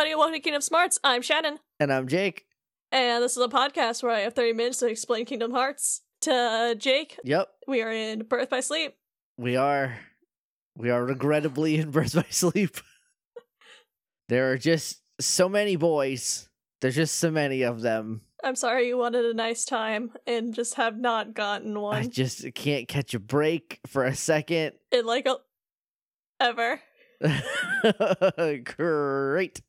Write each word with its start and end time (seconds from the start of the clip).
Everybody, 0.00 0.14
welcome 0.16 0.32
to 0.34 0.40
Kingdom 0.40 0.62
Smarts. 0.62 0.98
I'm 1.04 1.20
Shannon, 1.20 1.58
And 1.78 1.92
I'm 1.92 2.08
Jake. 2.08 2.46
and 2.90 3.22
this 3.22 3.36
is 3.36 3.42
a 3.42 3.48
podcast 3.48 4.02
where 4.02 4.10
I 4.12 4.20
have 4.20 4.32
30 4.32 4.54
minutes 4.54 4.78
to 4.78 4.86
explain 4.86 5.26
Kingdom 5.26 5.50
Hearts 5.50 6.00
to 6.22 6.32
uh, 6.32 6.74
Jake. 6.74 7.18
Yep, 7.22 7.48
We 7.68 7.82
are 7.82 7.90
in 7.92 8.20
Birth 8.22 8.48
by 8.48 8.60
Sleep. 8.60 8.94
we 9.36 9.56
are. 9.56 9.98
We 10.74 10.88
are 10.88 11.04
regrettably 11.04 11.76
in 11.76 11.90
Birth 11.90 12.14
by 12.14 12.24
Sleep. 12.30 12.78
there 14.30 14.50
are 14.50 14.56
just 14.56 15.02
so 15.20 15.50
many 15.50 15.76
boys. 15.76 16.48
There's 16.80 16.96
just 16.96 17.16
so 17.16 17.30
many 17.30 17.60
of 17.60 17.82
them. 17.82 18.22
I'm 18.42 18.56
sorry 18.56 18.88
you 18.88 18.96
wanted 18.96 19.26
a 19.26 19.34
nice 19.34 19.66
time 19.66 20.12
and 20.26 20.54
just 20.54 20.76
have 20.76 20.96
not 20.98 21.34
gotten 21.34 21.78
one. 21.78 21.96
I 21.96 22.06
just 22.06 22.54
can't 22.54 22.88
catch 22.88 23.12
a 23.12 23.18
break 23.20 23.80
for 23.86 24.04
a 24.06 24.14
second. 24.14 24.72
in 24.92 25.04
like 25.04 25.26
a 25.26 25.36
ever. 26.40 26.80
Great. 28.64 29.60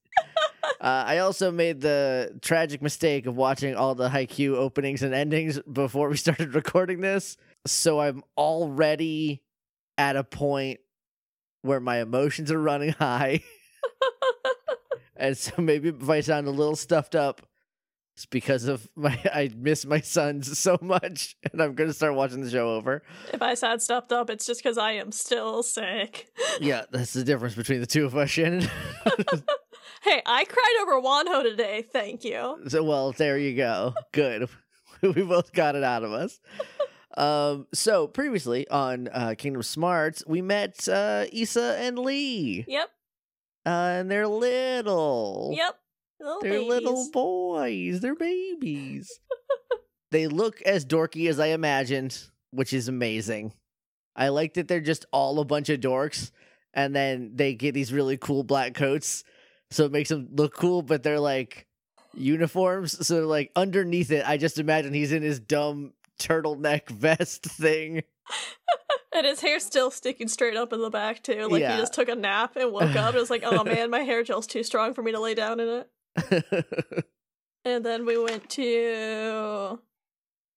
Uh, 0.82 1.04
I 1.06 1.18
also 1.20 1.52
made 1.52 1.80
the 1.80 2.40
tragic 2.42 2.82
mistake 2.82 3.28
of 3.28 3.36
watching 3.36 3.76
all 3.76 3.94
the 3.94 4.10
Haikyuu 4.10 4.56
openings 4.56 5.04
and 5.04 5.14
endings 5.14 5.60
before 5.72 6.10
we 6.10 6.18
started 6.18 6.56
recording 6.56 7.02
this. 7.02 7.38
So 7.68 8.00
I'm 8.00 8.24
already 8.36 9.44
at 10.00 10.16
a 10.16 10.24
point 10.24 10.80
where 11.62 11.80
my 11.80 12.02
emotions 12.02 12.52
are 12.52 12.60
running 12.60 12.94
high. 12.94 13.44
and 15.16 15.38
so 15.38 15.54
maybe 15.60 15.90
if 15.90 16.10
I 16.10 16.22
sound 16.22 16.48
a 16.48 16.52
little 16.52 16.76
stuffed 16.76 17.14
up, 17.14 17.44
it's 18.16 18.26
because 18.26 18.66
of 18.66 18.90
my 18.96 19.20
I 19.32 19.52
miss 19.56 19.86
my 19.86 20.02
sons 20.02 20.58
so 20.58 20.80
much 20.82 21.36
and 21.52 21.62
I'm 21.62 21.76
gonna 21.76 21.94
start 21.94 22.16
watching 22.16 22.42
the 22.42 22.50
show 22.50 22.74
over. 22.74 23.04
If 23.32 23.42
I 23.44 23.54
sound 23.54 23.84
stuffed 23.84 24.12
up, 24.12 24.32
it's 24.32 24.48
just 24.48 24.64
because 24.64 24.80
I 24.80 24.94
am 24.94 25.12
still 25.12 25.62
sick. 25.62 26.28
Yeah, 26.60 26.86
that's 26.92 27.14
the 27.14 27.24
difference 27.24 27.54
between 27.54 27.82
the 27.82 27.88
two 27.88 28.06
of 28.06 28.16
us, 28.18 28.32
Shannon. 28.32 28.68
Hey, 30.04 30.22
I 30.26 30.46
cried 30.46 30.78
over 30.82 31.02
Wanho 31.02 31.44
today, 31.44 31.84
thank 31.92 32.24
you. 32.24 32.58
So 32.68 32.84
well, 32.84 33.12
there 33.12 33.38
you 33.38 33.56
go. 33.56 33.94
Good. 34.12 34.50
we 35.02 35.24
both 35.24 35.52
got 35.54 35.76
it 35.76 35.84
out 35.84 36.04
of 36.04 36.12
us. 36.12 36.40
Um, 37.18 37.68
so 37.74 38.08
previously 38.08 38.68
on 38.70 39.10
uh, 39.12 39.36
Kingdom 39.38 39.64
Smarts, 39.64 40.24
we 40.26 40.42
met 40.42 40.88
uh, 40.88 41.26
Isa 41.32 41.76
and 41.80 42.00
Lea, 42.00 42.64
Yep, 42.68 42.90
uh, 43.66 43.70
and 43.70 44.10
they're 44.12 44.28
little. 44.28 45.54
yep. 45.56 45.76
Little 46.20 46.40
they're 46.42 46.62
little 46.62 47.10
boys. 47.12 48.00
They're 48.00 48.16
babies. 48.16 49.20
they 50.12 50.28
look 50.28 50.62
as 50.62 50.86
dorky 50.86 51.28
as 51.30 51.40
I 51.40 51.48
imagined, 51.48 52.18
which 52.52 52.74
is 52.74 52.88
amazing. 52.88 53.54
I 54.16 54.28
like 54.30 54.54
that 54.54 54.68
they're 54.68 54.82
just 54.82 55.06
all 55.12 55.40
a 55.40 55.46
bunch 55.46 55.70
of 55.70 55.80
dorks, 55.80 56.30
and 56.76 56.96
then 56.96 57.32
they 57.34 57.56
get 57.56 57.74
these 57.74 57.92
really 57.92 58.18
cool 58.18 58.44
black 58.44 58.76
coats, 58.76 59.24
so 59.72 59.86
it 59.86 59.92
makes 59.92 60.10
them 60.10 60.28
look 60.34 60.54
cool. 60.56 60.82
But 60.84 61.02
they're 61.04 61.20
like 61.20 61.66
uniforms, 62.14 63.08
so 63.08 63.28
like 63.28 63.52
underneath 63.56 64.12
it, 64.12 64.28
I 64.28 64.38
just 64.38 64.60
imagine 64.60 64.94
he's 64.94 65.12
in 65.12 65.24
his 65.24 65.40
dumb 65.40 65.94
turtleneck 66.20 66.90
vest 66.92 67.44
thing. 67.44 68.04
And 69.14 69.26
his 69.26 69.42
hair's 69.42 69.66
still 69.66 69.92
sticking 69.92 70.30
straight 70.30 70.56
up 70.56 70.72
in 70.72 70.80
the 70.82 70.90
back 70.90 71.22
too. 71.22 71.50
Like 71.50 71.60
Yeah. 71.60 71.74
he 71.76 71.82
just 71.82 71.94
took 71.94 72.08
a 72.08 72.16
nap 72.16 72.56
and 72.56 72.72
woke 72.72 72.96
up 72.96 73.10
and 73.10 73.16
was 73.16 73.30
like, 73.30 73.44
"Oh 73.46 73.62
man, 73.66 73.90
my 73.90 74.00
hair 74.00 74.24
gel's 74.24 74.48
too 74.48 74.64
strong 74.64 74.94
for 74.94 75.04
me 75.04 75.12
to 75.12 75.20
lay 75.20 75.34
down 75.36 75.60
in 75.60 75.84
it." 76.16 77.06
And 77.66 77.86
then 77.86 78.06
we 78.06 78.18
went 78.18 78.50
to 78.52 79.80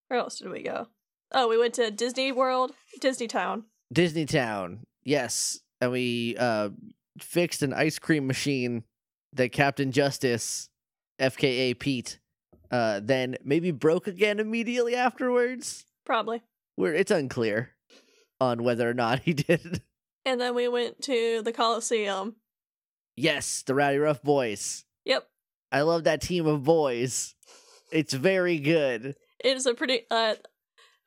where 0.09 0.21
else 0.21 0.39
did 0.39 0.51
we 0.51 0.63
go? 0.63 0.87
Oh, 1.33 1.49
we 1.49 1.59
went 1.59 1.75
to 1.75 1.91
Disney 1.91 2.31
World, 2.31 2.73
Disney 3.01 3.27
Town. 3.27 3.65
Disney 3.93 4.25
Town, 4.25 4.87
yes, 5.03 5.59
and 5.81 5.91
we 5.91 6.37
uh 6.39 6.71
fixed 7.19 7.63
an 7.63 7.73
ice 7.75 7.99
cream 7.99 8.27
machine 8.29 8.85
that 9.35 9.53
Captain 9.53 9.93
Justice, 9.93 10.69
FKA 11.21 11.79
Pete, 11.79 12.19
uh 12.71 13.01
then 13.03 13.37
maybe 13.45 13.71
broke 13.71 14.07
again 14.07 14.41
immediately 14.41 14.95
afterwards. 14.95 15.85
Probably. 16.05 16.43
Where 16.77 16.95
it's 16.95 17.11
unclear 17.11 17.71
on 18.41 18.63
whether 18.65 18.89
or 18.89 18.95
not 18.95 19.21
he 19.21 19.33
did. 19.35 19.83
And 20.25 20.41
then 20.41 20.55
we 20.55 20.69
went 20.69 21.03
to 21.03 21.43
the 21.43 21.53
Coliseum. 21.53 22.37
yes, 23.17 23.63
the 23.63 23.75
Rowdyruff 23.75 24.23
Boys. 24.23 24.85
Yep. 25.05 25.27
I 25.71 25.83
love 25.83 26.05
that 26.05 26.21
team 26.23 26.47
of 26.47 26.65
boys. 26.65 27.35
It's 27.93 28.13
very 28.15 28.59
good. 28.59 29.15
It 29.45 29.57
is 29.57 29.67
a 29.67 29.75
pretty 29.75 30.01
uh 30.11 30.35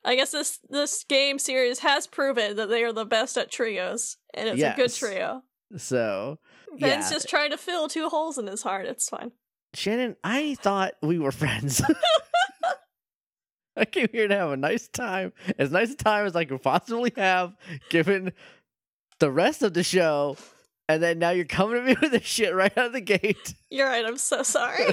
I 0.04 0.14
guess 0.14 0.30
this 0.30 0.60
this 0.70 1.04
game 1.04 1.38
series 1.38 1.80
has 1.80 2.06
proven 2.06 2.56
that 2.56 2.68
they 2.68 2.84
are 2.84 2.92
the 2.92 3.04
best 3.04 3.36
at 3.36 3.50
trios. 3.50 4.16
And 4.32 4.48
it's 4.48 4.62
a 4.62 4.74
good 4.76 4.92
trio. 4.94 5.42
So, 5.76 6.38
Ven's 6.76 7.06
Yeah. 7.06 7.10
just 7.16 7.28
trying 7.28 7.50
to 7.50 7.56
fill 7.56 7.88
two 7.88 8.08
holes 8.08 8.38
in 8.38 8.46
his 8.46 8.62
heart. 8.62 8.86
It's 8.86 9.08
fine. 9.08 9.32
Shannon, 9.74 10.16
I 10.24 10.54
thought 10.60 10.94
we 11.02 11.18
were 11.18 11.32
friends. 11.32 11.82
I 13.76 13.84
came 13.84 14.08
here 14.10 14.26
to 14.26 14.34
have 14.34 14.50
a 14.50 14.56
nice 14.56 14.88
time, 14.88 15.32
as 15.58 15.70
nice 15.70 15.92
a 15.92 15.96
time 15.96 16.26
as 16.26 16.34
I 16.34 16.44
could 16.44 16.62
possibly 16.62 17.12
have, 17.16 17.54
given 17.90 18.32
the 19.20 19.30
rest 19.30 19.62
of 19.62 19.72
the 19.74 19.84
show. 19.84 20.36
And 20.88 21.02
then 21.02 21.18
now 21.18 21.30
you're 21.30 21.44
coming 21.44 21.76
to 21.76 21.82
me 21.82 21.96
with 22.00 22.10
this 22.12 22.24
shit 22.24 22.54
right 22.54 22.76
out 22.76 22.86
of 22.86 22.92
the 22.92 23.00
gate. 23.00 23.54
You're 23.70 23.86
right, 23.86 24.04
I'm 24.04 24.16
so 24.16 24.42
sorry. 24.42 24.84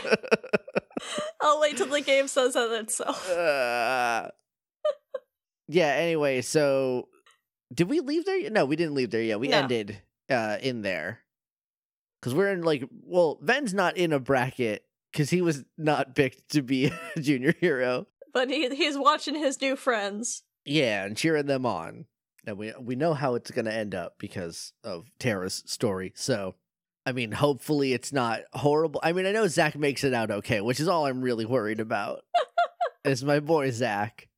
I'll 1.41 1.59
wait 1.61 1.77
till 1.77 1.87
the 1.87 2.01
game 2.01 2.27
says 2.27 2.53
that 2.53 2.71
itself. 2.73 3.29
Uh, 3.29 4.29
yeah. 5.67 5.87
Anyway, 5.87 6.41
so 6.41 7.07
did 7.73 7.89
we 7.89 8.01
leave 8.01 8.25
there? 8.25 8.49
No, 8.51 8.65
we 8.65 8.75
didn't 8.75 8.93
leave 8.93 9.09
there 9.09 9.21
yet. 9.21 9.39
We 9.39 9.47
No. 9.47 9.57
ended 9.59 10.01
uh, 10.29 10.57
in 10.61 10.81
there 10.81 11.21
because 12.25 12.35
we're 12.35 12.51
in 12.51 12.63
like. 12.63 12.83
Well, 13.03 13.37
Ven's 13.43 13.71
not 13.71 13.97
in 13.97 14.11
a 14.11 14.19
bracket 14.19 14.83
because 15.11 15.29
he 15.29 15.43
was 15.43 15.63
not 15.77 16.15
picked 16.15 16.49
to 16.53 16.63
be 16.63 16.91
a 17.15 17.19
junior 17.19 17.53
hero. 17.59 18.07
But 18.33 18.49
he 18.49 18.67
he's 18.75 18.97
watching 18.97 19.35
his 19.35 19.61
new 19.61 19.75
friends. 19.75 20.41
Yeah, 20.65 21.05
and 21.05 21.15
cheering 21.15 21.45
them 21.45 21.67
on. 21.67 22.05
And 22.47 22.57
we 22.57 22.73
we 22.81 22.95
know 22.95 23.13
how 23.13 23.35
it's 23.35 23.51
going 23.51 23.65
to 23.65 23.73
end 23.73 23.93
up 23.93 24.15
because 24.17 24.73
of 24.83 25.05
Terra's 25.19 25.61
story. 25.67 26.13
So, 26.15 26.55
I 27.05 27.11
mean, 27.11 27.31
hopefully 27.31 27.93
it's 27.93 28.11
not 28.11 28.41
horrible. 28.53 28.99
I 29.03 29.13
mean, 29.13 29.27
I 29.27 29.31
know 29.31 29.47
Zack 29.47 29.75
makes 29.77 30.03
it 30.03 30.15
out 30.15 30.31
okay, 30.31 30.61
which 30.61 30.79
is 30.79 30.87
all 30.87 31.05
I'm 31.05 31.21
really 31.21 31.45
worried 31.45 31.79
about. 31.79 32.23
is 33.05 33.23
my 33.23 33.39
boy 33.39 33.69
Zack. 33.69 34.29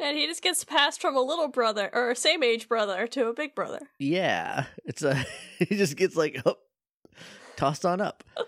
And 0.00 0.16
he 0.16 0.26
just 0.26 0.42
gets 0.42 0.64
passed 0.64 1.00
from 1.00 1.14
a 1.14 1.20
little 1.20 1.48
brother 1.48 1.90
or 1.92 2.14
same 2.14 2.42
age 2.42 2.68
brother 2.68 3.06
to 3.08 3.26
a 3.26 3.34
big 3.34 3.54
brother. 3.54 3.80
Yeah, 3.98 4.64
it's 4.86 5.02
a 5.02 5.14
he 5.58 5.76
just 5.76 5.96
gets 5.96 6.16
like 6.16 6.40
up, 6.46 6.58
tossed 7.56 7.84
on 7.84 8.00
up. 8.00 8.24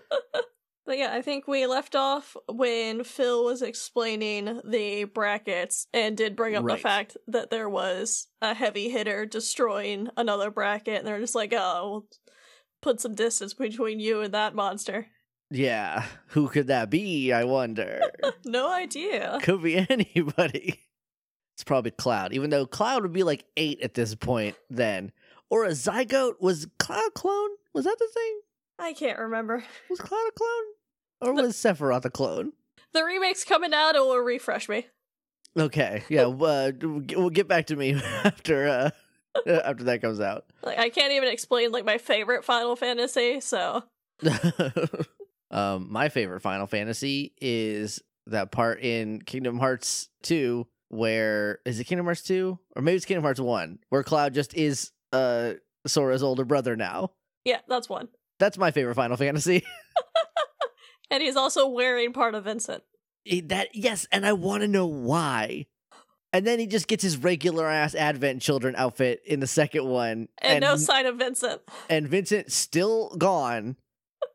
But 0.85 0.97
yeah, 0.97 1.13
I 1.13 1.21
think 1.21 1.47
we 1.47 1.65
left 1.65 1.95
off 1.95 2.35
when 2.51 3.05
Phil 3.05 3.45
was 3.45 3.61
explaining 3.61 4.59
the 4.65 5.05
brackets 5.05 5.87
and 5.93 6.17
did 6.17 6.35
bring 6.35 6.57
up 6.57 6.65
Right. 6.65 6.75
the 6.75 6.81
fact 6.83 7.15
that 7.27 7.49
there 7.49 7.69
was 7.69 8.27
a 8.41 8.53
heavy 8.53 8.89
hitter 8.89 9.25
destroying 9.25 10.09
another 10.17 10.51
bracket, 10.51 10.97
and 10.99 11.07
they're 11.07 11.21
just 11.21 11.35
like, 11.35 11.53
oh, 11.55 11.89
we'll 11.89 12.07
put 12.81 12.99
some 12.99 13.15
distance 13.15 13.53
between 13.53 14.01
you 14.01 14.19
and 14.19 14.33
that 14.33 14.55
monster. 14.55 15.07
Yeah, 15.49 16.03
who 16.27 16.49
could 16.49 16.67
that 16.67 16.89
be? 16.89 17.31
I 17.31 17.45
wonder. 17.45 18.01
no 18.45 18.69
idea. 18.69 19.39
could 19.41 19.63
be 19.63 19.77
anybody. 19.89 20.81
It's 21.55 21.63
probably 21.63 21.91
Cloud, 21.91 22.33
even 22.33 22.49
though 22.49 22.65
Cloud 22.65 23.03
would 23.03 23.13
be 23.13 23.23
like 23.23 23.45
eight 23.55 23.79
at 23.81 23.93
this 23.93 24.15
point 24.15 24.57
then. 24.69 25.13
Or 25.49 25.63
a 25.63 25.69
zygote. 25.69 26.41
Was 26.41 26.67
Cloud 26.77 27.13
clone? 27.13 27.51
Was 27.73 27.85
that 27.85 27.95
the 27.99 28.07
thing? 28.13 28.41
I 28.79 28.93
can't 28.93 29.19
remember. 29.19 29.63
Was 29.89 29.99
Cloud 29.99 30.27
a 30.27 30.31
clone? 30.31 30.63
Or 31.21 31.33
was 31.33 31.55
Sephiroth 31.55 32.03
a 32.03 32.09
clone? 32.09 32.51
The 32.93 33.03
remake's 33.03 33.45
coming 33.45 33.73
out, 33.73 33.95
it 33.95 34.01
will 34.01 34.17
refresh 34.17 34.67
me. 34.67 34.87
Okay, 35.57 36.03
yeah, 36.09 36.23
uh, 36.25 36.71
we'll 36.81 37.29
get 37.29 37.47
back 37.47 37.67
to 37.67 37.77
me 37.77 37.93
after 38.25 38.67
uh, 38.67 38.89
after 39.47 39.85
that 39.85 40.01
comes 40.01 40.19
out. 40.19 40.45
Like 40.63 40.79
I 40.79 40.89
can't 40.89 41.13
even 41.13 41.29
explain 41.29 41.71
like 41.71 41.85
my 41.85 41.97
favorite 41.97 42.43
Final 42.43 42.75
Fantasy, 42.75 43.39
so 43.39 43.83
um, 45.51 45.87
my 45.91 46.09
favorite 46.09 46.41
Final 46.41 46.67
Fantasy 46.67 47.33
is 47.39 48.01
that 48.27 48.51
part 48.51 48.81
in 48.81 49.21
Kingdom 49.21 49.59
Hearts 49.59 50.09
2 50.23 50.65
where 50.89 51.59
is 51.65 51.79
it 51.79 51.85
Kingdom 51.85 52.05
Hearts 52.05 52.21
2 52.21 52.57
or 52.75 52.81
maybe 52.81 52.95
it's 52.95 53.05
Kingdom 53.05 53.23
Hearts 53.23 53.39
1 53.39 53.79
where 53.89 54.03
Cloud 54.03 54.33
just 54.33 54.53
is 54.53 54.91
uh 55.11 55.53
Sora's 55.85 56.23
older 56.23 56.45
brother 56.45 56.75
now. 56.75 57.11
yeah, 57.45 57.59
that's 57.67 57.89
one. 57.89 58.07
That's 58.39 58.57
my 58.57 58.71
favorite 58.71 58.95
Final 58.95 59.17
Fantasy. 59.17 59.63
And 61.11 61.21
he's 61.21 61.35
also 61.35 61.67
wearing 61.67 62.11
part 62.11 62.33
of 62.33 62.45
Vincent. 62.45 62.81
Eh, 63.27 63.41
that 63.45 63.67
yes, 63.75 64.07
and 64.11 64.25
I 64.25 64.33
want 64.33 64.61
to 64.61 64.67
know 64.67 64.87
why. 64.87 65.67
And 66.31 66.47
then 66.47 66.57
he 66.57 66.65
just 66.65 66.87
gets 66.87 67.03
his 67.03 67.17
regular 67.17 67.67
ass 67.67 67.93
Advent 67.93 68.41
Children 68.41 68.73
outfit 68.75 69.21
in 69.23 69.39
the 69.39 69.45
second 69.45 69.85
one, 69.85 70.27
And, 70.41 70.61
no 70.61 70.75
sign 70.75 71.05
of 71.05 71.17
Vincent. 71.17 71.61
and 71.87 72.07
Vincent 72.07 72.51
still 72.51 73.15
gone. 73.15 73.75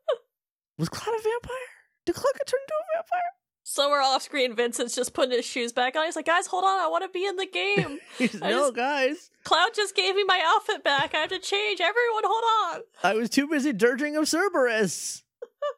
Was 0.77 0.87
Cloud 0.87 1.13
a 1.19 1.21
vampire? 1.21 1.57
Did 2.05 2.15
Cloud 2.15 2.31
get 2.37 2.47
turned 2.47 2.61
into 2.61 2.73
a 2.73 2.95
vampire? 2.95 3.31
Somewhere 3.71 4.01
off 4.01 4.23
screen, 4.23 4.55
Vincent's 4.55 4.95
just 4.95 5.13
putting 5.13 5.31
his 5.35 5.45
shoes 5.45 5.71
back 5.71 5.95
on. 5.95 6.05
He's 6.05 6.15
like, 6.15 6.25
guys, 6.25 6.47
hold 6.47 6.63
on, 6.63 6.79
I 6.79 6.87
want 6.87 7.03
to 7.03 7.09
be 7.09 7.23
in 7.27 7.35
the 7.35 7.45
game. 7.45 7.99
No, 8.41 8.49
just- 8.49 8.75
guys. 8.75 9.29
Cloud 9.43 9.69
just 9.75 9.95
gave 9.95 10.15
me 10.15 10.23
my 10.23 10.41
outfit 10.43 10.83
back. 10.83 11.13
I 11.13 11.19
have 11.19 11.29
to 11.29 11.37
change. 11.37 11.79
Everyone, 11.79 12.23
hold 12.25 12.43
on. 12.75 12.81
I 13.03 13.13
was 13.13 13.29
too 13.29 13.47
busy 13.47 13.71
dirging 13.71 14.15
of 14.15 14.27
Cerberus. 14.27 15.21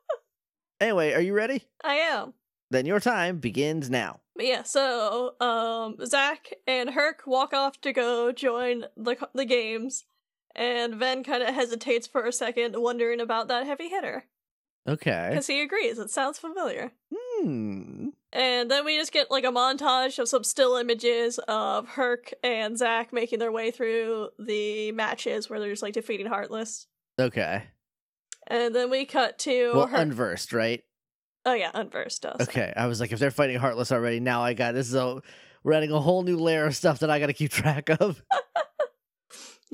anyway, 0.80 1.12
are 1.14 1.20
you 1.22 1.34
ready? 1.34 1.64
I 1.84 1.96
am. 1.96 2.34
Then 2.70 2.86
your 2.86 3.02
time 3.02 3.40
begins 3.40 3.90
now. 3.90 4.22
Yeah, 4.40 4.64
so 4.64 5.34
um, 5.42 5.98
Zack 6.06 6.54
and 6.66 6.92
Herc 6.92 7.24
walk 7.28 7.54
off 7.54 7.82
to 7.82 7.92
go 7.92 8.32
join 8.32 8.86
the 8.96 9.18
the 9.36 9.44
games, 9.46 10.06
and 10.56 10.96
Ven 10.96 11.26
kind 11.26 11.44
of 11.44 11.54
hesitates 11.54 12.08
for 12.08 12.26
a 12.26 12.32
second, 12.32 12.76
wondering 12.78 13.20
about 13.20 13.50
that 13.50 13.66
heavy 13.66 13.90
hitter 13.90 14.24
Okay. 14.88 15.28
because 15.30 15.48
he 15.48 15.62
agrees 15.62 16.00
it 16.00 16.10
sounds 16.10 16.40
familiar. 16.40 16.92
Hmm. 17.42 18.10
And 18.34 18.72
then 18.72 18.86
we 18.86 18.98
just 18.98 19.12
get 19.12 19.30
like 19.32 19.44
a 19.44 19.48
montage 19.52 20.18
of 20.20 20.28
some 20.30 20.44
still 20.44 20.76
images 20.78 21.38
of 21.48 21.88
Herc 21.88 22.34
and 22.44 22.78
Zack 22.78 23.12
making 23.12 23.40
their 23.40 23.52
way 23.52 23.72
through 23.72 24.30
the 24.40 24.92
matches 24.94 25.50
where 25.50 25.60
they're 25.60 25.70
just 25.72 25.82
like 25.84 25.94
defeating 25.94 26.28
Heartless. 26.28 26.88
Okay. 27.20 27.64
And 28.48 28.74
then 28.74 28.90
we 28.90 29.06
cut 29.06 29.38
to 29.40 29.72
Well, 29.74 29.88
Herc- 29.88 30.00
unversed, 30.00 30.54
right? 30.54 30.84
oh 31.46 31.54
yeah, 31.54 31.72
unversed 31.74 32.22
does. 32.22 32.40
Okay. 32.42 32.72
I 32.76 32.86
was 32.86 33.00
like, 33.02 33.12
if 33.12 33.20
they're 33.20 33.32
fighting 33.32 33.58
Heartless 33.58 33.92
already, 33.92 34.20
now 34.20 34.44
I 34.44 34.54
got 34.54 34.74
this. 34.74 34.88
is 34.88 34.96
a 34.96 35.22
we're 35.64 35.74
adding 35.74 35.92
a 35.92 36.00
whole 36.00 36.24
new 36.24 36.38
layer 36.38 36.66
of 36.66 36.76
stuff 36.76 37.00
that 37.00 37.10
I 37.10 37.20
got 37.20 37.28
to 37.28 37.34
keep 37.34 37.52
track 37.52 37.90
of. 37.90 38.22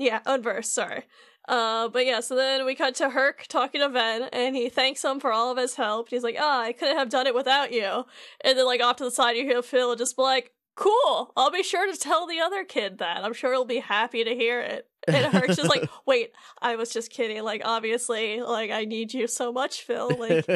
Yeah, 0.00 0.20
unversed, 0.26 0.72
sorry. 0.72 1.02
Uh, 1.48 1.88
but 1.88 2.04
yeah, 2.04 2.20
so 2.20 2.36
then 2.36 2.66
we 2.66 2.74
cut 2.74 2.94
to 2.96 3.08
Herc 3.08 3.46
talking 3.48 3.80
to 3.80 3.88
Ven, 3.88 4.28
and 4.32 4.54
he 4.54 4.68
thanks 4.68 5.02
him 5.02 5.18
for 5.18 5.32
all 5.32 5.50
of 5.50 5.56
his 5.56 5.76
help. 5.76 6.10
He's 6.10 6.22
like, 6.22 6.36
ah, 6.38 6.60
I 6.60 6.72
couldn't 6.72 6.98
have 6.98 7.08
done 7.08 7.26
it 7.26 7.34
without 7.34 7.72
you. 7.72 8.04
And 8.42 8.58
then, 8.58 8.66
like, 8.66 8.82
off 8.82 8.96
to 8.96 9.04
the 9.04 9.10
side, 9.10 9.36
you 9.36 9.44
hear 9.44 9.62
Phil 9.62 9.96
just 9.96 10.16
be 10.16 10.22
like, 10.22 10.52
cool, 10.78 11.32
I'll 11.36 11.50
be 11.50 11.62
sure 11.62 11.90
to 11.90 11.98
tell 11.98 12.26
the 12.26 12.38
other 12.38 12.64
kid 12.64 12.98
that. 12.98 13.24
I'm 13.24 13.32
sure 13.32 13.52
he'll 13.52 13.64
be 13.64 13.80
happy 13.80 14.24
to 14.24 14.34
hear 14.34 14.60
it. 14.60 14.86
And 15.08 15.32
Herc's 15.32 15.56
just 15.56 15.70
like, 15.70 15.88
wait, 16.06 16.32
I 16.60 16.76
was 16.76 16.90
just 16.90 17.10
kidding. 17.10 17.42
Like, 17.42 17.62
obviously, 17.64 18.42
like, 18.42 18.70
I 18.70 18.84
need 18.84 19.14
you 19.14 19.26
so 19.26 19.50
much, 19.50 19.82
Phil. 19.82 20.10
Like, 20.16 20.46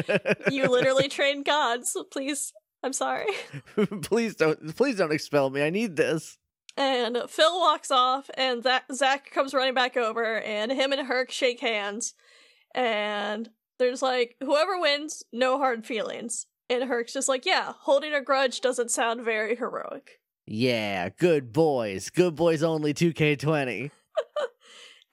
you 0.51 0.69
literally 0.69 1.07
trained 1.09 1.45
gods. 1.45 1.91
so 1.91 2.03
please, 2.03 2.53
I'm 2.83 2.93
sorry. 2.93 3.27
please 4.03 4.35
don't, 4.35 4.75
please 4.77 4.97
don't 4.97 5.11
expel 5.11 5.49
me. 5.49 5.63
I 5.63 5.71
need 5.71 5.95
this. 5.95 6.37
And 6.75 7.17
Phil 7.27 7.59
walks 7.59 7.91
off, 7.91 8.29
and 8.35 8.63
Zack, 8.63 8.85
Zack 8.91 9.31
comes 9.31 9.53
running 9.53 9.75
back 9.75 9.95
over, 9.95 10.39
and 10.41 10.71
him 10.71 10.91
and 10.91 11.07
Herc 11.07 11.31
shake 11.31 11.59
hands. 11.59 12.15
And 12.73 13.49
there's 13.77 14.01
like, 14.01 14.35
whoever 14.39 14.79
wins, 14.79 15.23
no 15.31 15.57
hard 15.59 15.85
feelings. 15.85 16.47
And 16.69 16.83
Herc's 16.85 17.13
just 17.13 17.29
like, 17.29 17.45
yeah, 17.45 17.73
holding 17.81 18.13
a 18.13 18.21
grudge 18.21 18.61
doesn't 18.61 18.89
sound 18.89 19.23
very 19.23 19.55
heroic. 19.55 20.19
Yeah, 20.45 21.09
good 21.09 21.53
boys. 21.53 22.09
Good 22.09 22.35
boys 22.35 22.63
only 22.63 22.93
2K20. 22.93 23.91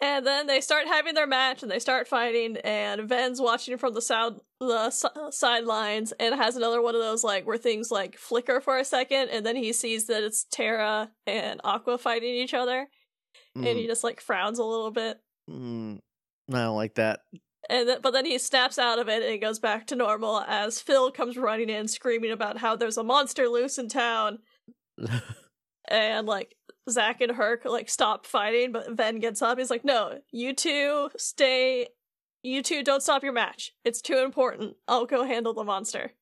And 0.02 0.26
then 0.26 0.46
they 0.46 0.60
start 0.62 0.86
having 0.86 1.14
their 1.14 1.26
match, 1.26 1.62
and 1.62 1.70
they 1.70 1.78
start 1.78 2.08
fighting. 2.08 2.56
And 2.58 3.08
Ven's 3.08 3.40
watching 3.40 3.76
from 3.76 3.92
the 3.92 4.00
sound 4.00 4.40
the 4.58 4.86
s- 4.86 5.04
sidelines, 5.30 6.12
and 6.18 6.34
has 6.34 6.56
another 6.56 6.80
one 6.80 6.94
of 6.94 7.00
those 7.02 7.22
like 7.22 7.46
where 7.46 7.58
things 7.58 7.90
like 7.90 8.16
flicker 8.16 8.60
for 8.60 8.78
a 8.78 8.84
second, 8.84 9.28
and 9.28 9.44
then 9.44 9.56
he 9.56 9.72
sees 9.72 10.06
that 10.06 10.22
it's 10.22 10.44
Terra 10.50 11.10
and 11.26 11.60
Aqua 11.64 11.98
fighting 11.98 12.34
each 12.34 12.54
other, 12.54 12.88
and 13.54 13.64
he 13.78 13.86
just 13.86 14.02
like 14.04 14.20
frowns 14.20 14.58
a 14.58 14.64
little 14.64 14.90
bit. 14.90 15.18
Mm, 15.50 15.98
I 16.50 16.58
don't 16.62 16.76
like 16.76 16.94
that. 16.94 17.20
And 17.68 17.86
th- 17.86 18.02
but 18.02 18.12
then 18.12 18.24
he 18.24 18.38
snaps 18.38 18.78
out 18.78 18.98
of 18.98 19.08
it 19.08 19.22
and 19.22 19.32
it 19.32 19.38
goes 19.38 19.58
back 19.58 19.86
to 19.88 19.96
normal 19.96 20.40
as 20.40 20.80
Phil 20.80 21.12
comes 21.12 21.36
running 21.36 21.68
in 21.68 21.88
screaming 21.88 22.30
about 22.32 22.56
how 22.58 22.74
there's 22.74 22.96
a 22.96 23.04
monster 23.04 23.48
loose 23.48 23.76
in 23.78 23.88
town. 23.88 24.38
and 25.88 26.26
like 26.26 26.54
Zack 26.88 27.20
and 27.20 27.32
Herc 27.32 27.64
like 27.64 27.88
stop 27.88 28.26
fighting, 28.26 28.72
but 28.72 28.90
Ven 28.92 29.18
gets 29.20 29.42
up. 29.42 29.58
He's 29.58 29.70
like, 29.70 29.84
"No, 29.84 30.20
you 30.32 30.54
two 30.54 31.10
stay. 31.16 31.88
You 32.42 32.62
two 32.62 32.82
don't 32.82 33.02
stop 33.02 33.22
your 33.22 33.32
match. 33.34 33.72
It's 33.84 34.00
too 34.00 34.18
important. 34.18 34.76
I'll 34.88 35.06
go 35.06 35.24
handle 35.24 35.52
the 35.54 35.64
monster." 35.64 36.12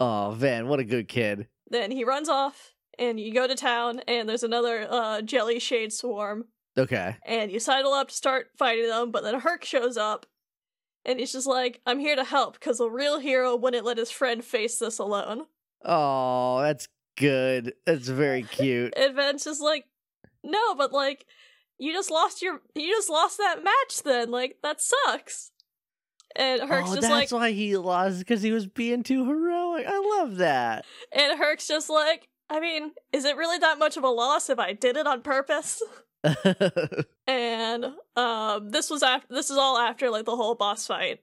oh, 0.00 0.32
Ven, 0.36 0.66
what 0.66 0.80
a 0.80 0.84
good 0.84 1.06
kid. 1.06 1.46
Then 1.70 1.92
he 1.92 2.02
runs 2.02 2.28
off, 2.28 2.74
and 2.98 3.20
you 3.20 3.32
go 3.32 3.46
to 3.46 3.54
town, 3.54 4.00
and 4.08 4.28
there's 4.28 4.42
another 4.42 4.86
uh, 4.90 5.22
jelly 5.22 5.60
shade 5.60 5.92
swarm, 5.92 6.46
Okay. 6.76 7.16
and 7.24 7.52
you 7.52 7.60
sidle 7.60 7.92
up 7.92 8.08
to 8.08 8.14
start 8.14 8.48
fighting 8.58 8.88
them, 8.88 9.12
but 9.12 9.22
then 9.22 9.38
Herc 9.38 9.64
shows 9.64 9.96
up, 9.96 10.26
and 11.04 11.20
he's 11.20 11.30
just 11.30 11.46
like, 11.46 11.80
I'm 11.86 12.00
here 12.00 12.16
to 12.16 12.24
help, 12.24 12.54
because 12.54 12.80
a 12.80 12.90
real 12.90 13.20
hero 13.20 13.54
wouldn't 13.54 13.84
let 13.86 13.96
his 13.96 14.10
friend 14.10 14.44
face 14.44 14.78
this 14.80 14.98
alone. 14.98 15.42
Oh, 15.84 16.60
that's 16.62 16.88
good. 17.16 17.74
That's 17.86 18.08
very 18.08 18.42
cute. 18.42 18.94
And 18.96 19.14
Ven's 19.14 19.44
just 19.44 19.60
like, 19.62 19.84
no, 20.42 20.74
but 20.74 20.92
like, 20.92 21.26
you 21.78 21.92
just 21.92 22.10
lost 22.10 22.42
your, 22.42 22.60
you 22.74 22.88
just 22.88 23.10
lost 23.10 23.38
that 23.38 23.64
match 23.64 24.02
then, 24.04 24.30
like, 24.30 24.58
that 24.62 24.80
sucks. 24.80 25.50
And 26.34 26.62
Herc's 26.62 26.90
oh, 26.90 26.94
just 26.94 27.10
like, 27.10 27.22
that's 27.24 27.32
why 27.32 27.52
he 27.52 27.76
lost 27.76 28.18
because 28.20 28.42
he 28.42 28.52
was 28.52 28.66
being 28.66 29.02
too 29.02 29.26
heroic. 29.26 29.86
I 29.86 30.18
love 30.18 30.36
that. 30.36 30.84
and 31.12 31.38
Herc's 31.38 31.68
just 31.68 31.90
like, 31.90 32.28
I 32.48 32.60
mean, 32.60 32.92
is 33.12 33.24
it 33.24 33.36
really 33.36 33.58
that 33.58 33.78
much 33.78 33.96
of 33.96 34.04
a 34.04 34.08
loss 34.08 34.48
if 34.48 34.58
I 34.58 34.72
did 34.72 34.96
it 34.96 35.06
on 35.06 35.22
purpose? 35.22 35.82
And 37.26 37.86
um, 38.16 38.70
this 38.70 38.90
was 38.90 39.02
after, 39.02 39.26
this 39.32 39.50
is 39.50 39.56
all 39.56 39.78
after 39.78 40.10
like 40.10 40.24
the 40.24 40.36
whole 40.36 40.54
boss 40.54 40.86
fight. 40.86 41.20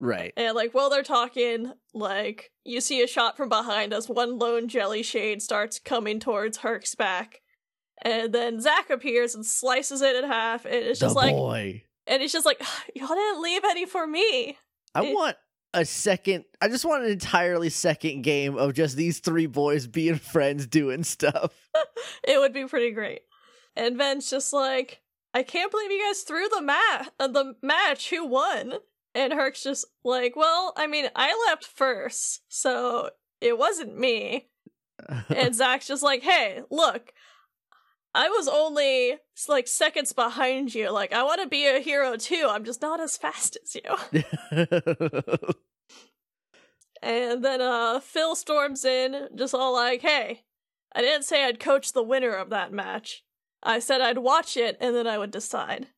right. 0.00 0.32
And 0.36 0.54
like 0.54 0.72
while 0.74 0.90
they're 0.90 1.02
talking, 1.02 1.72
like 1.94 2.50
you 2.64 2.80
see 2.80 3.02
a 3.02 3.06
shot 3.06 3.36
from 3.36 3.48
behind 3.48 3.92
as 3.92 4.08
one 4.08 4.38
lone 4.38 4.68
jelly 4.68 5.02
shade 5.02 5.42
starts 5.42 5.78
coming 5.78 6.20
towards 6.20 6.58
Herc's 6.58 6.94
back. 6.94 7.41
And 8.02 8.32
then 8.32 8.60
Zack 8.60 8.90
appears 8.90 9.34
and 9.34 9.46
slices 9.46 10.02
it 10.02 10.16
in 10.16 10.24
half, 10.24 10.64
and 10.64 10.74
it's 10.74 10.98
The 11.00 11.06
just 11.06 11.16
like 11.16 11.32
boy. 11.34 11.84
and 12.06 12.22
it's 12.22 12.32
just 12.32 12.46
like, 12.46 12.60
Y'all 12.94 13.08
didn't 13.08 13.42
leave 13.42 13.62
any 13.64 13.86
for 13.86 14.06
me. 14.06 14.58
I 14.94 15.04
it- 15.04 15.14
want 15.14 15.36
a 15.74 15.84
second. 15.84 16.44
I 16.60 16.68
just 16.68 16.84
want 16.84 17.04
an 17.04 17.10
entirely 17.12 17.70
second 17.70 18.22
game 18.22 18.56
of 18.58 18.74
just 18.74 18.96
these 18.96 19.20
three 19.20 19.46
boys 19.46 19.86
being 19.86 20.16
friends 20.32 20.66
doing 20.66 21.04
stuff. 21.04 21.52
It 22.24 22.38
would 22.38 22.52
be 22.52 22.66
pretty 22.66 22.90
great. 22.90 23.22
And 23.76 23.96
Ven's 23.96 24.28
just 24.28 24.52
like, 24.52 25.00
I 25.32 25.42
can't 25.44 25.70
believe 25.70 25.90
you 25.90 26.04
guys 26.06 26.22
threw 26.22 26.48
the 26.48 26.60
mat 26.60 27.12
uh, 27.18 27.28
the 27.28 27.54
match. 27.62 28.10
Who 28.10 28.26
won? 28.26 28.74
And 29.14 29.32
Herc's 29.32 29.62
just 29.62 29.86
like, 30.04 30.34
Well, 30.36 30.72
I 30.76 30.86
mean, 30.88 31.06
I 31.16 31.46
left 31.48 31.64
first, 31.64 32.42
so 32.48 33.10
it 33.40 33.56
wasn't 33.56 33.96
me. 33.98 34.48
and 35.28 35.54
Zack's 35.54 35.86
just 35.86 36.02
like, 36.02 36.22
hey, 36.22 36.60
look, 36.70 37.12
I 38.14 38.28
was 38.28 38.46
only 38.48 39.16
like 39.48 39.66
seconds 39.66 40.12
behind 40.12 40.74
you. 40.74 40.90
Like, 40.90 41.12
I 41.12 41.22
want 41.22 41.40
to 41.40 41.48
be 41.48 41.66
a 41.66 41.80
hero 41.80 42.16
too. 42.16 42.46
I'm 42.50 42.64
just 42.64 42.82
not 42.82 43.00
as 43.00 43.16
fast 43.16 43.56
as 43.62 43.74
you. 43.74 44.22
And 47.02 47.44
then 47.44 47.60
uh 47.60 47.98
Phil 47.98 48.36
storms 48.36 48.84
in, 48.84 49.28
just 49.34 49.54
all 49.54 49.72
like, 49.72 50.02
hey, 50.02 50.44
I 50.94 51.00
didn't 51.00 51.24
say 51.24 51.44
I'd 51.44 51.58
coach 51.58 51.92
the 51.92 52.02
winner 52.02 52.32
of 52.34 52.50
that 52.50 52.72
match. 52.72 53.24
I 53.62 53.80
said 53.80 54.00
I'd 54.00 54.18
watch 54.18 54.56
it 54.56 54.76
and 54.80 54.94
then 54.94 55.06
I 55.08 55.18
would 55.18 55.32
decide. 55.32 55.88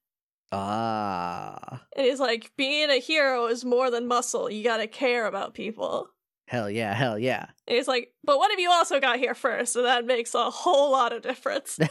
ah, 0.50 1.83
And 1.97 2.06
he's 2.06 2.21
like, 2.21 2.52
being 2.56 2.88
a 2.90 3.00
hero 3.00 3.47
is 3.47 3.64
more 3.66 3.90
than 3.90 4.06
muscle. 4.06 4.49
You 4.50 4.64
gotta 4.64 4.87
care 4.87 5.26
about 5.26 5.52
people. 5.52 6.09
Hell 6.47 6.71
yeah, 6.71 6.93
hell 6.95 7.19
yeah. 7.19 7.47
And 7.67 7.77
he's 7.77 7.89
like, 7.89 8.13
but 8.23 8.39
what 8.39 8.51
if 8.53 8.59
you 8.59 8.71
also 8.71 9.01
got 9.01 9.19
here 9.19 9.35
first? 9.35 9.77
And 9.77 9.87
that 9.87 10.05
makes 10.05 10.35
a 10.35 10.51
whole 10.51 10.93
lot 10.93 11.13
of 11.13 11.23
difference. 11.23 11.79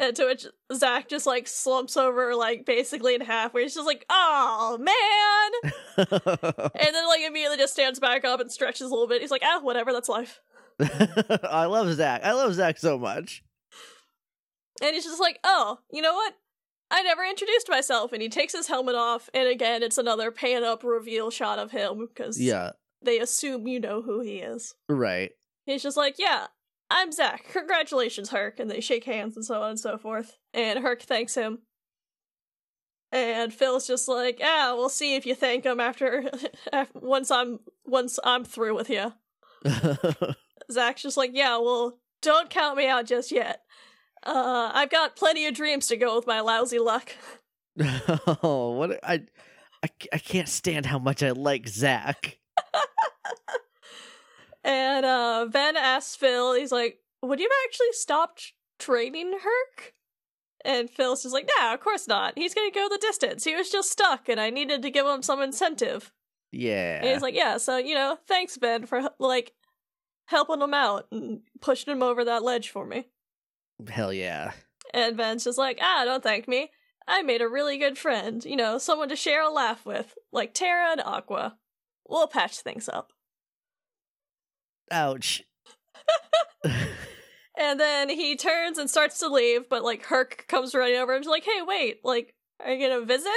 And 0.00 0.16
to 0.16 0.24
which 0.24 0.46
Zack 0.72 1.10
just 1.10 1.26
like 1.26 1.46
slumps 1.46 1.94
over, 1.94 2.34
like 2.34 2.64
basically 2.64 3.14
in 3.14 3.20
half, 3.20 3.52
where 3.52 3.62
he's 3.62 3.74
just 3.74 3.86
like, 3.86 4.06
"Oh 4.08 4.78
man!" 4.78 5.72
and 6.74 6.94
then 6.94 7.06
like 7.06 7.20
immediately 7.20 7.58
just 7.58 7.74
stands 7.74 8.00
back 8.00 8.24
up 8.24 8.40
and 8.40 8.50
stretches 8.50 8.86
a 8.86 8.88
little 8.88 9.06
bit. 9.06 9.20
He's 9.20 9.30
like, 9.30 9.42
"Ah, 9.44 9.60
whatever, 9.60 9.92
that's 9.92 10.08
life." 10.08 10.40
I 10.80 11.66
love 11.66 11.92
Zack. 11.92 12.22
I 12.24 12.32
love 12.32 12.54
Zack 12.54 12.78
so 12.78 12.98
much. 12.98 13.42
And 14.80 14.94
he's 14.94 15.04
just 15.04 15.20
like, 15.20 15.38
"Oh, 15.44 15.80
you 15.92 16.00
know 16.00 16.14
what? 16.14 16.32
I 16.90 17.02
never 17.02 17.22
introduced 17.22 17.68
myself." 17.68 18.14
And 18.14 18.22
he 18.22 18.30
takes 18.30 18.54
his 18.54 18.68
helmet 18.68 18.94
off, 18.94 19.28
and 19.34 19.48
again, 19.48 19.82
it's 19.82 19.98
another 19.98 20.30
pan 20.30 20.64
up 20.64 20.82
reveal 20.82 21.30
shot 21.30 21.58
of 21.58 21.72
him 21.72 22.06
because 22.06 22.40
Yeah, 22.40 22.70
they 23.02 23.18
assume 23.20 23.66
you 23.66 23.80
know 23.80 24.02
who 24.02 24.20
he 24.20 24.38
is. 24.38 24.74
right. 24.88 25.30
He's 25.66 25.82
just 25.82 25.96
like, 25.96 26.16
"Yeah, 26.18 26.46
I'm 26.90 27.12
Zack. 27.12 27.46
Congratulations, 27.52 28.30
Herc." 28.30 28.58
And 28.58 28.70
they 28.70 28.80
shake 28.80 29.04
hands 29.04 29.36
and 29.36 29.44
so 29.44 29.62
on 29.62 29.70
and 29.70 29.80
so 29.80 29.98
forth. 29.98 30.36
And 30.52 30.80
Herc 30.80 31.02
thanks 31.02 31.34
him. 31.34 31.60
And 33.12 33.52
Phil's 33.52 33.86
just 33.86 34.08
like, 34.08 34.40
"Ah, 34.42 34.74
we'll 34.76 34.88
see 34.88 35.16
if 35.16 35.26
you 35.26 35.34
thank 35.34 35.64
him 35.64 35.80
after, 35.80 36.30
once 36.94 37.30
I'm 37.30 37.60
once 37.84 38.18
I'm 38.24 38.44
through 38.44 38.74
with 38.74 38.90
you." 38.90 39.12
Zack's 40.70 41.02
just 41.02 41.16
like, 41.16 41.30
"Yeah, 41.34 41.58
well, 41.58 41.98
don't 42.22 42.50
count 42.50 42.76
me 42.76 42.88
out 42.88 43.06
just 43.06 43.32
yet. 43.32 43.62
Uh, 44.24 44.70
I've 44.74 44.90
got 44.90 45.16
plenty 45.16 45.46
of 45.46 45.54
dreams 45.54 45.86
to 45.88 45.96
go 45.96 46.16
with 46.16 46.26
my 46.26 46.40
lousy 46.40 46.78
luck." 46.78 47.12
oh, 48.42 48.72
what 48.72 48.98
I, 49.04 49.22
I, 49.82 49.88
I 50.12 50.18
can't 50.18 50.48
stand 50.48 50.86
how 50.86 50.98
much 50.98 51.22
I 51.22 51.30
like 51.30 51.68
Zack. 51.68 52.38
And 54.64 55.06
uh 55.06 55.46
Ven 55.46 55.76
asks 55.76 56.16
Phil, 56.16 56.54
he's 56.54 56.72
like, 56.72 56.98
Would 57.22 57.40
you 57.40 57.48
have 57.50 57.68
actually 57.68 57.92
stopped 57.92 58.52
training 58.78 59.38
Herc? 59.42 59.94
And 60.64 60.90
Phil's 60.90 61.22
just 61.22 61.32
like, 61.32 61.48
Nah, 61.58 61.74
of 61.74 61.80
course 61.80 62.06
not. 62.06 62.34
He's 62.36 62.54
gonna 62.54 62.70
go 62.70 62.88
the 62.88 62.98
distance. 62.98 63.44
He 63.44 63.54
was 63.54 63.70
just 63.70 63.90
stuck 63.90 64.28
and 64.28 64.40
I 64.40 64.50
needed 64.50 64.82
to 64.82 64.90
give 64.90 65.06
him 65.06 65.22
some 65.22 65.40
incentive. 65.40 66.12
Yeah. 66.52 66.98
And 66.98 67.08
he's 67.08 67.22
like, 67.22 67.34
Yeah, 67.34 67.56
so 67.56 67.76
you 67.78 67.94
know, 67.94 68.18
thanks, 68.26 68.56
Ven, 68.56 68.86
for 68.86 69.10
like 69.18 69.52
helping 70.26 70.60
him 70.62 70.74
out 70.74 71.06
and 71.10 71.40
pushing 71.60 71.92
him 71.92 72.02
over 72.02 72.24
that 72.24 72.42
ledge 72.42 72.70
for 72.70 72.86
me. 72.86 73.08
Hell 73.88 74.12
yeah. 74.12 74.52
And 74.94 75.16
Ven's 75.16 75.44
just 75.44 75.58
like, 75.58 75.78
ah, 75.82 76.04
don't 76.04 76.22
thank 76.22 76.48
me. 76.48 76.70
I 77.06 77.22
made 77.22 77.42
a 77.42 77.48
really 77.48 77.78
good 77.78 77.98
friend, 77.98 78.44
you 78.44 78.56
know, 78.56 78.78
someone 78.78 79.08
to 79.08 79.16
share 79.16 79.42
a 79.42 79.50
laugh 79.50 79.84
with, 79.84 80.14
like 80.32 80.54
Terra 80.54 80.92
and 80.92 81.00
Aqua. 81.00 81.56
We'll 82.08 82.28
patch 82.28 82.60
things 82.60 82.88
up. 82.88 83.12
Ouch. 84.90 85.42
And 87.60 87.78
then 87.78 88.08
he 88.08 88.36
turns 88.36 88.78
and 88.78 88.88
starts 88.88 89.18
to 89.18 89.28
leave, 89.28 89.68
but 89.68 89.84
like 89.84 90.06
Herc 90.06 90.46
comes 90.48 90.74
running 90.74 90.96
over 90.96 91.14
and 91.14 91.22
is 91.22 91.28
like, 91.28 91.44
hey, 91.44 91.60
wait, 91.62 92.00
like, 92.02 92.34
are 92.64 92.72
you 92.72 92.88
gonna 92.88 93.04
visit? 93.04 93.30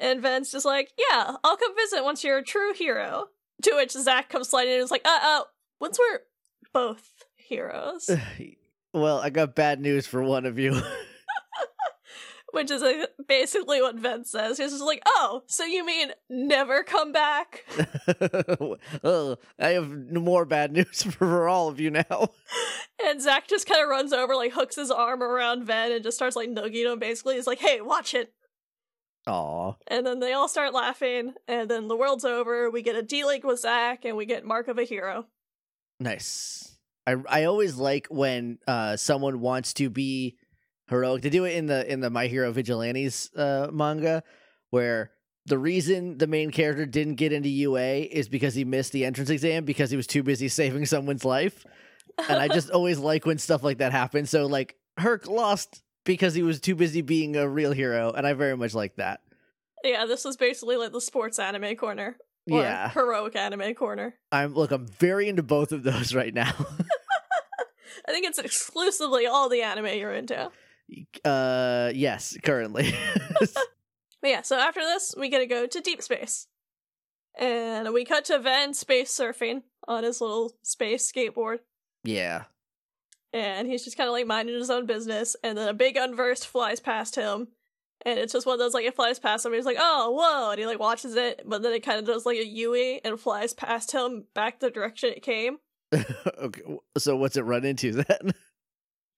And 0.00 0.20
Ven's 0.20 0.50
just 0.50 0.66
like, 0.66 0.90
yeah, 0.98 1.36
I'll 1.44 1.56
come 1.56 1.76
visit 1.76 2.02
once 2.02 2.24
you're 2.24 2.38
a 2.38 2.44
true 2.44 2.74
hero. 2.74 3.26
To 3.62 3.74
which 3.76 3.92
Zack 3.92 4.28
comes 4.28 4.48
sliding 4.48 4.72
in 4.72 4.78
and 4.78 4.84
is 4.84 4.90
like, 4.90 5.06
uh, 5.06 5.18
uh, 5.22 5.40
once 5.80 5.98
we're 5.98 6.20
both 6.72 7.24
heroes. 7.36 8.10
well, 8.92 9.18
I 9.18 9.30
got 9.30 9.54
bad 9.54 9.80
news 9.80 10.06
for 10.06 10.22
one 10.22 10.44
of 10.44 10.58
you. 10.58 10.80
Which 12.52 12.70
is 12.70 12.82
uh, 12.82 13.06
basically 13.26 13.82
what 13.82 13.96
Ven 13.96 14.24
says. 14.24 14.56
He's 14.56 14.70
just 14.70 14.82
like, 14.82 15.02
oh, 15.06 15.42
so 15.46 15.64
you 15.64 15.84
mean 15.84 16.12
never 16.30 16.82
come 16.82 17.12
back? 17.12 17.66
oh, 19.04 19.36
I 19.58 19.68
have 19.68 19.90
more 19.90 20.46
bad 20.46 20.72
news 20.72 21.02
for 21.10 21.46
all 21.46 21.68
of 21.68 21.78
you 21.78 21.90
now. 21.90 22.30
And 23.04 23.20
Zack 23.20 23.48
just 23.48 23.68
kind 23.68 23.82
of 23.82 23.88
runs 23.88 24.12
over, 24.14 24.34
like 24.34 24.52
hooks 24.52 24.76
his 24.76 24.90
arm 24.90 25.22
around 25.22 25.64
Ven 25.64 25.92
and 25.92 26.02
just 26.02 26.16
starts 26.16 26.36
like 26.36 26.48
nugging 26.48 26.90
him 26.90 26.98
basically. 26.98 27.34
He's 27.34 27.46
like, 27.46 27.60
hey, 27.60 27.80
watch 27.82 28.14
it. 28.14 28.32
Aw. 29.26 29.74
And 29.86 30.06
then 30.06 30.20
they 30.20 30.32
all 30.32 30.48
start 30.48 30.72
laughing, 30.72 31.34
and 31.46 31.70
then 31.70 31.88
the 31.88 31.96
world's 31.96 32.24
over. 32.24 32.70
We 32.70 32.80
get 32.80 32.96
a 32.96 33.02
D 33.02 33.26
Link 33.26 33.44
with 33.44 33.60
Zack, 33.60 34.06
and 34.06 34.16
we 34.16 34.24
get 34.24 34.46
Mark 34.46 34.68
of 34.68 34.78
a 34.78 34.84
Hero. 34.84 35.26
Nice. 36.00 36.78
I 37.06 37.16
I 37.28 37.44
always 37.44 37.76
like 37.76 38.06
when 38.08 38.58
uh 38.66 38.96
someone 38.96 39.40
wants 39.40 39.74
to 39.74 39.90
be 39.90 40.37
heroic. 40.88 41.22
They 41.22 41.30
do 41.30 41.44
it 41.44 41.54
in 41.54 41.66
the 41.66 41.90
in 41.90 42.00
the 42.00 42.10
My 42.10 42.26
Hero 42.26 42.50
Vigilantes 42.52 43.30
uh 43.36 43.68
manga 43.72 44.22
where 44.70 45.10
the 45.46 45.58
reason 45.58 46.18
the 46.18 46.26
main 46.26 46.50
character 46.50 46.84
didn't 46.84 47.14
get 47.14 47.32
into 47.32 47.48
UA 47.48 48.08
is 48.10 48.28
because 48.28 48.54
he 48.54 48.64
missed 48.64 48.92
the 48.92 49.04
entrance 49.06 49.30
exam 49.30 49.64
because 49.64 49.90
he 49.90 49.96
was 49.96 50.06
too 50.06 50.22
busy 50.22 50.48
saving 50.60 50.84
someone's 50.86 51.24
life. 51.24 51.64
And 52.28 52.38
I 52.38 52.48
just 52.58 52.70
always 52.70 52.98
like 52.98 53.24
when 53.24 53.38
stuff 53.38 53.62
like 53.62 53.78
that 53.78 53.92
happens. 53.92 54.28
So 54.30 54.46
like 54.46 54.76
Herc 54.98 55.26
lost 55.26 55.82
because 56.04 56.34
he 56.34 56.42
was 56.42 56.60
too 56.60 56.74
busy 56.74 57.00
being 57.02 57.36
a 57.36 57.48
real 57.48 57.72
hero, 57.72 58.12
and 58.12 58.26
I 58.26 58.32
very 58.32 58.56
much 58.56 58.74
like 58.74 58.96
that. 58.96 59.20
yeah, 59.84 60.06
this 60.06 60.24
was 60.24 60.36
basically 60.36 60.76
like 60.76 60.92
the 60.92 61.00
sports 61.00 61.38
anime 61.38 61.76
corner. 61.76 62.16
Or 62.50 62.62
Yeah. 62.62 62.88
Heroic 62.90 63.36
anime 63.36 63.74
corner. 63.74 64.14
I'm 64.32 64.54
look, 64.54 64.70
I'm 64.70 64.86
very 64.86 65.28
into 65.28 65.42
both 65.42 65.70
of 65.72 65.82
those 65.82 66.14
right 66.20 66.32
now. 66.34 66.52
I 68.06 68.12
think 68.12 68.26
it's 68.26 68.38
exclusively 68.38 69.26
all 69.26 69.48
the 69.48 69.62
anime 69.62 69.98
you're 69.98 70.14
into. 70.14 70.50
Uh 71.24 71.92
yes, 71.94 72.36
currently. 72.42 72.94
But 74.20 74.30
yeah, 74.30 74.42
so 74.42 74.58
after 74.58 74.80
this, 74.80 75.14
we 75.16 75.28
get 75.28 75.38
to 75.38 75.46
go 75.46 75.66
to 75.66 75.80
deep 75.80 76.02
space. 76.02 76.48
And 77.38 77.92
we 77.92 78.04
cut 78.04 78.24
to 78.26 78.38
Ven 78.38 78.74
space 78.74 79.16
surfing 79.16 79.62
on 79.86 80.02
his 80.02 80.20
little 80.20 80.54
space 80.62 81.10
skateboard. 81.10 81.58
yeah. 82.04 82.44
And 83.32 83.68
he's 83.68 83.84
just 83.84 83.96
kind 83.98 84.08
of 84.08 84.12
like 84.12 84.26
minding 84.26 84.54
his 84.54 84.70
own 84.70 84.86
business. 84.86 85.36
And 85.44 85.56
then 85.56 85.68
a 85.68 85.74
big 85.74 85.96
unversed 85.96 86.46
flies 86.46 86.80
past 86.80 87.14
him. 87.14 87.48
And 88.06 88.18
it's 88.18 88.32
just 88.32 88.46
one 88.46 88.54
of 88.54 88.58
those 88.58 88.72
like 88.72 88.86
it 88.86 88.96
flies 88.96 89.18
past 89.18 89.44
him. 89.44 89.52
And 89.52 89.58
he's 89.58 89.66
like, 89.66 89.76
oh, 89.78 90.10
whoa. 90.18 90.50
And 90.50 90.58
he 90.58 90.64
like 90.64 90.78
watches 90.78 91.14
it. 91.14 91.42
But 91.44 91.62
then 91.62 91.74
it 91.74 91.84
kind 91.84 91.98
of 91.98 92.06
does 92.06 92.24
like 92.24 92.38
a 92.38 92.46
Yui 92.46 93.04
and 93.04 93.20
flies 93.20 93.52
past 93.52 93.92
him 93.92 94.24
back 94.34 94.60
the 94.60 94.70
direction 94.70 95.10
it 95.10 95.22
came. 95.22 95.58
okay. 96.38 96.62
So 96.96 97.16
what's 97.16 97.36
it 97.36 97.42
run 97.42 97.64
into 97.64 97.92
then? 97.92 98.32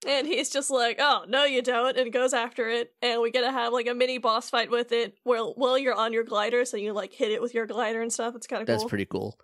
And 0.06 0.26
he's 0.26 0.48
just 0.50 0.70
like, 0.70 0.96
oh, 0.98 1.24
no, 1.28 1.44
you 1.44 1.60
don't. 1.60 1.96
And 1.96 2.10
goes 2.12 2.32
after 2.32 2.68
it. 2.68 2.92
And 3.02 3.20
we 3.20 3.30
get 3.30 3.42
to 3.42 3.52
have 3.52 3.72
like 3.72 3.86
a 3.86 3.94
mini 3.94 4.16
boss 4.18 4.48
fight 4.48 4.70
with 4.70 4.92
it 4.92 5.18
where, 5.24 5.42
while 5.42 5.76
you're 5.76 5.94
on 5.94 6.12
your 6.12 6.24
glider. 6.24 6.64
So 6.64 6.76
you 6.78 6.92
like 6.94 7.12
hit 7.12 7.30
it 7.30 7.42
with 7.42 7.52
your 7.52 7.66
glider 7.66 8.00
and 8.00 8.10
stuff. 8.12 8.34
It's 8.34 8.46
kind 8.46 8.62
of 8.62 8.66
cool. 8.66 8.76
That's 8.76 8.88
pretty 8.88 9.04
cool. 9.04 9.38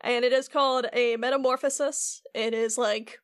and 0.00 0.24
it 0.24 0.32
is 0.32 0.48
called 0.48 0.86
a 0.92 1.16
metamorphosis. 1.16 2.22
It 2.34 2.52
is 2.52 2.76
like 2.76 3.20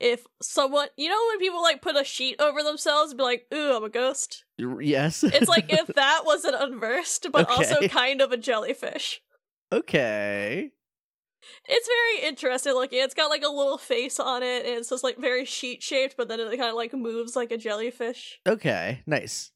if 0.00 0.26
someone, 0.42 0.88
you 0.96 1.08
know, 1.08 1.18
when 1.30 1.38
people 1.38 1.62
like 1.62 1.80
put 1.80 1.96
a 1.96 2.04
sheet 2.04 2.36
over 2.40 2.62
themselves 2.62 3.12
and 3.12 3.18
be 3.18 3.24
like, 3.24 3.46
"Ooh, 3.54 3.76
I'm 3.76 3.84
a 3.84 3.88
ghost." 3.88 4.44
Yes. 4.58 5.22
It's 5.24 5.48
like 5.48 5.72
if 5.72 5.86
that 5.94 6.22
was 6.24 6.44
an 6.44 6.54
unversed, 6.54 7.28
but 7.32 7.48
also 7.48 7.88
kind 7.88 8.20
of 8.20 8.32
a 8.32 8.36
jellyfish. 8.36 9.20
okay. 9.72 10.72
It's 11.66 11.88
very 11.88 12.28
interesting 12.28 12.74
looking. 12.74 13.00
It's 13.02 13.14
got 13.14 13.30
like 13.30 13.42
a 13.42 13.48
little 13.48 13.78
face 13.78 14.20
on 14.20 14.42
it, 14.42 14.66
and 14.66 14.76
it's 14.76 14.90
just 14.90 15.04
like 15.04 15.18
very 15.18 15.44
sheet 15.44 15.82
shaped, 15.82 16.16
but 16.16 16.28
then 16.28 16.40
it 16.40 16.48
kind 16.56 16.70
of 16.70 16.74
like 16.74 16.92
moves 16.92 17.36
like 17.36 17.52
a 17.52 17.58
jellyfish. 17.58 18.40
Okay. 18.46 19.02
Nice. 19.06 19.50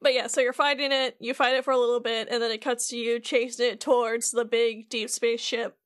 But 0.00 0.14
yeah, 0.14 0.26
so 0.26 0.40
you're 0.40 0.52
fighting 0.52 0.90
it, 0.90 1.16
you 1.20 1.32
fight 1.32 1.54
it 1.54 1.64
for 1.64 1.72
a 1.72 1.78
little 1.78 2.00
bit, 2.00 2.28
and 2.30 2.42
then 2.42 2.50
it 2.50 2.60
cuts 2.60 2.88
to 2.88 2.96
you 2.96 3.20
chasing 3.20 3.66
it 3.66 3.80
towards 3.80 4.32
the 4.32 4.44
big 4.44 4.88
deep 4.88 5.08
space 5.10 5.40
ship. 5.40 5.76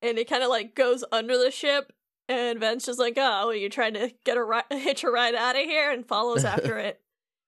And 0.00 0.16
it 0.18 0.30
kind 0.30 0.42
of 0.42 0.48
like 0.48 0.74
goes 0.74 1.04
under 1.12 1.36
the 1.36 1.50
ship, 1.50 1.92
and 2.26 2.58
Ven's 2.58 2.86
just 2.86 2.98
like, 2.98 3.14
oh, 3.18 3.50
you 3.50 3.68
trying 3.68 3.94
to 3.94 4.12
get 4.24 4.36
a 4.36 4.44
ri- 4.44 4.62
hitch 4.70 5.04
a 5.04 5.10
ride 5.10 5.34
out 5.34 5.56
of 5.56 5.62
here? 5.62 5.90
And 5.90 6.06
follows 6.06 6.44
after 6.44 6.78
it. 6.78 7.00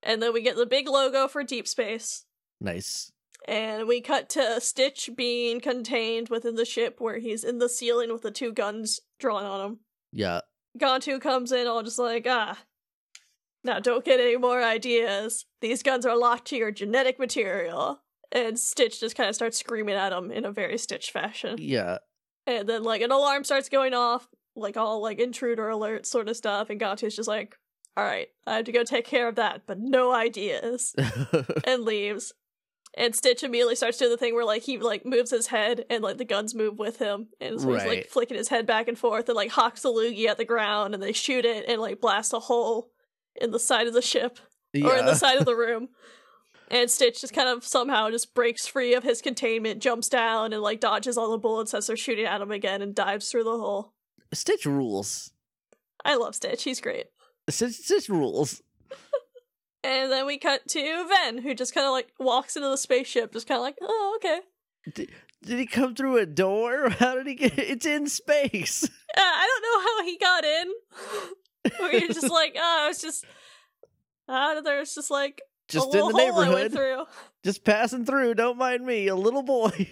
And 0.03 0.21
then 0.21 0.33
we 0.33 0.43
get 0.43 0.57
the 0.57 0.67
big 0.67 0.89
logo 0.89 1.29
for 1.29 1.45
deep 1.45 1.69
space. 1.69 2.25
Nice. 2.61 3.12
And 3.49 3.89
we 3.89 4.01
cut 4.01 4.29
to 4.31 4.61
Stitch 4.61 5.11
being 5.17 5.61
contained 5.61 6.29
within 6.29 6.55
the 6.55 6.65
ship 6.65 7.01
where 7.01 7.19
he's 7.19 7.45
in 7.45 7.59
the 7.59 7.69
ceiling 7.69 8.13
with 8.13 8.23
the 8.23 8.31
two 8.31 8.53
guns 8.53 9.01
drawn 9.19 9.45
on 9.45 9.61
him. 9.61 9.79
Yeah. 10.13 10.41
Gantu 10.79 11.21
comes 11.21 11.53
in 11.53 11.67
all 11.67 11.83
just 11.83 11.99
like, 11.99 12.27
ah, 12.29 12.59
now 13.65 13.79
don't 13.79 14.05
get 14.05 14.21
any 14.21 14.37
more 14.37 14.63
ideas. 14.63 15.47
These 15.61 15.83
guns 15.83 16.07
are 16.07 16.17
locked 16.17 16.47
to 16.49 16.57
your 16.57 16.71
genetic 16.71 17.19
material. 17.19 18.01
And 18.31 18.59
Stitch 18.59 19.01
just 19.01 19.17
kind 19.17 19.29
of 19.29 19.35
starts 19.35 19.59
screaming 19.59 19.95
at 19.95 20.13
him 20.13 20.31
in 20.31 20.45
a 20.45 20.53
very 20.53 20.79
Stitch 20.79 21.11
fashion. 21.11 21.57
Yeah. 21.61 21.99
And 22.47 22.69
then, 22.69 22.83
like, 22.83 23.03
an 23.03 23.13
alarm 23.13 23.45
starts 23.45 23.69
going 23.69 23.95
off, 23.95 24.27
like, 24.57 24.77
all, 24.77 25.03
like, 25.03 25.21
intruder 25.21 25.69
alert 25.69 26.07
sort 26.07 26.29
of 26.29 26.37
stuff. 26.37 26.71
And 26.71 26.81
Gantu's 26.81 27.15
just 27.15 27.29
like, 27.29 27.57
alright, 27.99 28.29
I 28.47 28.57
have 28.57 28.65
to 28.65 28.73
go 28.73 28.85
take 28.85 29.05
care 29.05 29.29
of 29.29 29.37
that, 29.37 29.63
but 29.67 29.79
no 29.79 30.13
ideas. 30.13 30.95
and 31.65 31.83
leaves. 31.83 32.33
And 32.95 33.15
Stitch 33.15 33.43
immediately 33.43 33.75
starts 33.75 33.97
doing 33.97 34.11
the 34.11 34.19
thing 34.19 34.35
where 34.35 34.45
like 34.45 34.63
he 34.63 34.77
like 34.79 35.07
moves 35.07 35.31
his 35.31 35.47
head 35.47 35.87
and 35.89 36.03
like 36.03 36.19
the 36.19 36.27
guns 36.27 36.55
move 36.55 36.79
with 36.79 36.99
him, 36.99 37.29
and 37.41 37.59
so 37.61 37.69
he's 37.73 37.79
like 37.79 37.87
Right. 37.89 38.11
flicking 38.11 38.37
his 38.37 38.49
head 38.49 38.67
back 38.67 38.87
and 38.87 38.99
forth 38.99 39.29
and 39.31 39.37
like 39.37 39.51
hawks 39.51 39.85
a 39.85 39.89
loogie 39.89 40.27
at 40.29 40.37
the 40.37 40.45
ground, 40.45 40.93
and 40.93 41.03
they 41.03 41.13
shoot 41.13 41.45
it 41.47 41.65
and 41.69 41.81
like 41.81 42.01
blast 42.03 42.35
a 42.35 42.39
hole 42.39 42.91
in 43.41 43.51
the 43.51 43.59
side 43.59 43.87
of 43.87 43.95
the 43.95 44.03
ship 44.03 44.39
or 44.75 44.95
in 44.97 45.07
the 45.07 45.15
side 45.15 45.39
of 45.39 45.47
the 45.47 45.57
room. 45.67 45.89
And 46.71 46.91
Stitch 46.91 47.21
just 47.23 47.35
kind 47.35 47.49
of 47.49 47.65
somehow 47.67 48.11
just 48.11 48.35
breaks 48.35 48.67
free 48.67 48.95
of 48.95 49.03
his 49.05 49.21
containment, 49.23 49.83
jumps 49.83 50.09
down, 50.11 50.53
and 50.53 50.63
like 50.63 50.81
dodges 50.81 51.17
all 51.17 51.31
the 51.31 51.39
bullets 51.39 51.73
as 51.75 51.87
they're 51.87 51.97
shooting 51.97 52.27
at 52.27 52.41
him 52.43 52.51
again, 52.51 52.83
and 52.83 52.95
dives 52.95 53.31
through 53.31 53.45
the 53.45 53.51
hole. 53.59 53.95
Stitch 54.35 54.67
rules. 54.67 55.33
I 56.05 56.17
love 56.17 56.35
Stitch; 56.35 56.65
he's 56.65 56.81
great. 56.81 57.07
Stitch, 57.49 57.73
Stitch 57.75 58.09
rules. 58.11 58.61
And 59.85 60.13
then 60.13 60.27
we 60.27 60.39
cut 60.39 60.69
to 60.69 61.07
Ven, 61.09 61.39
who 61.39 61.55
just 61.55 61.75
kind 61.75 61.87
of 61.87 61.93
like 61.93 62.13
walks 62.19 62.57
into 62.57 62.69
the 62.69 62.77
spaceship, 62.77 63.33
just 63.33 63.49
kind 63.49 63.59
of 63.59 63.63
like, 63.63 63.77
oh 63.83 64.13
okay. 64.17 64.41
Did 65.45 65.59
he 65.59 65.67
come 65.67 65.95
through 65.95 66.19
a 66.19 66.27
door? 66.27 66.89
How 66.99 67.15
did 67.17 67.27
he 67.27 67.35
get? 67.35 67.59
It's 67.59 67.87
in 67.87 68.07
space. 68.09 68.89
Uh, 69.15 69.21
I 69.21 69.47
don't 69.47 69.63
know 69.63 69.91
how 69.91 70.05
he 70.07 70.17
got 70.17 70.45
in. 70.45 71.79
Where 71.81 71.93
you're 72.01 72.15
just 72.15 72.31
like, 72.31 72.57
oh, 72.59 72.87
it's 72.91 73.03
just 73.03 73.27
out 74.27 74.57
of 74.57 74.65
there. 74.65 74.81
It's 74.81 74.95
just 74.95 75.11
like 75.11 75.43
Just 75.69 75.89
a 75.95 75.99
in 75.99 76.05
little 76.07 76.19
the 76.19 76.33
hole 76.33 76.41
I 76.41 76.49
went 76.49 76.73
neighborhood. 76.73 76.73
through. 76.73 77.05
Just 77.45 77.63
passing 77.63 78.07
through. 78.07 78.33
Don't 78.37 78.57
mind 78.57 78.87
me, 78.87 79.09
a 79.09 79.15
little 79.15 79.43
boy. 79.43 79.87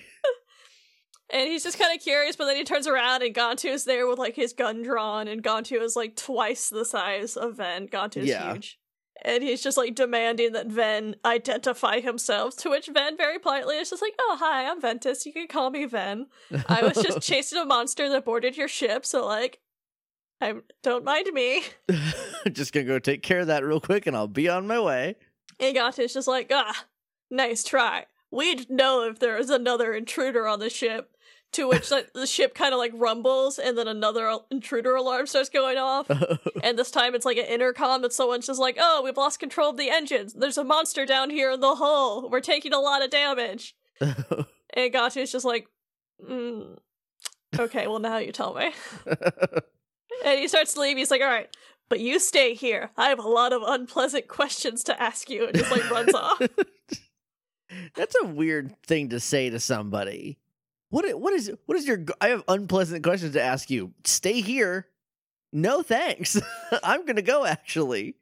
And 1.32 1.48
he's 1.48 1.62
just 1.62 1.78
kind 1.78 1.94
of 1.94 2.02
curious, 2.02 2.34
but 2.34 2.46
then 2.46 2.56
he 2.56 2.64
turns 2.64 2.86
around 2.88 3.22
and 3.22 3.34
Gantu 3.34 3.70
is 3.70 3.84
there 3.84 4.08
with 4.08 4.18
like 4.18 4.34
his 4.36 4.54
gun 4.54 4.82
drawn, 4.82 5.28
and 5.28 5.42
Gantu 5.44 5.80
is 5.82 5.94
like 5.96 6.16
twice 6.16 6.70
the 6.70 6.86
size 6.86 7.36
of 7.36 7.58
Ven. 7.58 7.86
Gantu 7.86 8.16
is 8.22 8.28
Yeah. 8.30 8.54
huge. 8.54 8.79
And 9.22 9.42
he's 9.42 9.62
just 9.62 9.76
like 9.76 9.94
demanding 9.94 10.52
that 10.52 10.66
Ven 10.68 11.16
identify 11.24 12.00
himself, 12.00 12.56
to 12.58 12.70
which 12.70 12.88
Ven 12.88 13.16
very 13.16 13.38
politely 13.38 13.76
is 13.76 13.90
just 13.90 14.02
like, 14.02 14.14
oh, 14.18 14.36
hi, 14.40 14.68
I'm 14.68 14.80
Ventus. 14.80 15.26
You 15.26 15.32
can 15.32 15.46
call 15.46 15.70
me 15.70 15.84
Ven. 15.84 16.26
I 16.68 16.82
was 16.82 17.02
just 17.02 17.20
chasing 17.26 17.58
a 17.58 17.64
monster 17.64 18.08
that 18.08 18.24
boarded 18.24 18.56
your 18.56 18.68
ship, 18.68 19.04
so 19.04 19.26
like, 19.26 19.60
I 20.40 20.54
don't 20.82 21.04
mind 21.04 21.28
me. 21.32 21.64
just 22.52 22.72
gonna 22.72 22.86
go 22.86 22.98
take 22.98 23.22
care 23.22 23.40
of 23.40 23.48
that 23.48 23.64
real 23.64 23.80
quick, 23.80 24.06
and 24.06 24.16
I'll 24.16 24.26
be 24.26 24.48
on 24.48 24.66
my 24.66 24.80
way. 24.80 25.16
And 25.58 25.76
Gantu's 25.76 26.14
just 26.14 26.28
like, 26.28 26.50
ah, 26.52 26.86
nice 27.30 27.62
try. 27.62 28.06
We'd 28.30 28.70
know 28.70 29.04
if 29.04 29.18
there 29.18 29.36
was 29.36 29.50
another 29.50 29.92
intruder 29.92 30.46
on 30.46 30.60
the 30.60 30.70
ship. 30.70 31.14
To 31.54 31.68
which 31.68 31.90
like, 31.90 32.12
the 32.12 32.28
ship 32.28 32.54
kind 32.54 32.72
of 32.72 32.78
like 32.78 32.92
rumbles, 32.94 33.58
and 33.58 33.76
then 33.76 33.88
another 33.88 34.38
intruder 34.52 34.94
alarm 34.94 35.26
starts 35.26 35.48
going 35.48 35.78
off. 35.78 36.08
And 36.62 36.78
this 36.78 36.90
time 36.90 37.14
it's 37.14 37.24
like 37.24 37.38
an 37.38 37.46
intercom 37.46 38.02
that 38.02 38.12
someone's 38.12 38.46
just 38.46 38.60
like, 38.60 38.76
"Oh, 38.78 39.00
we've 39.02 39.16
lost 39.16 39.40
control 39.40 39.70
of 39.70 39.76
the 39.78 39.90
engines. 39.90 40.34
There's 40.34 40.58
a 40.58 40.64
monster 40.64 41.06
down 41.06 41.30
here 41.30 41.50
in 41.50 41.60
the 41.60 41.74
hull. 41.74 42.28
We're 42.30 42.40
taking 42.40 42.72
a 42.72 42.78
lot 42.78 43.02
of 43.02 43.10
damage." 43.10 43.74
And 44.72 44.92
Gantu's 44.94 45.32
just 45.32 45.44
like, 45.44 45.66
mm, 46.24 46.78
"Okay, 47.58 47.88
well 47.88 47.98
now 47.98 48.18
you 48.18 48.30
tell 48.32 48.54
me." 48.54 48.72
And 50.24 50.38
he 50.38 50.48
starts 50.48 50.74
to 50.74 50.80
leave. 50.80 50.96
He's 50.98 51.10
like, 51.10 51.22
"All 51.22 51.26
right, 51.28 51.48
but 51.88 51.98
you 51.98 52.18
stay 52.20 52.54
here. 52.54 52.90
I 52.96 53.08
have 53.08 53.18
a 53.18 53.28
lot 53.28 53.52
of 53.52 53.62
unpleasant 53.64 54.28
questions 54.28 54.84
to 54.84 55.02
ask 55.02 55.30
you." 55.30 55.46
And 55.46 55.56
just 55.56 55.70
like 55.70 55.90
runs 55.90 56.14
off. 56.14 56.40
That's 57.94 58.14
a 58.22 58.26
weird 58.26 58.74
thing 58.82 59.08
to 59.10 59.18
say 59.20 59.48
to 59.50 59.58
somebody. 59.58 60.38
What 60.90 61.20
what 61.20 61.32
is 61.32 61.52
what 61.66 61.78
is 61.78 61.86
your 61.86 62.04
I 62.20 62.28
have 62.28 62.44
unpleasant 62.48 63.02
questions 63.02 63.32
to 63.32 63.42
ask 63.42 63.70
you. 63.70 63.92
Stay 64.04 64.40
here. 64.40 64.88
No 65.52 65.82
thanks. 65.82 66.40
I'm 66.84 67.04
going 67.06 67.16
to 67.16 67.22
go 67.22 67.44
actually. 67.44 68.16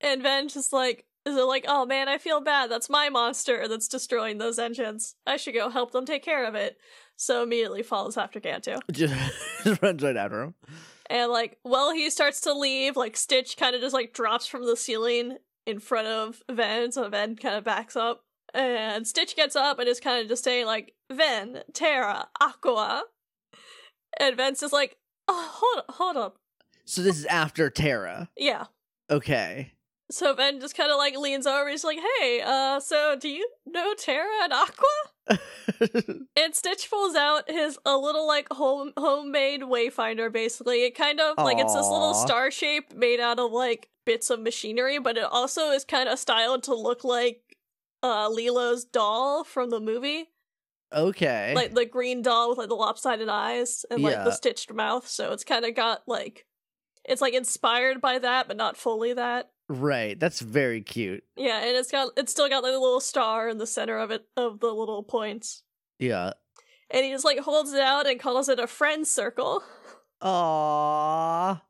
And 0.00 0.22
Ven 0.22 0.48
just 0.48 0.72
like 0.72 1.06
is 1.24 1.36
it 1.36 1.42
like, 1.44 1.64
"Oh 1.66 1.86
man, 1.86 2.08
I 2.08 2.18
feel 2.18 2.40
bad. 2.40 2.70
That's 2.70 2.90
my 2.90 3.08
monster 3.08 3.66
that's 3.66 3.88
destroying 3.88 4.38
those 4.38 4.58
engines. 4.58 5.16
I 5.26 5.38
should 5.38 5.54
go 5.54 5.70
help 5.70 5.92
them 5.92 6.04
take 6.04 6.22
care 6.22 6.44
of 6.46 6.54
it." 6.54 6.76
So 7.16 7.42
immediately 7.42 7.82
follows 7.82 8.16
after 8.16 8.40
Gantu. 8.40 8.80
Just, 8.92 9.14
just 9.62 9.80
runs 9.80 10.02
right 10.02 10.16
after 10.16 10.42
him. 10.42 10.54
And 11.08 11.30
like, 11.30 11.58
while 11.62 11.92
he 11.92 12.10
starts 12.10 12.40
to 12.42 12.52
leave, 12.52 12.96
like 12.96 13.16
Stitch 13.16 13.56
kind 13.56 13.76
of 13.76 13.80
just 13.80 13.94
like 13.94 14.12
drops 14.12 14.46
from 14.46 14.66
the 14.66 14.76
ceiling 14.76 15.38
in 15.66 15.78
front 15.78 16.08
of 16.08 16.42
Ven, 16.50 16.92
so 16.92 17.08
Ven 17.08 17.36
kind 17.36 17.54
of 17.54 17.64
backs 17.64 17.94
up. 17.94 18.24
And 18.54 19.06
Stitch 19.06 19.36
gets 19.36 19.56
up 19.56 19.78
and 19.78 19.88
is 19.88 20.00
kind 20.00 20.22
of 20.22 20.28
just 20.28 20.44
saying 20.44 20.66
like, 20.66 20.94
Ven, 21.12 21.62
Terra, 21.72 22.28
Aqua. 22.40 23.04
And 24.18 24.36
Ven's 24.36 24.60
just 24.60 24.72
like, 24.72 24.96
oh, 25.28 25.50
hold 25.52 25.78
up, 25.78 25.94
hold 25.96 26.16
up. 26.16 26.36
So 26.84 27.02
this 27.02 27.18
is 27.18 27.24
after 27.26 27.70
Terra. 27.70 28.28
Yeah. 28.36 28.66
Okay. 29.10 29.72
So 30.10 30.34
Ven 30.34 30.60
just 30.60 30.76
kind 30.76 30.90
of 30.90 30.98
like 30.98 31.16
leans 31.16 31.46
over. 31.46 31.68
He's 31.70 31.82
like, 31.82 31.98
"Hey, 32.20 32.42
uh, 32.44 32.78
so 32.78 33.16
do 33.18 33.28
you 33.28 33.48
know 33.66 33.94
Terra 33.94 34.28
and 34.42 34.52
Aqua?" 34.52 34.94
And 36.36 36.54
Stitch 36.54 36.90
pulls 36.90 37.16
out 37.16 37.50
his 37.50 37.78
a 37.86 37.96
little 37.96 38.26
like 38.26 38.48
home 38.52 38.92
homemade 38.98 39.62
wayfinder. 39.62 40.30
Basically, 40.30 40.84
it 40.84 40.94
kind 40.94 41.20
of 41.20 41.38
like 41.38 41.58
it's 41.58 41.72
this 41.72 41.86
little 41.86 42.12
star 42.12 42.50
shape 42.50 42.92
made 42.94 43.18
out 43.18 43.38
of 43.38 43.50
like 43.50 43.88
bits 44.04 44.28
of 44.28 44.40
machinery, 44.40 44.98
but 44.98 45.16
it 45.16 45.24
also 45.24 45.70
is 45.70 45.84
kind 45.84 46.08
of 46.08 46.18
styled 46.18 46.62
to 46.64 46.74
look 46.74 47.02
like 47.02 47.40
uh 48.04 48.28
Lilo's 48.28 48.84
doll 48.84 49.42
from 49.44 49.70
the 49.70 49.80
movie, 49.80 50.28
okay. 50.92 51.54
like 51.54 51.74
the 51.74 51.86
green 51.86 52.20
doll 52.22 52.50
with 52.50 52.58
like 52.58 52.68
the 52.68 52.74
lopsided 52.74 53.28
eyes 53.28 53.84
and 53.90 54.02
like 54.02 54.22
the 54.22 54.30
stitched 54.30 54.72
mouth. 54.72 55.08
So 55.08 55.32
it's 55.32 55.44
kind 55.44 55.64
of 55.64 55.74
got 55.74 56.02
like 56.06 56.44
it's 57.04 57.22
like 57.22 57.34
inspired 57.34 58.00
by 58.00 58.18
that, 58.18 58.46
but 58.46 58.56
not 58.58 58.76
fully 58.76 59.14
that. 59.14 59.50
right. 59.68 60.18
That's 60.20 60.40
very 60.40 60.82
cute. 60.82 61.24
Yeah, 61.36 61.64
and 61.64 61.76
it's 61.76 61.90
got 61.90 62.10
it's 62.16 62.32
still 62.32 62.48
got 62.48 62.62
like 62.62 62.74
a 62.74 62.78
little 62.78 63.00
star 63.00 63.48
in 63.48 63.58
the 63.58 63.66
center 63.66 63.96
of 63.98 64.10
it 64.10 64.26
of 64.36 64.60
the 64.60 64.72
little 64.72 65.02
points. 65.02 65.62
Yeah. 65.98 66.32
And 66.90 67.04
he 67.04 67.10
just 67.10 67.24
like 67.24 67.38
holds 67.38 67.72
it 67.72 67.80
out 67.80 68.06
and 68.06 68.20
calls 68.20 68.48
it 68.50 68.58
a 68.60 68.66
friend 68.66 69.06
circle. 69.08 69.62
Aww. 70.22 71.60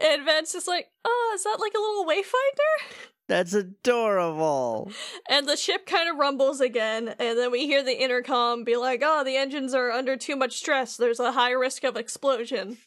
And 0.00 0.24
Ven's 0.24 0.52
just 0.52 0.68
like, 0.68 0.86
oh, 1.04 1.32
is 1.34 1.42
that 1.42 1.58
like 1.60 1.74
a 1.74 1.80
little 1.80 2.06
wayfinder? 2.06 3.08
That's 3.28 3.52
adorable. 3.52 4.90
And 5.28 5.46
the 5.46 5.56
ship 5.56 5.84
kind 5.84 6.08
of 6.08 6.16
rumbles 6.16 6.62
again, 6.62 7.14
and 7.18 7.38
then 7.38 7.50
we 7.50 7.66
hear 7.66 7.82
the 7.82 8.02
intercom 8.02 8.64
be 8.64 8.76
like, 8.76 9.02
oh, 9.04 9.22
the 9.22 9.36
engines 9.36 9.74
are 9.74 9.90
under 9.90 10.16
too 10.16 10.34
much 10.34 10.56
stress. 10.56 10.96
There's 10.96 11.20
a 11.20 11.32
high 11.32 11.50
risk 11.50 11.84
of 11.84 11.96
explosion. 11.96 12.78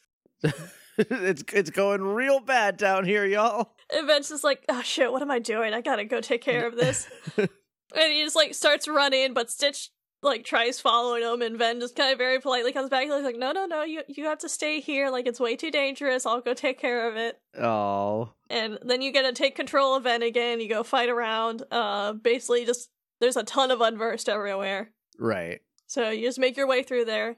it's 0.98 1.44
it's 1.54 1.70
going 1.70 2.02
real 2.02 2.40
bad 2.40 2.78
down 2.78 3.06
here, 3.06 3.24
y'all. 3.26 3.76
And 3.94 4.08
Ven's 4.08 4.30
just 4.30 4.44
like, 4.44 4.66
oh 4.68 4.82
shit, 4.82 5.12
what 5.12 5.22
am 5.22 5.30
I 5.30 5.38
doing? 5.38 5.74
I 5.76 5.82
gotta 5.82 6.06
go 6.06 6.22
take 6.22 6.42
care 6.42 6.68
of 6.68 6.76
this. 6.76 7.08
and 7.38 7.50
he 7.94 8.24
just 8.24 8.36
like 8.36 8.56
starts 8.56 8.88
running, 8.88 9.36
but 9.36 9.52
Stitch 9.52 9.92
like 10.24 10.44
tries 10.46 10.80
following 10.80 11.24
him, 11.24 11.42
and 11.42 11.58
Ven 11.58 11.80
just 11.80 11.96
kind 11.96 12.12
of 12.12 12.18
very 12.18 12.40
politely 12.40 12.72
comes 12.72 12.90
back. 12.90 13.04
He's 13.04 13.12
like, 13.24 13.38
no, 13.38 13.52
no, 13.52 13.66
no, 13.66 13.84
you 13.84 14.02
you 14.08 14.26
have 14.26 14.40
to 14.40 14.50
stay 14.50 14.80
here. 14.80 15.10
Like 15.10 15.28
it's 15.28 15.40
way 15.40 15.56
too 15.56 15.72
dangerous. 15.72 16.26
I'll 16.26 16.42
go 16.42 16.54
take 16.54 16.80
care 16.80 17.10
of 17.10 17.18
it. 17.18 17.40
Oh. 17.60 18.34
and 18.50 18.78
then 18.84 19.02
you 19.02 19.12
get 19.12 19.24
to 19.24 19.34
take 19.34 19.56
control 19.56 19.96
of 19.96 20.04
Ven 20.04 20.22
again. 20.24 20.60
You 20.62 20.70
go 20.70 20.84
fight 20.84 21.10
around. 21.10 21.64
Uh, 21.72 22.14
basically, 22.14 22.66
just 22.66 22.90
there's 23.20 23.38
a 23.38 23.44
ton 23.44 23.72
of 23.72 23.82
unversed 23.82 24.30
everywhere, 24.30 24.92
Right. 25.20 25.62
so 25.88 26.10
you 26.10 26.28
just 26.28 26.40
make 26.40 26.58
your 26.58 26.68
way 26.68 26.82
through 26.84 27.06
there. 27.06 27.38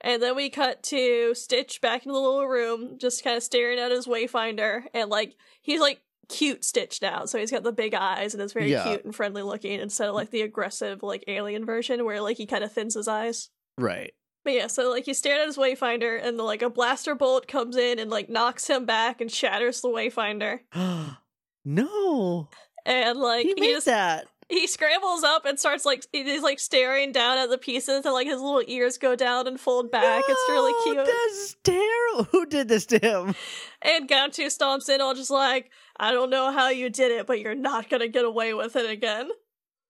And 0.00 0.22
then 0.22 0.36
we 0.36 0.48
cut 0.48 0.84
to 0.84 1.34
Stitch 1.34 1.80
back 1.80 2.06
in 2.06 2.12
the 2.12 2.18
little 2.18 2.46
room, 2.46 2.98
just 2.98 3.24
kind 3.24 3.36
of 3.36 3.42
staring 3.42 3.80
at 3.80 3.90
his 3.90 4.06
wayfinder, 4.06 4.82
and 4.94 5.10
like 5.10 5.34
he's 5.60 5.80
like 5.80 6.00
cute 6.28 6.64
Stitch 6.64 7.00
now, 7.02 7.24
so 7.24 7.38
he's 7.38 7.50
got 7.50 7.62
the 7.62 7.72
big 7.72 7.94
eyes 7.94 8.34
and 8.34 8.42
is 8.42 8.52
very 8.52 8.70
Yeah. 8.70 8.84
cute 8.84 9.04
and 9.04 9.14
friendly 9.14 9.42
looking 9.42 9.80
instead 9.80 10.08
of 10.08 10.14
like 10.14 10.30
the 10.30 10.42
aggressive 10.42 11.02
like 11.02 11.24
alien 11.26 11.64
version 11.64 12.04
where 12.04 12.20
like 12.20 12.36
he 12.36 12.46
kind 12.46 12.62
of 12.64 12.72
thins 12.72 12.94
his 12.94 13.08
eyes. 13.08 13.50
Right. 13.78 14.12
But 14.44 14.52
yeah, 14.54 14.66
so 14.68 14.90
like 14.90 15.04
he's 15.04 15.18
staring 15.18 15.40
at 15.40 15.46
his 15.46 15.56
wayfinder, 15.56 16.18
and 16.22 16.36
like 16.38 16.62
a 16.62 16.70
blaster 16.70 17.14
bolt 17.14 17.48
comes 17.48 17.76
in 17.76 17.98
and 17.98 18.10
like 18.10 18.28
knocks 18.30 18.68
him 18.68 18.84
back 18.86 19.20
and 19.20 19.30
shatters 19.30 19.80
the 19.80 19.88
wayfinder. 19.88 20.60
no. 21.64 22.48
And 22.86 23.18
like 23.18 23.44
he 23.46 23.54
he, 23.58 23.72
just 23.72 23.86
that. 23.86 24.26
he 24.48 24.66
scrambles 24.66 25.22
up 25.22 25.44
and 25.44 25.58
starts 25.58 25.84
like 25.84 26.04
he's 26.12 26.42
like 26.42 26.58
staring 26.58 27.12
down 27.12 27.36
at 27.36 27.50
the 27.50 27.58
pieces 27.58 28.04
and 28.06 28.14
like 28.14 28.26
his 28.26 28.40
little 28.40 28.62
ears 28.66 28.96
go 28.96 29.14
down 29.14 29.46
and 29.46 29.60
fold 29.60 29.90
back. 29.90 30.22
it's 30.26 30.48
really 30.48 30.72
cute. 30.84 30.96
That's 31.06 31.56
terrible. 31.64 32.24
Who 32.32 32.46
did 32.46 32.68
this 32.68 32.86
to 32.86 32.98
him? 32.98 33.34
And 33.82 34.08
Gantu 34.08 34.46
stomps 34.46 34.88
in 34.88 35.00
all 35.02 35.14
just 35.14 35.30
like, 35.30 35.70
I 35.98 36.12
don't 36.12 36.30
know 36.30 36.52
how 36.52 36.70
you 36.70 36.90
did 36.90 37.10
it, 37.12 37.26
but 37.26 37.40
you're 37.40 37.54
not 37.54 37.88
gonna 37.88 38.08
get 38.08 38.24
away 38.24 38.54
with 38.54 38.76
it 38.76 38.88
again. 38.88 39.30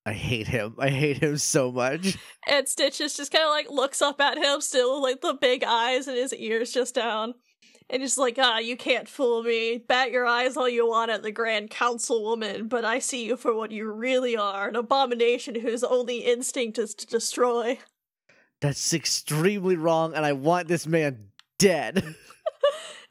I 0.07 0.14
hate 0.14 0.49
him. 0.49 0.75
I 0.79 0.88
hate 0.88 1.18
him 1.18 1.37
so 1.37 1.71
much. 1.71 2.16
And 2.49 2.66
Stitches 2.66 3.14
just 3.14 3.31
kind 3.31 3.44
of 3.44 3.51
like 3.51 3.68
looks 3.71 4.01
up 4.01 4.23
at 4.23 4.38
him, 4.38 4.62
still 4.62 5.03
like 5.03 5.21
the 5.21 5.35
big 5.35 5.62
eyes 5.62 6.09
and 6.09 6.16
his 6.16 6.33
ears 6.33 6.73
just 6.73 6.94
down. 6.94 7.35
And 7.90 8.01
he's 8.01 8.16
like, 8.16 8.38
ah, 8.38 8.59
you 8.59 8.75
can't 8.75 9.07
fool 9.07 9.42
me. 9.42 9.85
Bat 9.87 10.11
your 10.11 10.27
eyes 10.27 10.57
all 10.57 10.68
you 10.68 10.88
want 10.88 11.11
at 11.11 11.23
the 11.23 11.31
Grand 11.31 11.71
Councilwoman, 11.71 12.71
but 12.71 12.87
I 12.87 13.01
see 13.01 13.27
you 13.27 13.37
for 13.37 13.55
what 13.55 13.71
you 13.71 13.90
really 13.90 14.35
are 14.35 14.68
an 14.68 14.77
abomination 14.77 15.61
whose 15.61 15.85
only 15.85 16.18
instinct 16.18 16.79
is 16.79 16.94
to 16.94 17.07
destroy. 17.07 17.79
That's 18.61 18.94
extremely 18.94 19.77
wrong, 19.77 20.14
and 20.14 20.25
I 20.25 20.33
want 20.33 20.68
this 20.68 20.87
man 20.87 21.29
dead. 21.59 22.03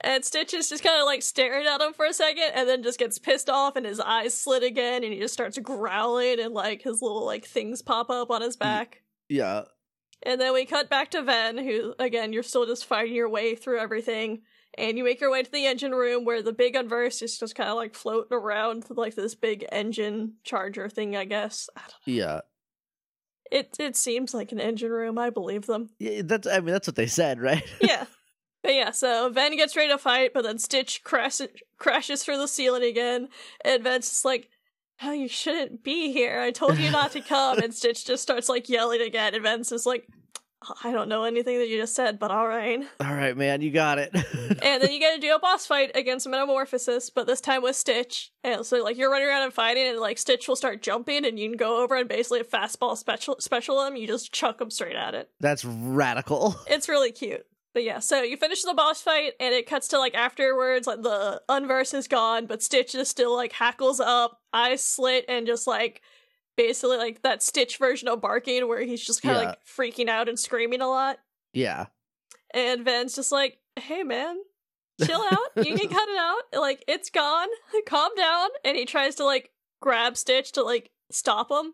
And 0.01 0.23
Stitch 0.23 0.53
is 0.53 0.69
just 0.69 0.83
kind 0.83 0.99
of 0.99 1.05
like 1.05 1.23
staring 1.23 1.65
at 1.65 1.81
him 1.81 1.93
for 1.93 2.05
a 2.05 2.13
second 2.13 2.51
and 2.53 2.69
then 2.69 2.83
just 2.83 2.99
gets 2.99 3.17
pissed 3.17 3.49
off 3.49 3.75
and 3.75 3.85
his 3.85 3.99
eyes 3.99 4.33
slit 4.39 4.61
again 4.61 5.03
and 5.03 5.11
he 5.11 5.19
just 5.19 5.33
starts 5.33 5.57
growling 5.57 6.39
and 6.39 6.53
like 6.53 6.83
his 6.83 7.01
little 7.01 7.25
like 7.25 7.45
things 7.45 7.81
pop 7.81 8.09
up 8.09 8.29
on 8.29 8.41
his 8.41 8.55
back. 8.55 9.01
yeah. 9.29 9.63
And 10.23 10.41
then 10.41 10.51
we 10.51 10.65
cut 10.65 10.89
back 10.89 11.11
to 11.11 11.21
Ven, 11.21 11.59
who, 11.59 11.93
again, 11.99 12.33
you're 12.33 12.41
still 12.41 12.65
just 12.65 12.85
fighting 12.85 13.13
your 13.13 13.29
way 13.29 13.53
through 13.53 13.79
everything. 13.79 14.41
And 14.75 14.97
you 14.97 15.03
make 15.03 15.21
your 15.21 15.31
way 15.31 15.43
to 15.43 15.51
the 15.51 15.67
engine 15.67 15.91
room 15.91 16.25
where 16.25 16.41
the 16.41 16.53
big 16.53 16.73
unverse 16.73 17.21
is 17.21 17.37
just 17.37 17.55
kind 17.55 17.69
of 17.69 17.75
like 17.75 17.93
floating 17.93 18.35
around 18.35 18.85
like 18.89 19.13
this 19.13 19.35
big 19.35 19.65
engine 19.71 20.33
charger 20.43 20.89
thing, 20.89 21.15
I 21.15 21.25
guess. 21.25 21.69
I 21.75 21.81
don't 21.81 21.89
know. 22.07 22.13
Yeah. 22.23 22.39
It, 23.51 23.75
it 23.79 23.95
seems 23.95 24.33
like 24.33 24.51
an 24.51 24.59
engine 24.59 24.91
room. 24.91 25.17
I 25.19 25.29
believe 25.29 25.67
them. 25.67 25.89
Yeah, 25.99 26.21
that's 26.25 26.47
I 26.47 26.59
mean 26.61 26.73
that's 26.73 26.87
what 26.87 26.95
they 26.95 27.07
said, 27.07 27.39
right? 27.39 27.63
yeah. 27.81 28.05
But 28.63 28.73
yeah, 28.73 28.91
so 28.91 29.29
Ven 29.29 29.55
gets 29.55 29.75
ready 29.75 29.89
to 29.91 29.97
fight, 29.97 30.31
but 30.33 30.43
then 30.43 30.57
Stitch 30.57 31.03
crashes 31.03 31.47
crashes 31.77 32.23
through 32.23 32.37
the 32.37 32.47
ceiling 32.47 32.83
again, 32.83 33.29
and 33.63 33.83
Ven's 33.83 34.09
just 34.09 34.25
like, 34.25 34.49
"Oh, 35.01 35.11
you 35.11 35.27
shouldn't 35.27 35.83
be 35.83 36.11
here. 36.11 36.39
I 36.39 36.51
told 36.51 36.77
you 36.77 36.91
not 36.91 37.11
to 37.11 37.21
come." 37.27 37.59
and 37.59 37.73
Stitch 37.73 38.05
just 38.05 38.23
starts 38.23 38.49
like 38.49 38.67
yelling 38.67 39.01
again, 39.01 39.33
and 39.35 39.43
Ven's 39.43 39.69
just 39.69 39.85
like, 39.85 40.07
"I 40.83 40.91
don't 40.91 41.07
know 41.07 41.23
anything 41.23 41.59
that 41.59 41.69
you 41.69 41.79
just 41.79 41.95
said, 41.95 42.17
but 42.19 42.31
all 42.31 42.47
right." 42.47 42.81
All 42.99 43.13
right, 43.13 43.37
man, 43.37 43.61
you 43.61 43.71
got 43.71 43.99
it. 43.99 44.09
and 44.15 44.81
then 44.83 44.91
you 44.91 44.99
get 44.99 45.15
to 45.15 45.21
do 45.21 45.33
a 45.35 45.39
boss 45.39 45.65
fight 45.65 45.91
against 45.95 46.27
Metamorphosis, 46.27 47.09
but 47.11 47.25
this 47.27 47.39
time 47.39 47.61
with 47.61 47.75
Stitch. 47.75 48.31
And 48.43 48.65
so 48.65 48.83
like 48.83 48.97
you're 48.97 49.11
running 49.11 49.27
around 49.27 49.43
and 49.43 49.53
fighting, 49.53 49.87
and 49.87 49.99
like 49.99 50.17
Stitch 50.17 50.47
will 50.47 50.55
start 50.57 50.81
jumping, 50.81 51.25
and 51.25 51.39
you 51.39 51.47
can 51.47 51.57
go 51.57 51.81
over 51.83 51.95
and 51.95 52.09
basically 52.09 52.39
a 52.41 52.43
fastball 52.43 52.97
special 52.97 53.37
special 53.39 53.85
him. 53.85 53.95
You 53.95 54.07
just 54.07 54.33
chuck 54.33 54.59
him 54.59 54.71
straight 54.71 54.95
at 54.95 55.13
it. 55.13 55.29
that's 55.39 55.63
radical. 55.63 56.55
It's 56.67 56.89
really 56.89 57.11
cute. 57.11 57.45
But 57.77 57.83
yeah, 57.83 57.99
so 57.99 58.23
you 58.23 58.37
finish 58.37 58.63
the 58.63 58.73
boss 58.73 59.03
fight, 59.03 59.33
and 59.39 59.53
it 59.53 59.67
cuts 59.67 59.87
to 59.89 59.99
like 59.99 60.15
afterwards, 60.15 60.87
like 60.87 61.03
the 61.03 61.43
unverse 61.47 61.93
is 61.93 62.07
gone, 62.07 62.47
but 62.47 62.63
Stitch 62.63 62.95
is 62.95 63.07
still 63.07 63.35
like 63.35 63.51
hackles 63.51 63.99
up, 63.99 64.39
eyes 64.51 64.83
slit, 64.83 65.25
and 65.29 65.45
just 65.45 65.67
like 65.67 66.01
basically 66.55 66.97
like 66.97 67.21
that 67.21 67.43
Stitch 67.43 67.77
version 67.77 68.07
of 68.07 68.19
barking 68.19 68.67
where 68.67 68.81
he's 68.81 69.05
just 69.05 69.21
kind 69.21 69.35
of 69.37 69.43
Yeah. 69.43 69.49
like 69.49 69.59
freaking 69.63 70.09
out 70.09 70.27
and 70.27 70.39
screaming 70.39 70.81
a 70.81 70.87
lot. 70.87 71.19
Yeah. 71.53 71.85
And 72.51 72.83
Ven's 72.83 73.13
just 73.15 73.31
like, 73.31 73.59
hey 73.79 74.01
man, 74.01 74.37
chill 75.05 75.21
out. 75.31 75.63
You 75.63 75.77
can 75.77 75.87
cut 75.89 76.09
it 76.09 76.17
out. 76.17 76.41
Like, 76.59 76.83
it's 76.87 77.11
gone. 77.11 77.47
Calm 77.85 78.09
down. 78.17 78.49
And 78.65 78.75
he 78.75 78.85
tries 78.85 79.13
to 79.15 79.23
like 79.23 79.51
grab 79.83 80.17
Stitch 80.17 80.51
to 80.53 80.63
like 80.63 80.89
stop 81.11 81.51
him. 81.51 81.73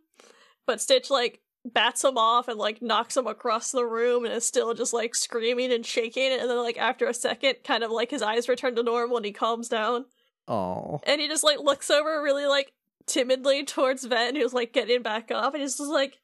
But 0.67 0.81
Stitch 0.81 1.09
like 1.09 1.39
bats 1.65 2.03
him 2.03 2.17
off 2.17 2.47
and 2.47 2.57
like 2.59 2.81
knocks 2.81 3.15
him 3.15 3.27
across 3.27 3.71
the 3.71 3.85
room 3.85 4.25
and 4.25 4.33
is 4.33 4.45
still 4.45 4.73
just 4.73 4.93
like 4.93 5.15
screaming 5.15 5.71
and 5.71 5.85
shaking. 5.85 6.31
And 6.31 6.49
then 6.49 6.57
like 6.57 6.77
after 6.77 7.07
a 7.07 7.13
second 7.13 7.55
kind 7.63 7.83
of 7.83 7.91
like 7.91 8.11
his 8.11 8.21
eyes 8.21 8.49
return 8.49 8.75
to 8.75 8.83
normal 8.83 9.17
and 9.17 9.25
he 9.25 9.31
calms 9.31 9.69
down. 9.69 10.05
Oh. 10.45 10.99
and 11.07 11.21
he 11.21 11.29
just 11.29 11.43
like 11.43 11.59
looks 11.59 11.89
over 11.89 12.21
really 12.21 12.45
like 12.45 12.73
timidly 13.07 13.63
towards 13.63 14.03
Ven 14.03 14.35
who's 14.35 14.53
like 14.53 14.73
getting 14.73 15.01
back 15.01 15.31
up. 15.31 15.53
And 15.53 15.61
he's 15.61 15.77
just 15.77 15.89
like 15.89 16.17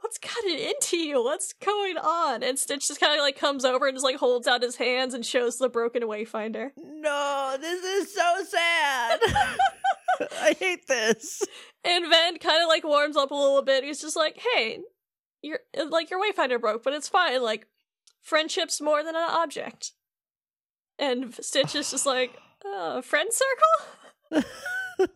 what's 0.00 0.18
gotten 0.18 0.58
into 0.58 0.96
you? 0.96 1.22
What's 1.22 1.52
going 1.52 1.96
on? 1.96 2.42
And 2.42 2.58
Stitch 2.58 2.88
just 2.88 3.00
kind 3.00 3.14
of 3.14 3.20
like 3.20 3.38
comes 3.38 3.64
over 3.64 3.86
and 3.86 3.96
just 3.96 4.04
like 4.04 4.16
holds 4.16 4.46
out 4.46 4.62
his 4.62 4.76
hands 4.76 5.14
and 5.14 5.24
shows 5.24 5.58
the 5.58 5.68
broken 5.68 6.02
wayfinder. 6.02 6.70
No, 6.76 7.56
this 7.60 7.82
is 7.82 8.14
so 8.14 8.44
sad. 8.44 9.20
I 10.40 10.56
hate 10.58 10.86
this. 10.86 11.42
And 11.84 12.08
Ven 12.08 12.38
kind 12.38 12.62
of 12.62 12.68
like 12.68 12.84
warms 12.84 13.16
up 13.16 13.30
a 13.30 13.34
little 13.34 13.62
bit. 13.62 13.84
He's 13.84 14.00
just 14.00 14.16
like, 14.16 14.40
"Hey, 14.54 14.80
you're 15.42 15.60
like 15.88 16.10
your 16.10 16.20
wayfinder 16.20 16.60
broke, 16.60 16.82
but 16.82 16.92
it's 16.94 17.08
fine. 17.08 17.42
Like 17.42 17.66
friendship's 18.22 18.80
more 18.80 19.02
than 19.02 19.16
an 19.16 19.28
object." 19.28 19.92
And 20.98 21.34
Stitch 21.34 21.74
is 21.74 21.90
just 21.90 22.06
like, 22.06 22.36
uh, 22.64 23.00
"Friend 23.02 23.28
circle?" 23.32 24.50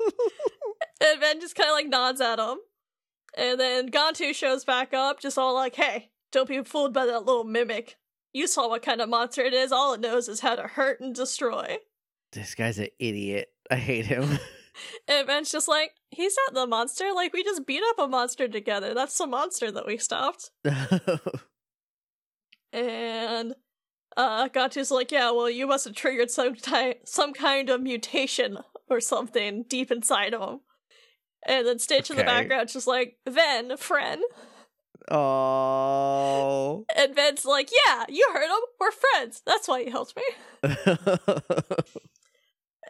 and 1.00 1.20
Ven 1.20 1.40
just 1.40 1.56
kind 1.56 1.70
of 1.70 1.74
like 1.74 1.88
nods 1.88 2.20
at 2.20 2.38
him. 2.38 2.58
And 3.36 3.58
then 3.60 3.90
Gantu 3.90 4.34
shows 4.34 4.64
back 4.64 4.92
up, 4.92 5.20
just 5.20 5.38
all 5.38 5.54
like, 5.54 5.76
"Hey, 5.76 6.10
don't 6.32 6.48
be 6.48 6.62
fooled 6.62 6.92
by 6.92 7.06
that 7.06 7.24
little 7.24 7.44
mimic. 7.44 7.96
You 8.32 8.46
saw 8.46 8.68
what 8.68 8.82
kind 8.82 9.00
of 9.00 9.08
monster 9.08 9.42
it 9.42 9.54
is. 9.54 9.72
All 9.72 9.94
it 9.94 10.00
knows 10.00 10.28
is 10.28 10.40
how 10.40 10.56
to 10.56 10.64
hurt 10.68 11.00
and 11.00 11.14
destroy." 11.14 11.78
This 12.32 12.54
guy's 12.54 12.78
an 12.78 12.88
idiot. 12.98 13.48
I 13.70 13.76
hate 13.76 14.06
him. 14.06 14.38
And 15.08 15.26
Ven's 15.26 15.50
just 15.50 15.68
like, 15.68 15.92
he's 16.10 16.36
not 16.46 16.54
the 16.54 16.66
monster. 16.66 17.12
Like, 17.14 17.32
we 17.32 17.42
just 17.44 17.66
beat 17.66 17.82
up 17.90 17.98
a 17.98 18.08
monster 18.08 18.48
together. 18.48 18.94
That's 18.94 19.16
the 19.18 19.26
monster 19.26 19.70
that 19.70 19.86
we 19.86 19.98
stopped. 19.98 20.50
And 22.72 23.54
uh 24.16 24.48
Gantu's 24.48 24.90
like, 24.92 25.10
yeah, 25.10 25.30
well, 25.32 25.50
you 25.50 25.66
must 25.66 25.84
have 25.86 25.94
triggered 25.94 26.30
some 26.30 26.54
ty- 26.54 26.96
some 27.04 27.32
kind 27.32 27.68
of 27.68 27.80
mutation 27.80 28.58
or 28.88 29.00
something 29.00 29.64
deep 29.68 29.90
inside 29.90 30.34
of 30.34 30.48
him. 30.48 30.60
And 31.46 31.66
then 31.66 31.78
Stitch 31.78 32.10
in 32.10 32.16
the 32.16 32.22
background 32.24 32.68
just 32.68 32.86
like, 32.86 33.16
Ven, 33.28 33.76
friend. 33.76 34.22
oh. 35.10 36.84
And 36.94 37.14
Ven's 37.14 37.44
like, 37.44 37.70
yeah, 37.86 38.04
you 38.08 38.28
heard 38.32 38.44
him. 38.50 38.60
We're 38.78 38.90
friends. 38.92 39.42
That's 39.46 39.66
why 39.66 39.82
he 39.84 39.90
helped 39.90 40.14
me. 40.16 40.22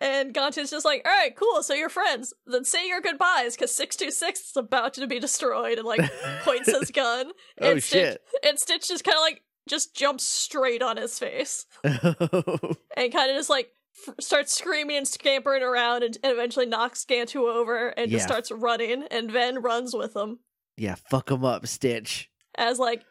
And 0.00 0.32
Gantu's 0.34 0.70
just 0.70 0.84
like, 0.86 1.02
all 1.04 1.12
right, 1.12 1.36
cool, 1.36 1.62
so 1.62 1.74
you're 1.74 1.88
friends. 1.90 2.32
Then 2.46 2.64
say 2.64 2.88
your 2.88 3.00
goodbyes, 3.00 3.54
because 3.54 3.74
626 3.74 4.40
is 4.50 4.56
about 4.56 4.94
to 4.94 5.06
be 5.06 5.20
destroyed, 5.20 5.78
and 5.78 5.86
like 5.86 6.00
points 6.42 6.70
his 6.70 6.90
gun. 6.90 7.32
oh 7.60 7.70
and 7.72 7.82
Stitch, 7.82 8.00
shit. 8.02 8.22
And 8.46 8.58
Stitch 8.58 8.88
just 8.88 9.04
kind 9.04 9.16
of 9.16 9.20
like, 9.22 9.42
just 9.68 9.94
jumps 9.94 10.24
straight 10.24 10.82
on 10.82 10.96
his 10.96 11.18
face. 11.18 11.66
And 11.84 13.12
kind 13.12 13.30
of 13.30 13.36
just 13.36 13.50
like, 13.50 13.68
f- 14.08 14.14
starts 14.20 14.56
screaming 14.56 14.96
and 14.96 15.08
scampering 15.08 15.62
around, 15.62 16.02
and, 16.02 16.16
and 16.22 16.32
eventually 16.32 16.66
knocks 16.66 17.04
Gantu 17.04 17.48
over 17.48 17.88
and 17.88 18.10
just 18.10 18.24
starts 18.26 18.50
running. 18.50 19.04
And 19.10 19.30
Ven 19.30 19.62
runs 19.62 19.94
with 19.94 20.14
him 20.16 20.38
yeah, 20.76 20.94
fuck 20.94 21.30
him 21.30 21.44
up, 21.44 21.66
Stitch. 21.66 22.30
as 22.56 22.78
like 22.78 23.04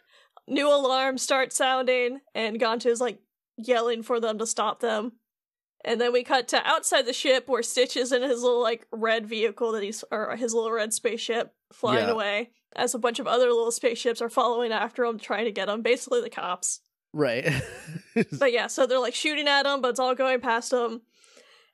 new 0.47 0.67
alarms 0.73 1.21
start 1.21 1.53
sounding, 1.53 2.19
and 2.33 2.59
Gantu's 2.59 2.99
like 2.99 3.19
yelling 3.57 4.01
for 4.03 4.19
them 4.19 4.39
to 4.39 4.47
stop 4.47 4.79
them. 4.79 5.13
And 5.85 5.99
then 6.01 6.11
we 6.11 6.23
cut 6.23 6.47
to 6.49 6.61
outside 6.67 7.05
the 7.05 7.13
ship 7.13 7.47
where 7.47 7.63
Stitch 7.63 7.95
is 7.95 8.11
in 8.11 8.21
his 8.21 8.41
little 8.41 8.61
like 8.61 8.85
red 8.91 9.25
vehicle 9.25 9.71
that 9.71 9.83
he's 9.83 10.03
or 10.11 10.35
his 10.35 10.53
little 10.53 10.71
red 10.71 10.93
spaceship 10.93 11.53
flying 11.71 12.07
Yeah. 12.07 12.11
away 12.13 12.49
as 12.75 12.93
a 12.93 12.99
bunch 12.99 13.19
of 13.19 13.27
other 13.27 13.47
little 13.47 13.71
spaceships 13.71 14.21
are 14.21 14.29
following 14.29 14.71
after 14.71 15.05
him 15.05 15.17
trying 15.17 15.45
to 15.45 15.51
get 15.51 15.69
him, 15.69 15.81
basically 15.81 16.21
the 16.21 16.29
cops. 16.29 16.81
Right. 17.13 17.49
But 18.37 18.51
yeah, 18.51 18.67
so 18.67 18.85
they're 18.85 18.99
like 18.99 19.15
shooting 19.15 19.47
at 19.47 19.65
him, 19.65 19.81
but 19.81 19.89
it's 19.89 19.99
all 19.99 20.13
going 20.15 20.41
past 20.41 20.73
him. 20.73 21.01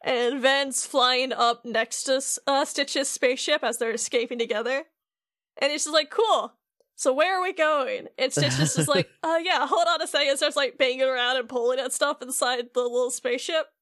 And 0.03 0.39
Ven's 0.39 0.85
flying 0.85 1.33
up 1.33 1.65
next 1.65 2.03
to 2.03 2.21
uh, 2.45 2.63
Stitch's 2.65 3.07
spaceship 3.09 3.63
as 3.63 3.79
they're 3.79 3.91
escaping 3.91 4.37
together. 4.37 4.83
And 5.59 5.71
he's 5.71 5.85
just 5.85 5.93
like, 5.93 6.11
cool. 6.11 6.53
So 6.95 7.13
where 7.13 7.37
are 7.37 7.43
we 7.43 7.53
going? 7.53 8.07
And 8.17 8.31
Stitch 8.31 8.57
is 8.59 8.75
just 8.75 8.87
like, 8.87 9.09
uh, 9.23 9.39
yeah, 9.43 9.67
hold 9.67 9.85
on 9.87 10.01
a 10.01 10.07
second. 10.07 10.37
Starts 10.37 10.55
like 10.55 10.77
banging 10.77 11.01
around 11.01 11.37
and 11.37 11.49
pulling 11.49 11.79
at 11.79 11.91
stuff 11.93 12.21
inside 12.21 12.69
the 12.73 12.81
little 12.81 13.11
spaceship. 13.11 13.67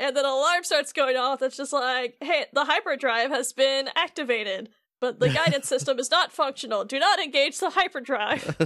And 0.00 0.16
then 0.16 0.24
an 0.24 0.30
alarm 0.30 0.64
starts 0.64 0.94
going 0.94 1.18
off 1.18 1.40
that's 1.40 1.58
just 1.58 1.74
like, 1.74 2.16
hey, 2.22 2.46
the 2.54 2.64
hyperdrive 2.64 3.30
has 3.30 3.52
been 3.52 3.90
activated, 3.94 4.70
but 4.98 5.20
the 5.20 5.28
guidance 5.28 5.68
system 5.68 5.98
is 5.98 6.10
not 6.10 6.32
functional. 6.32 6.86
Do 6.86 6.98
not 6.98 7.20
engage 7.20 7.58
the 7.58 7.68
hyperdrive. 7.68 8.56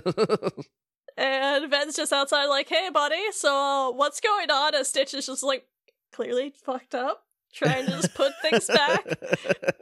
And 1.16 1.70
Ven's 1.70 1.96
just 1.96 2.12
outside, 2.12 2.46
like, 2.46 2.68
hey, 2.68 2.88
buddy, 2.92 3.31
so 3.33 3.92
what's 3.96 4.20
going 4.20 4.50
on? 4.50 4.74
And 4.74 4.87
Stitch 4.87 5.14
is 5.14 5.27
just 5.27 5.42
like, 5.42 5.66
clearly 6.12 6.53
fucked 6.64 6.94
up, 6.94 7.24
trying 7.55 7.87
to 7.87 7.93
just 7.93 8.14
put 8.14 8.33
things 8.43 8.67
back. 8.67 9.07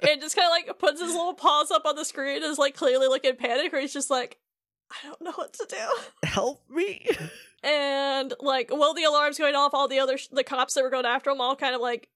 And 0.08 0.20
just 0.20 0.36
kind 0.36 0.46
of 0.46 0.50
like 0.50 0.78
puts 0.78 1.00
his 1.00 1.10
little 1.10 1.34
paws 1.34 1.70
up 1.70 1.86
on 1.86 1.96
the 1.96 2.04
screen 2.04 2.36
and 2.36 2.44
is 2.44 2.58
like 2.58 2.74
clearly 2.76 3.08
looking 3.08 3.36
panic, 3.36 3.72
where 3.72 3.80
he's 3.80 3.92
just 3.92 4.10
like, 4.10 4.38
I 4.90 5.06
don't 5.06 5.20
know 5.22 5.32
what 5.32 5.52
to 5.54 5.66
do. 5.68 6.26
Help 6.28 6.62
me. 6.70 7.06
And 7.64 8.34
like, 8.40 8.70
while 8.70 8.92
the 8.92 9.04
alarm's 9.04 9.38
going 9.38 9.54
off, 9.54 9.72
all 9.72 9.86
the 9.86 10.00
other 10.00 10.18
sh- 10.18 10.26
the 10.32 10.42
cops 10.42 10.74
that 10.74 10.82
were 10.82 10.90
going 10.90 11.06
after 11.06 11.30
him 11.30 11.40
all 11.40 11.54
kind 11.54 11.76
of 11.76 11.80
like 11.80 12.08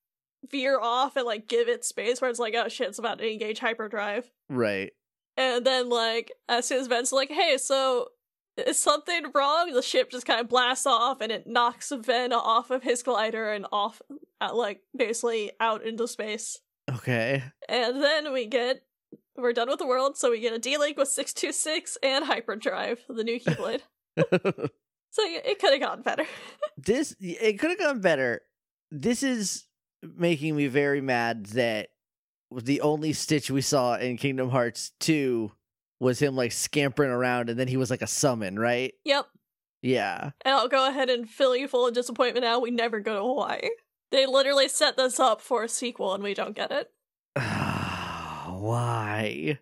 veer 0.51 0.77
off 0.81 1.15
and 1.15 1.25
like 1.25 1.47
give 1.47 1.69
it 1.69 1.85
space, 1.85 2.21
where 2.21 2.29
it's 2.29 2.41
like, 2.41 2.57
oh 2.57 2.67
shit, 2.67 2.89
it's 2.89 2.99
about 2.99 3.19
to 3.19 3.31
engage 3.31 3.61
hyperdrive. 3.61 4.29
Right. 4.49 4.93
And 5.37 5.65
then, 5.65 5.89
like, 5.89 6.33
as 6.49 6.67
soon 6.67 6.81
as 6.81 6.89
Ven's 6.89 7.13
like, 7.13 7.31
hey, 7.31 7.59
so 7.59 8.09
is 8.57 8.79
something 8.83 9.25
wrong? 9.35 9.73
The 9.73 9.83
ship 9.83 10.11
just 10.11 10.27
kind 10.27 10.41
of 10.41 10.49
blasts 10.49 10.87
off 10.87 11.21
and 11.21 11.33
it 11.33 11.47
knocks 11.47 11.93
Ven 11.95 12.33
off 12.33 12.71
of 12.71 12.83
his 12.83 13.03
glider 13.03 13.53
and 13.53 13.67
off, 13.73 14.01
at, 14.41 14.55
like, 14.55 14.81
basically 14.97 15.53
out 15.61 15.85
into 15.85 16.07
space. 16.09 16.61
Okay. 16.91 17.43
And 17.69 18.03
then 18.03 18.33
we 18.33 18.47
get, 18.47 18.83
we're 19.37 19.53
done 19.53 19.69
with 19.69 19.79
the 19.79 19.87
world, 19.87 20.17
so 20.17 20.31
we 20.31 20.41
get 20.41 20.53
a 20.53 20.59
D 20.59 20.79
Link 20.79 20.97
with 20.97 21.09
626 21.09 21.99
and 22.03 22.25
Hyperdrive, 22.25 23.01
the 23.09 23.25
new 23.25 23.41
Keyblade. 23.41 23.83
so 24.17 25.23
it 25.23 25.59
could 25.59 25.73
have 25.73 25.81
gone 25.81 26.03
better. 26.03 26.25
this 26.77 27.15
it 27.21 27.59
could 27.59 27.71
have 27.71 27.79
gone 27.79 28.01
better. 28.01 28.41
This 28.91 29.23
is 29.23 29.67
making 30.03 30.57
me 30.57 30.69
very 30.69 31.01
mad 31.01 31.47
that 31.47 31.89
the 32.53 32.81
only 32.81 33.13
Stitch 33.13 33.51
we 33.51 33.61
saw 33.61 33.97
in 33.97 34.17
Kingdom 34.17 34.51
Hearts 34.51 34.93
2 35.01 35.51
was 36.01 36.19
him 36.21 36.37
like 36.37 36.53
scampering 36.53 37.11
around 37.11 37.51
and 37.51 37.59
then 37.59 37.69
he 37.69 37.77
was 37.77 37.91
like 37.91 38.03
a 38.03 38.07
summon, 38.07 38.59
right? 38.59 38.95
yep. 39.05 39.27
Yeah. 39.83 40.31
And 40.45 40.55
I'll 40.55 40.69
go 40.69 40.89
ahead 40.89 41.11
and 41.11 41.29
fill 41.29 41.55
you 41.55 41.69
full 41.69 41.87
of 41.87 41.95
disappointment 41.95 42.45
now. 42.45 42.59
We 42.59 42.71
never 42.71 42.99
go 42.99 43.15
to 43.15 43.21
Hawaii. 43.21 43.69
They 44.11 44.27
literally 44.27 44.69
set 44.69 44.97
this 44.97 45.21
up 45.21 45.41
for 45.41 45.63
a 45.65 45.69
sequel 45.69 46.15
and 46.15 46.25
we 46.25 46.35
don't 46.35 46.57
get 46.57 46.73
it. 46.73 46.91
Why? 48.57 49.59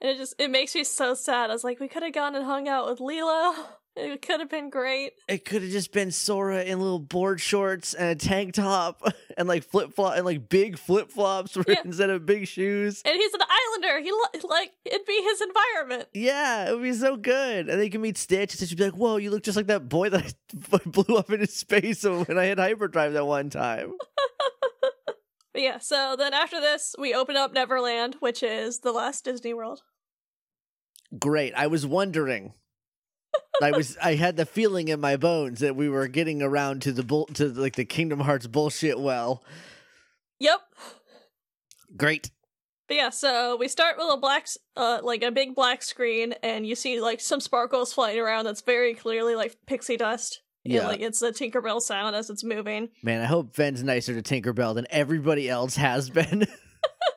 And 0.00 0.10
it 0.10 0.16
just 0.16 0.34
it 0.38 0.50
makes 0.50 0.74
me 0.74 0.84
so 0.84 1.14
sad. 1.14 1.50
I 1.50 1.52
was 1.52 1.64
like, 1.64 1.78
we 1.80 1.88
could 1.88 2.02
have 2.02 2.14
gone 2.14 2.34
and 2.34 2.44
hung 2.44 2.68
out 2.68 2.88
with 2.88 3.00
Lilo. 3.00 3.54
It 3.96 4.22
could 4.22 4.40
have 4.40 4.48
been 4.48 4.70
great. 4.70 5.12
It 5.28 5.44
could 5.44 5.62
have 5.62 5.70
just 5.70 5.92
been 5.92 6.10
Sora 6.12 6.62
in 6.62 6.78
little 6.80 7.00
board 7.00 7.40
shorts 7.40 7.92
and 7.92 8.08
a 8.08 8.14
tank 8.14 8.54
top 8.54 9.02
and 9.36 9.48
like 9.48 9.64
flip 9.64 9.92
flop 9.94 10.14
and 10.16 10.24
like 10.24 10.48
big 10.48 10.78
flip 10.78 11.10
flops 11.10 11.56
Yeah. 11.68 11.74
instead 11.84 12.08
of 12.08 12.24
big 12.24 12.46
shoes. 12.46 13.02
And 13.04 13.14
he's 13.16 13.34
an 13.34 13.40
islander. 13.42 14.00
He 14.00 14.10
li- 14.12 14.40
like 14.48 14.70
it'd 14.84 15.06
be 15.06 15.20
his 15.22 15.40
environment. 15.40 16.08
Yeah, 16.14 16.70
it 16.70 16.74
would 16.74 16.82
be 16.84 16.92
so 16.92 17.16
good. 17.16 17.68
And 17.68 17.80
they 17.80 17.88
can 17.90 18.00
meet 18.00 18.16
Stitch, 18.16 18.52
and 18.52 18.58
Stitch 18.58 18.70
would 18.70 18.78
be 18.78 18.84
like, 18.84 18.94
"Whoa, 18.94 19.16
you 19.16 19.30
look 19.30 19.42
just 19.42 19.56
like 19.56 19.66
that 19.66 19.88
boy 19.88 20.08
that 20.10 20.34
I 20.72 20.78
blew 20.86 21.16
up 21.16 21.30
into 21.30 21.46
space 21.48 22.04
when 22.04 22.38
I 22.38 22.44
had 22.44 22.58
hyperdrive 22.58 23.12
that 23.14 23.26
one 23.26 23.50
time." 23.50 23.94
But 25.52 25.62
yeah, 25.62 25.78
so 25.78 26.14
then 26.16 26.32
after 26.32 26.60
this, 26.60 26.94
we 26.96 27.12
open 27.12 27.36
up 27.36 27.52
Neverland, 27.52 28.16
which 28.20 28.40
is 28.44 28.78
the 28.80 28.92
last 28.92 29.24
Disney 29.24 29.52
World. 29.52 29.82
Great. 31.18 31.52
I 31.54 31.66
was 31.66 31.84
wondering. 31.84 32.54
I 33.62 33.72
was. 33.72 33.96
I 34.02 34.14
had 34.14 34.36
the 34.36 34.46
feeling 34.46 34.88
in 34.88 35.00
my 35.00 35.16
bones 35.16 35.60
that 35.60 35.76
we 35.76 35.88
were 35.88 36.08
getting 36.08 36.42
around 36.42 36.82
to 36.82 36.92
the 36.92 37.02
bull 37.02 37.26
to 37.34 37.48
like 37.48 37.76
the 37.76 37.84
Kingdom 37.84 38.20
Hearts 38.20 38.46
bullshit. 38.46 38.98
Well, 38.98 39.42
Yep. 40.38 40.60
great. 41.96 42.30
But 42.88 42.96
yeah, 42.96 43.10
so 43.10 43.56
we 43.56 43.68
start 43.68 43.96
with 43.98 44.08
a 44.10 44.16
black, 44.16 44.46
uh, 44.76 44.98
like 45.02 45.22
a 45.22 45.30
big 45.30 45.54
black 45.54 45.82
screen, 45.82 46.34
and 46.42 46.66
you 46.66 46.74
see 46.74 47.00
like 47.00 47.20
some 47.20 47.38
sparkles 47.40 47.92
flying 47.92 48.18
around. 48.18 48.46
That's 48.46 48.62
very 48.62 48.94
clearly 48.94 49.34
like 49.36 49.56
pixie 49.66 49.96
dust. 49.96 50.40
And, 50.64 50.74
Yeah, 50.74 50.88
like 50.88 51.00
it's 51.00 51.20
the 51.20 51.30
Tinkerbell 51.30 51.80
sound 51.80 52.16
as 52.16 52.30
it's 52.30 52.42
moving. 52.44 52.88
man. 53.02 53.20
I 53.22 53.26
hope 53.26 53.54
Ven's 53.54 53.82
nicer 53.84 54.20
to 54.20 54.22
Tinkerbell 54.22 54.74
than 54.74 54.86
everybody 54.90 55.48
else 55.48 55.76
has 55.76 56.10
been. 56.10 56.46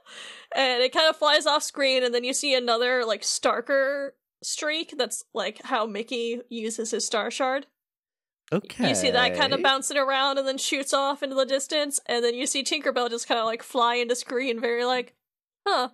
and 0.56 0.84
it 0.84 0.94
kind 0.94 1.10
of 1.10 1.16
flies 1.16 1.46
off 1.46 1.64
screen 1.64 2.04
and 2.04 2.14
then 2.14 2.24
you 2.24 2.34
see 2.34 2.54
another 2.54 3.04
like 3.06 3.22
starker 3.22 4.10
streak 4.44 4.94
that's 4.98 5.24
like 5.34 5.62
how 5.64 5.86
mickey 5.86 6.42
uses 6.50 6.92
his 6.92 7.06
star 7.06 7.32
shard 7.32 7.68
okay. 8.52 8.90
you 8.90 8.96
see 8.96 9.12
that 9.12 9.36
kind 9.36 9.54
of 9.54 9.62
bouncing 9.64 9.98
around 9.98 10.38
and 10.38 10.48
then 10.48 10.58
shoots 10.58 10.94
off 10.94 11.24
into 11.24 11.36
the 11.36 11.46
distance 11.46 12.00
and 12.06 12.24
then 12.24 12.34
you 12.34 12.46
see 12.46 12.64
tinkerbell 12.64 13.10
just 13.10 13.28
kind 13.28 13.40
of 13.40 13.46
like 13.46 13.64
fly 13.64 13.96
into 13.96 14.16
screen 14.16 14.60
very 14.60 14.86
like 14.86 15.14
huh 15.68 15.90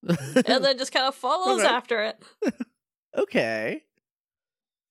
and 0.08 0.64
then 0.64 0.78
just 0.78 0.92
kind 0.92 1.06
of 1.06 1.14
follows 1.14 1.60
Okay. 1.60 1.68
after 1.68 2.02
it. 2.02 2.22
okay. 3.18 3.82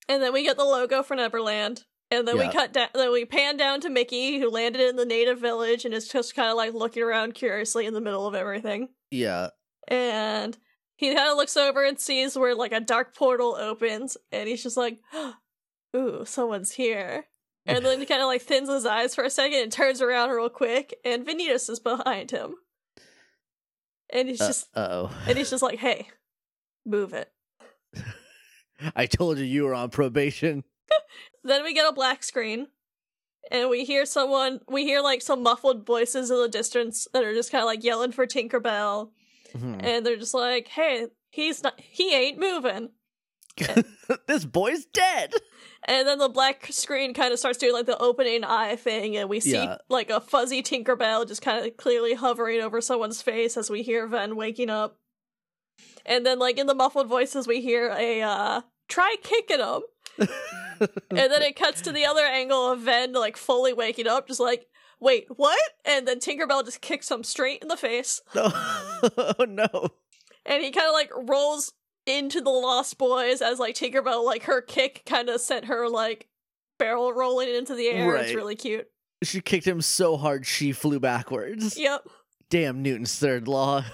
And 0.10 0.22
then 0.22 0.34
we 0.34 0.44
get 0.44 0.58
the 0.58 0.64
logo 0.64 1.04
for 1.04 1.16
Neverland. 1.16 1.86
And 2.10 2.26
then 2.26 2.38
we 2.38 2.50
cut 2.50 2.72
down. 2.72 2.88
Then 2.94 3.12
we 3.12 3.26
pan 3.26 3.58
down 3.58 3.82
to 3.82 3.90
Mickey, 3.90 4.40
who 4.40 4.50
landed 4.50 4.82
in 4.82 4.96
the 4.96 5.06
native 5.06 5.40
village 5.40 5.84
and 5.84 5.94
is 5.94 6.08
just 6.08 6.36
kind 6.36 6.50
of 6.50 6.56
like 6.56 6.74
looking 6.74 7.04
around 7.04 7.34
curiously 7.34 7.86
in 7.86 7.94
the 7.94 8.00
middle 8.00 8.26
of 8.26 8.34
everything. 8.34 8.90
Yeah. 9.12 9.50
And 9.90 10.58
he 10.98 11.14
kind 11.16 11.30
of 11.30 11.38
looks 11.38 11.56
over 11.56 11.84
and 11.84 12.00
sees 12.00 12.38
where 12.38 12.54
like 12.56 12.74
a 12.74 12.82
dark 12.82 13.16
portal 13.16 13.56
opens, 13.56 14.18
and 14.32 14.50
he's 14.50 14.62
just 14.64 14.76
like, 14.78 15.00
"Ooh, 15.96 16.26
someone's 16.26 16.74
here." 16.74 17.26
And 17.66 17.86
then 17.86 18.00
he 18.00 18.06
kind 18.06 18.22
of 18.22 18.28
like 18.28 18.42
thins 18.42 18.70
his 18.70 18.86
eyes 18.86 19.14
for 19.14 19.26
a 19.26 19.30
second 19.30 19.60
and 19.60 19.72
turns 19.72 20.02
around 20.02 20.30
real 20.30 20.50
quick, 20.50 20.98
and 21.06 21.26
Vanitas 21.26 21.70
is 21.70 21.80
behind 21.80 22.32
him. 22.32 22.56
And 24.10 24.30
he's 24.30 24.40
Uh 24.42 24.48
just 24.48 24.68
oh. 24.76 25.12
and 25.28 25.38
he's 25.38 25.50
just 25.50 25.64
like, 25.64 25.80
"Hey, 25.80 26.10
move 26.86 27.14
it." 27.14 27.32
I 28.96 29.06
told 29.06 29.38
you 29.38 29.44
you 29.46 29.66
were 29.66 29.74
on 29.74 29.90
probation. 29.90 30.64
Then 31.44 31.64
we 31.64 31.74
get 31.74 31.88
a 31.90 31.94
black 31.94 32.24
screen, 32.24 32.68
and 33.52 33.70
we 33.70 33.86
hear 33.86 34.06
someone. 34.06 34.60
We 34.68 34.84
hear 34.84 35.00
like 35.02 35.22
some 35.22 35.44
muffled 35.44 35.86
voices 35.86 36.30
in 36.30 36.38
the 36.38 36.50
distance 36.50 37.08
that 37.14 37.24
are 37.24 37.34
just 37.34 37.52
kind 37.52 37.62
of 37.62 37.68
like 37.68 37.86
yelling 37.86 38.12
for 38.12 38.28
Tinkerbell, 38.28 39.12
Mhm. 39.58 39.84
and 39.84 40.06
they're 40.06 40.16
just 40.18 40.34
like, 40.34 40.68
"Hey, 40.70 41.08
he's 41.32 41.64
not. 41.64 41.80
He 41.80 42.14
ain't 42.16 42.38
moving." 42.40 42.90
this 44.28 44.46
boy's 44.46 44.86
dead. 44.86 45.34
And 45.88 46.08
then 46.08 46.20
the 46.20 46.30
black 46.30 46.68
screen 46.72 47.14
kind 47.14 47.34
of 47.34 47.40
starts 47.40 47.58
doing 47.58 47.74
like 47.74 47.86
the 47.88 47.98
opening 47.98 48.44
eye 48.44 48.76
thing, 48.76 49.18
and 49.18 49.30
we 49.30 49.40
see 49.40 49.54
Yeah. 49.54 49.78
like 49.90 50.10
a 50.10 50.20
fuzzy 50.22 50.62
Tinkerbell 50.62 51.28
just 51.28 51.42
kind 51.42 51.66
of 51.66 51.76
clearly 51.78 52.14
hovering 52.14 52.62
over 52.62 52.82
someone's 52.82 53.22
face 53.22 53.58
as 53.58 53.70
we 53.70 53.82
hear 53.84 54.06
Ven 54.08 54.36
waking 54.36 54.70
up. 54.70 55.00
And 56.06 56.26
then, 56.26 56.40
like 56.40 56.58
in 56.58 56.68
the 56.68 56.76
muffled 56.76 57.08
voices, 57.08 57.48
we 57.48 57.62
hear 57.62 57.90
a 57.98 58.22
uh, 58.22 58.62
"try 58.88 59.16
kicking 59.24 59.60
him," 59.60 59.82
and 60.20 60.30
then 61.32 61.42
it 61.42 61.56
cuts 61.56 61.82
to 61.82 61.92
the 61.92 62.06
other 62.06 62.26
angle 62.26 62.72
of 62.72 62.82
Ven 62.82 63.14
like 63.14 63.38
fully 63.38 63.74
waking 63.74 64.08
up, 64.08 64.28
just 64.28 64.40
like, 64.40 64.68
"Wait, 65.00 65.28
what?" 65.30 65.60
And 65.86 66.08
then 66.08 66.20
Tinkerbell 66.20 66.66
just 66.66 66.82
kicks 66.82 67.10
him 67.10 67.24
straight 67.24 67.62
in 67.62 67.68
the 67.68 67.78
face, 67.78 68.22
oh 68.36 69.46
no. 69.48 69.90
and 70.46 70.64
he 70.64 70.72
kind 70.72 70.88
of 70.88 70.94
like 70.94 71.12
rolls 71.30 71.74
into 72.06 72.42
the 72.42 72.50
Lost 72.50 72.98
Boys 72.98 73.42
as 73.42 73.60
like 73.60 73.76
Tinkerbell, 73.76 74.26
like 74.26 74.44
her 74.44 74.62
kick 74.62 75.04
kind 75.06 75.30
of 75.30 75.42
sent 75.42 75.66
her 75.66 75.90
like 75.90 76.28
barrel 76.80 77.14
rolling 77.14 77.50
into 77.54 77.76
the 77.76 77.88
air. 77.88 78.16
It's 78.16 78.34
really 78.34 78.56
cute. 78.56 78.88
She 79.24 79.42
kicked 79.42 79.66
him 79.66 79.82
so 79.82 80.16
hard 80.16 80.46
she 80.46 80.72
flew 80.72 81.00
backwards. 81.00 81.78
Yep. 81.78 82.08
Damn 82.50 82.82
Newton's 82.82 83.16
third 83.18 83.48
law. 83.48 83.84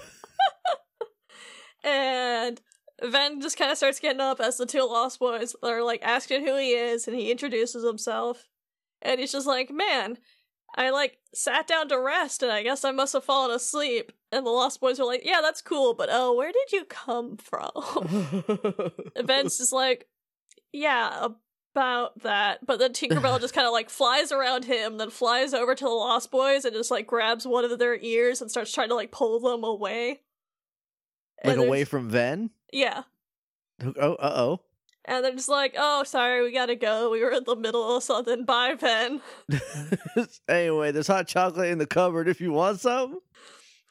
And 1.84 2.60
Ven 3.02 3.40
just 3.40 3.58
kind 3.58 3.70
of 3.70 3.76
starts 3.76 4.00
getting 4.00 4.20
up 4.20 4.40
as 4.40 4.56
the 4.56 4.66
two 4.66 4.82
Lost 4.82 5.18
Boys 5.18 5.54
are 5.62 5.82
like 5.82 6.00
asking 6.02 6.46
who 6.46 6.56
he 6.56 6.70
is, 6.70 7.06
and 7.06 7.16
he 7.16 7.30
introduces 7.30 7.84
himself. 7.84 8.48
And 9.02 9.20
he's 9.20 9.32
just 9.32 9.46
like, 9.46 9.70
man, 9.70 10.16
I 10.74 10.90
like 10.90 11.18
sat 11.32 11.66
down 11.66 11.88
to 11.88 12.00
rest, 12.00 12.42
and 12.42 12.50
I 12.50 12.62
guess 12.62 12.84
I 12.84 12.90
must 12.90 13.12
have 13.12 13.24
fallen 13.24 13.54
asleep. 13.54 14.12
And 14.32 14.44
the 14.44 14.50
Lost 14.50 14.80
Boys 14.80 14.98
are 14.98 15.06
like, 15.06 15.22
yeah, 15.24 15.40
that's 15.40 15.62
cool, 15.62 15.94
but 15.94 16.08
oh, 16.10 16.34
where 16.34 16.50
did 16.52 16.72
you 16.72 16.84
come 16.84 17.36
from? 17.36 17.70
And 19.16 19.26
Ven's 19.28 19.58
just 19.58 19.72
like, 19.72 20.08
yeah, 20.72 21.28
about 21.74 22.20
that. 22.22 22.64
But 22.66 22.78
then 22.78 22.92
Tinkerbell 22.92 23.40
just 23.40 23.54
kind 23.54 23.66
of 23.66 23.72
like 23.72 23.90
flies 23.90 24.32
around 24.32 24.64
him, 24.64 24.98
then 24.98 25.10
flies 25.10 25.54
over 25.54 25.74
to 25.74 25.84
the 25.84 25.90
Lost 25.90 26.30
Boys 26.30 26.64
and 26.64 26.74
just 26.74 26.90
like 26.90 27.06
grabs 27.06 27.46
one 27.46 27.64
of 27.64 27.78
their 27.78 27.96
ears 27.96 28.40
and 28.40 28.50
starts 28.50 28.72
trying 28.72 28.88
to 28.88 28.94
like 28.94 29.12
pull 29.12 29.40
them 29.40 29.64
away. 29.64 30.20
like 31.44 31.56
And 31.56 31.66
away 31.66 31.84
from 31.84 32.08
Ven? 32.08 32.50
Yeah. 32.72 33.02
Oh, 34.00 34.14
uh 34.14 34.32
oh. 34.34 34.60
And 35.06 35.24
they're 35.24 35.32
just 35.32 35.48
like, 35.48 35.74
oh, 35.76 36.02
sorry, 36.04 36.42
we 36.42 36.52
gotta 36.52 36.76
go. 36.76 37.10
We 37.10 37.22
were 37.22 37.30
in 37.30 37.44
the 37.44 37.56
middle 37.56 37.96
of 37.96 38.02
something. 38.02 38.44
Bye, 38.44 38.74
Ven. 38.74 39.20
anyway, 40.48 40.92
there's 40.92 41.06
hot 41.08 41.28
chocolate 41.28 41.68
in 41.70 41.78
the 41.78 41.86
cupboard 41.86 42.26
if 42.28 42.40
you 42.40 42.52
want 42.52 42.80
some. 42.80 43.20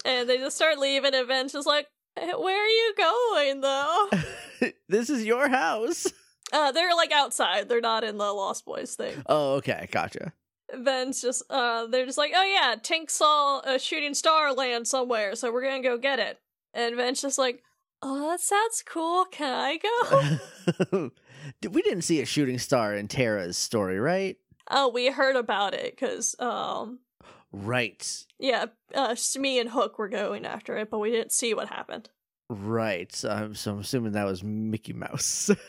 And 0.05 0.27
they 0.27 0.37
just 0.37 0.55
start 0.55 0.79
leaving, 0.79 1.13
and 1.13 1.27
Ven's 1.27 1.53
just 1.53 1.67
like, 1.67 1.87
"Eh, 2.17 2.33
where 2.33 2.61
are 2.63 2.67
you 2.67 2.93
going, 2.97 3.61
though? 3.61 4.09
this 4.89 5.09
is 5.09 5.23
your 5.23 5.47
house. 5.47 6.07
uh, 6.51 6.71
they're 6.71 6.95
like 6.95 7.11
outside. 7.11 7.69
They're 7.69 7.79
not 7.79 8.03
in 8.03 8.17
the 8.17 8.31
Lost 8.33 8.65
Boys 8.65 8.95
thing. 8.95 9.13
Oh, 9.27 9.53
okay, 9.55 9.87
gotcha. 9.91 10.33
Ven's 10.73 11.21
just, 11.21 11.43
uh, 11.51 11.85
they're 11.85 12.05
just 12.05 12.17
like, 12.17 12.31
oh 12.35 12.43
yeah, 12.43 12.75
Tink 12.81 13.11
saw 13.11 13.59
a 13.61 13.77
shooting 13.77 14.15
star 14.15 14.51
land 14.53 14.87
somewhere, 14.87 15.35
so 15.35 15.53
we're 15.53 15.63
gonna 15.63 15.83
go 15.83 15.97
get 15.97 16.17
it. 16.19 16.39
And 16.73 16.95
Ven's 16.95 17.21
just 17.21 17.37
like, 17.37 17.61
oh, 18.03 18.29
that 18.29 18.39
sounds 18.41 18.83
cool. 18.85 19.25
Can 19.25 19.51
I 19.53 19.77
go? 20.91 21.11
we 21.71 21.81
didn't 21.81 22.03
see 22.03 22.21
a 22.21 22.25
shooting 22.25 22.59
star 22.59 22.93
in 22.93 23.07
Terra's 23.07 23.57
story, 23.57 23.99
right? 23.99 24.37
oh, 24.71 24.87
we 24.89 25.07
heard 25.07 25.35
about 25.35 25.73
it, 25.73 25.91
because, 25.95 26.35
um, 26.39 26.99
Right. 27.51 28.25
yeah, 28.39 28.67
uh, 28.95 29.15
me 29.37 29.59
and 29.59 29.69
Hook 29.69 29.99
were 29.99 30.07
going 30.07 30.45
after 30.45 30.77
it, 30.77 30.89
but 30.89 30.99
we 30.99 31.11
didn't 31.11 31.33
see 31.33 31.53
what 31.53 31.67
happened. 31.67 32.09
Right. 32.49 33.13
Um, 33.25 33.55
so 33.55 33.71
I'm 33.73 33.79
assuming 33.79 34.13
that 34.13 34.25
was 34.25 34.43
Mickey 34.43 34.93
Mouse. 34.93 35.49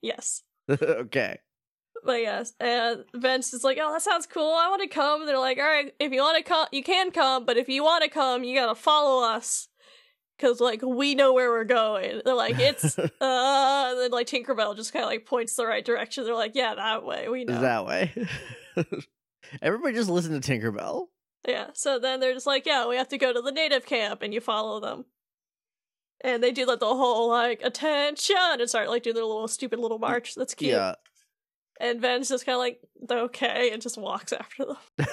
Yes. 0.00 0.44
okay. 0.70 1.40
But 2.04 2.20
yes, 2.20 2.52
and 2.60 3.04
Vince 3.14 3.52
is 3.52 3.64
like, 3.64 3.78
"Oh, 3.82 3.92
that 3.92 4.00
sounds 4.02 4.26
cool. 4.28 4.52
I 4.54 4.68
want 4.68 4.80
to 4.82 4.86
come." 4.88 5.26
They're 5.26 5.36
like, 5.40 5.58
"All 5.58 5.64
right, 5.64 5.92
if 5.98 6.12
you 6.12 6.20
want 6.20 6.36
to 6.38 6.44
come, 6.44 6.68
you 6.70 6.84
can 6.84 7.10
come, 7.10 7.44
but 7.44 7.56
if 7.56 7.68
you 7.68 7.82
want 7.82 8.04
to 8.04 8.08
come, 8.10 8.44
you 8.44 8.54
gotta 8.54 8.76
follow 8.76 9.24
us, 9.28 9.66
cause 10.38 10.60
like 10.60 10.82
we 10.82 11.14
know 11.14 11.32
where 11.32 11.50
we're 11.50 11.64
going." 11.64 12.22
They're 12.24 12.34
like, 12.34 12.58
"It's 12.58 12.98
uh," 12.98 13.08
and 13.20 13.98
then 13.98 14.10
like 14.10 14.26
Tinkerbell 14.26 14.76
just 14.76 14.92
kind 14.92 15.04
of 15.04 15.10
like 15.10 15.26
points 15.26 15.54
the 15.56 15.66
right 15.66 15.84
direction. 15.84 16.24
They're 16.24 16.34
like, 16.34 16.54
"Yeah, 16.54 16.74
that 16.74 17.04
way. 17.04 17.28
We 17.28 17.44
know." 17.44 17.60
that 17.60 17.86
way. 17.86 18.12
Everybody 19.62 19.94
just 19.94 20.10
listen 20.10 20.38
to 20.38 20.52
Tinkerbell. 20.52 21.06
Yeah. 21.46 21.68
So 21.74 21.98
then 21.98 22.20
they're 22.20 22.34
just 22.34 22.46
like, 22.46 22.66
"Yeah, 22.66 22.86
we 22.88 22.96
have 22.96 23.08
to 23.08 23.18
go 23.18 23.32
to 23.32 23.40
the 23.40 23.52
native 23.52 23.86
camp," 23.86 24.22
and 24.22 24.32
you 24.34 24.40
follow 24.40 24.80
them. 24.80 25.04
And 26.22 26.42
they 26.42 26.50
do 26.50 26.66
like 26.66 26.80
the 26.80 26.86
whole 26.86 27.28
like 27.28 27.62
attention 27.62 28.36
and 28.36 28.68
start 28.68 28.88
like 28.88 29.04
doing 29.04 29.14
their 29.14 29.24
little 29.24 29.48
stupid 29.48 29.78
little 29.78 29.98
march. 29.98 30.34
That's 30.34 30.54
cute. 30.54 30.72
Yeah. 30.72 30.94
And 31.80 32.00
Ven's 32.00 32.28
just 32.28 32.44
kind 32.44 32.54
of 32.56 32.60
like, 32.60 32.80
okay, 33.08 33.70
and 33.72 33.80
just 33.80 33.96
walks 33.96 34.32
after 34.38 34.64
them. 34.64 35.06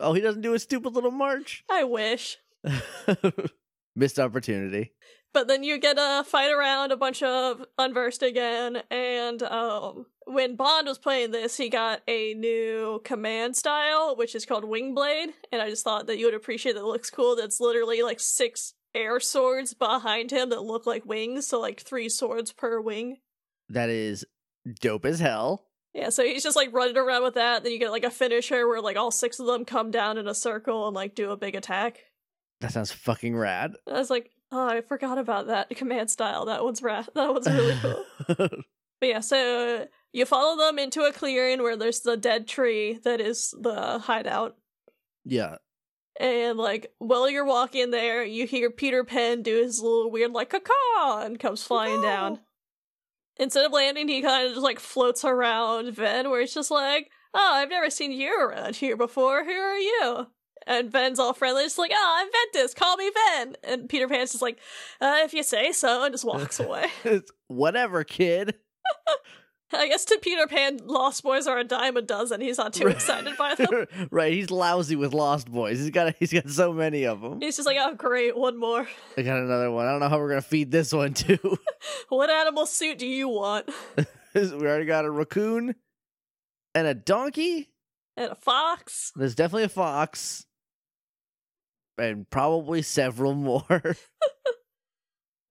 oh, 0.00 0.12
he 0.12 0.20
doesn't 0.20 0.42
do 0.42 0.54
a 0.54 0.58
stupid 0.58 0.94
little 0.94 1.10
march. 1.10 1.64
I 1.68 1.82
wish. 1.84 2.38
Missed 3.96 4.20
opportunity. 4.20 4.92
But 5.32 5.48
then 5.48 5.64
you 5.64 5.78
get 5.78 5.96
a 5.98 6.22
fight 6.24 6.52
around 6.52 6.92
a 6.92 6.96
bunch 6.96 7.22
of 7.22 7.64
unversed 7.78 8.22
again, 8.22 8.82
and 8.90 9.42
um, 9.42 10.06
when 10.26 10.56
Bond 10.56 10.86
was 10.86 10.98
playing 10.98 11.30
this, 11.30 11.56
he 11.56 11.68
got 11.68 12.02
a 12.06 12.34
new 12.34 13.00
command 13.04 13.56
style, 13.56 14.16
which 14.16 14.34
is 14.34 14.46
called 14.46 14.64
Wingblade, 14.64 15.28
and 15.52 15.60
I 15.60 15.68
just 15.68 15.84
thought 15.84 16.06
that 16.06 16.18
you 16.18 16.26
would 16.26 16.34
appreciate 16.34 16.74
that 16.74 16.80
it 16.80 16.86
looks 16.86 17.10
cool. 17.10 17.36
That's 17.36 17.60
literally 17.60 18.02
like 18.02 18.20
six 18.20 18.74
air 18.94 19.20
swords 19.20 19.74
behind 19.74 20.30
him 20.30 20.50
that 20.50 20.62
look 20.62 20.86
like 20.86 21.04
wings, 21.04 21.46
so 21.46 21.60
like 21.60 21.80
three 21.80 22.08
swords 22.08 22.52
per 22.52 22.80
wing. 22.80 23.18
That 23.68 23.90
is 23.90 24.24
dope 24.80 25.04
as 25.04 25.20
hell. 25.20 25.66
Yeah, 25.92 26.10
so 26.10 26.24
he's 26.24 26.42
just 26.42 26.56
like 26.56 26.72
running 26.72 26.96
around 26.96 27.22
with 27.22 27.34
that. 27.34 27.62
Then 27.62 27.72
you 27.72 27.78
get 27.78 27.90
like 27.90 28.04
a 28.04 28.10
finisher 28.10 28.66
where 28.68 28.80
like 28.80 28.96
all 28.96 29.10
six 29.10 29.38
of 29.38 29.46
them 29.46 29.64
come 29.64 29.90
down 29.90 30.18
in 30.18 30.28
a 30.28 30.34
circle 30.34 30.86
and 30.86 30.94
like 30.94 31.14
do 31.14 31.30
a 31.30 31.36
big 31.36 31.54
attack. 31.54 32.00
That 32.60 32.72
sounds 32.72 32.90
fucking 32.92 33.36
rad. 33.36 33.74
I 33.86 33.92
was 33.98 34.10
like, 34.10 34.30
oh, 34.50 34.66
I 34.68 34.80
forgot 34.80 35.18
about 35.18 35.48
that 35.48 35.68
command 35.76 36.10
style. 36.10 36.46
That 36.46 36.64
one's 36.64 36.82
rad. 36.82 37.08
That 37.14 37.32
one's 37.32 37.46
really 37.46 37.76
cool. 37.80 38.48
But 38.98 39.08
yeah, 39.10 39.20
so 39.20 39.86
you 40.14 40.24
follow 40.24 40.56
them 40.56 40.78
into 40.78 41.02
a 41.02 41.12
clearing 41.12 41.62
where 41.62 41.76
there's 41.76 42.00
the 42.00 42.16
dead 42.16 42.48
tree 42.48 42.98
that 43.04 43.20
is 43.20 43.54
the 43.60 43.98
hideout. 43.98 44.56
yeah. 45.24 45.56
And 46.18 46.56
like 46.56 46.94
while 46.96 47.28
you're 47.28 47.44
walking 47.44 47.90
there, 47.90 48.24
you 48.24 48.46
hear 48.46 48.70
Peter 48.70 49.04
Pan 49.04 49.42
do 49.42 49.54
his 49.62 49.82
little 49.82 50.10
weird 50.10 50.32
like 50.32 50.48
caw 50.48 51.20
and 51.22 51.38
comes 51.38 51.62
flying 51.62 52.00
down. 52.00 52.40
Instead 53.36 53.66
of 53.66 53.72
landing, 53.72 54.08
he 54.08 54.22
kind 54.22 54.46
of 54.46 54.54
just 54.54 54.64
like 54.64 54.80
floats 54.80 55.26
around 55.26 55.94
Ven, 55.94 56.30
where 56.30 56.40
it's 56.40 56.54
just 56.54 56.70
like, 56.70 57.10
"Oh, 57.34 57.50
I've 57.56 57.68
never 57.68 57.90
seen 57.90 58.12
you 58.12 58.34
around 58.40 58.76
here 58.76 58.96
before. 58.96 59.44
Who 59.44 59.50
are 59.50 59.76
you?" 59.76 60.28
And 60.66 60.90
Ven's 60.90 61.18
all 61.20 61.32
friendly, 61.32 61.62
just 61.62 61.78
like, 61.78 61.92
"Oh, 61.94 62.14
I'm 62.18 62.28
Ventus. 62.52 62.74
Call 62.74 62.96
me 62.96 63.10
Ven." 63.34 63.56
And 63.64 63.88
Peter 63.88 64.08
Pan's 64.08 64.32
just 64.32 64.42
like, 64.42 64.58
uh, 65.00 65.18
"If 65.20 65.32
you 65.32 65.42
say 65.42 65.72
so," 65.72 66.04
and 66.04 66.12
just 66.12 66.24
walks 66.24 66.58
away. 66.60 66.86
Whatever, 67.48 68.02
kid. 68.04 68.56
I 69.72 69.88
guess 69.88 70.04
to 70.06 70.18
Peter 70.22 70.46
Pan, 70.46 70.78
Lost 70.84 71.24
Boys 71.24 71.48
are 71.48 71.58
a 71.58 71.64
dime 71.64 71.96
a 71.96 72.02
dozen. 72.02 72.40
He's 72.40 72.56
not 72.58 72.72
too 72.72 72.86
excited 72.88 73.36
by 73.36 73.56
them. 73.56 73.86
right, 74.10 74.32
he's 74.32 74.50
lousy 74.50 74.94
with 74.96 75.12
Lost 75.12 75.50
Boys. 75.50 75.80
He's 75.80 75.90
got 75.90 76.14
he's 76.18 76.32
got 76.32 76.48
so 76.48 76.72
many 76.72 77.04
of 77.04 77.20
them. 77.20 77.40
He's 77.40 77.56
just 77.56 77.66
like, 77.66 77.76
oh, 77.80 77.94
great, 77.94 78.36
one 78.36 78.58
more. 78.58 78.88
I 79.16 79.22
got 79.22 79.38
another 79.38 79.70
one. 79.70 79.86
I 79.86 79.90
don't 79.90 80.00
know 80.00 80.08
how 80.08 80.18
we're 80.18 80.28
gonna 80.28 80.40
feed 80.42 80.70
this 80.70 80.92
one 80.92 81.14
too. 81.14 81.58
What 82.08 82.30
animal 82.30 82.66
suit 82.66 82.98
do 82.98 83.06
you 83.06 83.28
want? 83.28 83.68
we 84.34 84.42
already 84.44 84.84
got 84.86 85.04
a 85.04 85.10
raccoon 85.10 85.74
and 86.74 86.86
a 86.86 86.94
donkey. 86.94 87.70
And 88.16 88.32
a 88.32 88.34
fox? 88.34 89.12
There's 89.16 89.34
definitely 89.34 89.64
a 89.64 89.68
fox, 89.68 90.45
and 91.98 92.28
probably 92.30 92.82
several 92.82 93.34
more. 93.34 93.96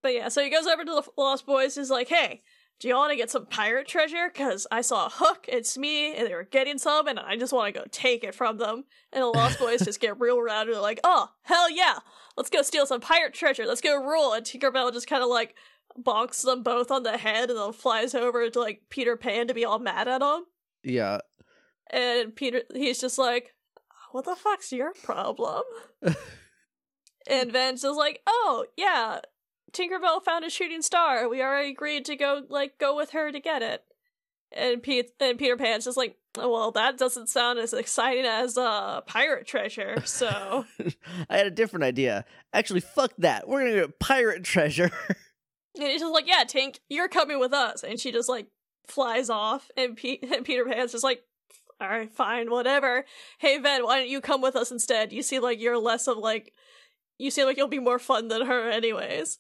But 0.05 0.13
yeah, 0.13 0.29
so 0.29 0.43
he 0.43 0.51
goes 0.51 0.67
over 0.67 0.85
to 0.85 0.91
the 0.91 1.03
Lost 1.17 1.47
Boys. 1.47 1.73
He's 1.73 1.89
like, 1.89 2.09
"Hey, 2.09 2.43
do 2.79 2.87
you 2.87 2.93
want 2.93 3.09
to 3.09 3.15
get 3.15 3.31
some 3.31 3.47
pirate 3.47 3.87
treasure? 3.87 4.29
Cause 4.29 4.67
I 4.69 4.81
saw 4.81 5.07
a 5.07 5.09
hook. 5.09 5.45
It's 5.47 5.79
me, 5.79 6.13
and 6.13 6.27
they 6.27 6.35
were 6.35 6.43
getting 6.43 6.77
some, 6.77 7.07
and 7.07 7.17
I 7.17 7.37
just 7.37 7.51
want 7.51 7.73
to 7.73 7.79
go 7.79 7.87
take 7.89 8.23
it 8.23 8.35
from 8.35 8.59
them." 8.59 8.83
And 9.11 9.23
the 9.23 9.27
Lost 9.29 9.57
Boys 9.57 9.83
just 9.83 9.99
get 9.99 10.19
real 10.19 10.39
rowdy. 10.39 10.73
They're 10.73 10.79
like, 10.79 10.99
"Oh, 11.03 11.29
hell 11.41 11.71
yeah! 11.71 11.97
Let's 12.37 12.51
go 12.51 12.61
steal 12.61 12.85
some 12.85 13.01
pirate 13.01 13.33
treasure. 13.33 13.65
Let's 13.65 13.81
go 13.81 13.99
rule." 13.99 14.33
And 14.33 14.45
Tinkerbell 14.45 14.93
just 14.93 15.07
kind 15.07 15.23
of 15.23 15.29
like 15.29 15.55
bonks 15.99 16.43
them 16.43 16.61
both 16.61 16.91
on 16.91 17.01
the 17.01 17.17
head, 17.17 17.49
and 17.49 17.57
then 17.57 17.73
flies 17.73 18.13
over 18.13 18.47
to 18.47 18.59
like 18.59 18.83
Peter 18.91 19.17
Pan 19.17 19.47
to 19.47 19.55
be 19.55 19.65
all 19.65 19.79
mad 19.79 20.07
at 20.07 20.21
him. 20.21 20.43
Yeah. 20.83 21.21
And 21.89 22.35
Peter, 22.35 22.61
he's 22.75 23.01
just 23.01 23.17
like, 23.17 23.54
"What 24.15 24.23
the 24.23 24.35
fuck's 24.37 24.71
your 24.71 24.93
problem?" 24.93 25.63
and 27.27 27.51
Vance 27.51 27.83
is 27.83 27.97
like, 27.97 28.21
"Oh 28.25 28.65
yeah, 28.77 29.19
Tinkerbell 29.73 30.23
found 30.23 30.45
a 30.45 30.49
shooting 30.49 30.81
star. 30.81 31.27
We 31.27 31.41
already 31.41 31.71
agreed 31.71 32.05
to 32.05 32.15
go 32.15 32.43
like 32.47 32.77
go 32.77 32.95
with 32.95 33.09
her 33.09 33.33
to 33.33 33.39
get 33.41 33.61
it." 33.61 33.83
And 34.53 34.81
Pete 34.81 35.11
and 35.19 35.37
Peter 35.37 35.57
Pan's 35.57 35.83
just 35.83 35.97
like, 35.97 36.15
oh, 36.37 36.49
"Well, 36.49 36.71
that 36.71 36.97
doesn't 36.97 37.27
sound 37.27 37.59
as 37.59 37.73
exciting 37.73 38.23
as 38.23 38.57
uh 38.57 39.01
pirate 39.01 39.47
treasure." 39.47 40.01
So 40.05 40.63
I 41.29 41.35
had 41.35 41.47
a 41.47 41.51
different 41.51 41.83
idea. 41.83 42.23
Actually, 42.53 42.79
fuck 42.79 43.11
that. 43.17 43.49
We're 43.49 43.65
gonna 43.65 43.81
get 43.81 43.99
pirate 43.99 44.45
treasure. 44.45 44.91
and 45.75 45.83
he's 45.83 45.99
just 45.99 46.13
like, 46.13 46.25
"Yeah, 46.25 46.45
Tink, 46.45 46.79
you're 46.87 47.09
coming 47.09 47.37
with 47.37 47.51
us." 47.51 47.83
And 47.83 47.99
she 47.99 48.13
just 48.13 48.29
like 48.29 48.47
flies 48.87 49.29
off, 49.29 49.69
and, 49.75 49.97
Pe- 49.97 50.19
and 50.21 50.45
Peter 50.45 50.63
Pan's 50.63 50.93
just 50.93 51.03
like, 51.03 51.21
"All 51.81 51.87
right, 51.89 52.11
fine, 52.11 52.49
whatever." 52.51 53.05
Hey, 53.39 53.57
Ven, 53.57 53.83
why 53.83 53.97
don't 53.99 54.09
you 54.09 54.21
come 54.21 54.41
with 54.41 54.55
us 54.55 54.71
instead? 54.71 55.11
You 55.13 55.21
seem 55.21 55.41
like 55.41 55.59
you're 55.59 55.77
less 55.77 56.07
of 56.07 56.17
like, 56.17 56.53
you 57.17 57.31
seem 57.31 57.45
like 57.45 57.57
you'll 57.57 57.67
be 57.67 57.79
more 57.79 57.99
fun 57.99 58.27
than 58.27 58.45
her, 58.45 58.69
anyways. 58.69 59.39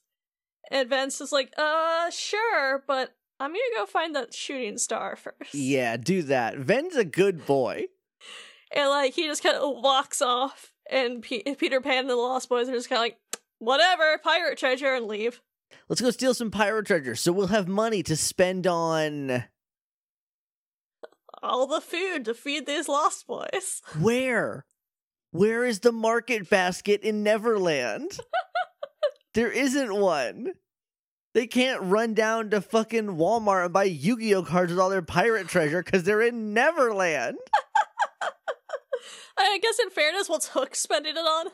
And 0.71 0.89
Vince 0.89 1.21
is 1.21 1.31
like, 1.31 1.53
uh, 1.57 2.09
sure, 2.09 2.83
but 2.87 3.15
I'm 3.39 3.51
gonna 3.51 3.59
go 3.75 3.85
find 3.85 4.15
that 4.15 4.33
shooting 4.33 4.77
star 4.77 5.15
first. 5.15 5.53
yeah, 5.53 5.97
do 5.97 6.23
that. 6.23 6.57
Ven's 6.57 6.95
a 6.95 7.05
good 7.05 7.45
boy. 7.45 7.85
And 8.75 8.89
like 8.89 9.13
he 9.13 9.25
just 9.27 9.43
kind 9.43 9.55
of 9.55 9.81
walks 9.83 10.21
off, 10.21 10.71
and 10.89 11.21
P- 11.21 11.55
Peter 11.57 11.81
Pan 11.81 11.99
and 11.99 12.09
the 12.09 12.15
Lost 12.15 12.49
Boys 12.49 12.67
are 12.67 12.73
just 12.73 12.89
kind 12.89 12.97
of 12.97 13.03
like, 13.03 13.17
whatever, 13.59 14.17
pirate 14.23 14.57
treasure, 14.57 14.93
and 14.95 15.05
leave. 15.05 15.41
Let's 15.87 16.01
go 16.01 16.09
steal 16.11 16.33
some 16.33 16.51
pirate 16.51 16.87
treasure 16.87 17.15
so 17.15 17.31
we'll 17.31 17.47
have 17.47 17.67
money 17.67 18.01
to 18.03 18.15
spend 18.15 18.65
on 18.65 19.43
All 21.45 21.67
the 21.67 21.81
food 21.81 22.25
to 22.25 22.33
feed 22.33 22.65
these 22.65 22.87
Lost 22.87 23.27
Boys. 23.27 23.81
where? 23.99 24.65
Where 25.31 25.63
is 25.63 25.81
the 25.81 25.91
market 25.91 26.49
basket 26.49 27.01
in 27.01 27.21
Neverland? 27.21 28.17
there 29.35 29.51
isn't 29.51 29.95
one. 29.95 30.53
They 31.35 31.45
can't 31.45 31.81
run 31.83 32.13
down 32.13 32.49
to 32.49 32.61
fucking 32.61 33.17
Walmart 33.17 33.65
and 33.65 33.73
buy 33.73 33.83
Yu 33.83 34.17
Gi 34.17 34.35
Oh 34.35 34.43
cards 34.43 34.71
with 34.71 34.79
all 34.79 34.89
their 34.89 35.01
pirate 35.01 35.47
treasure 35.47 35.83
because 35.83 36.03
they're 36.03 36.21
in 36.21 36.53
Neverland. 36.53 37.37
I 39.37 39.59
guess 39.61 39.77
in 39.79 39.89
fairness, 39.89 40.29
what's 40.29 40.47
Hook 40.47 40.75
spending 40.75 41.15
it 41.15 41.19
on? 41.19 41.47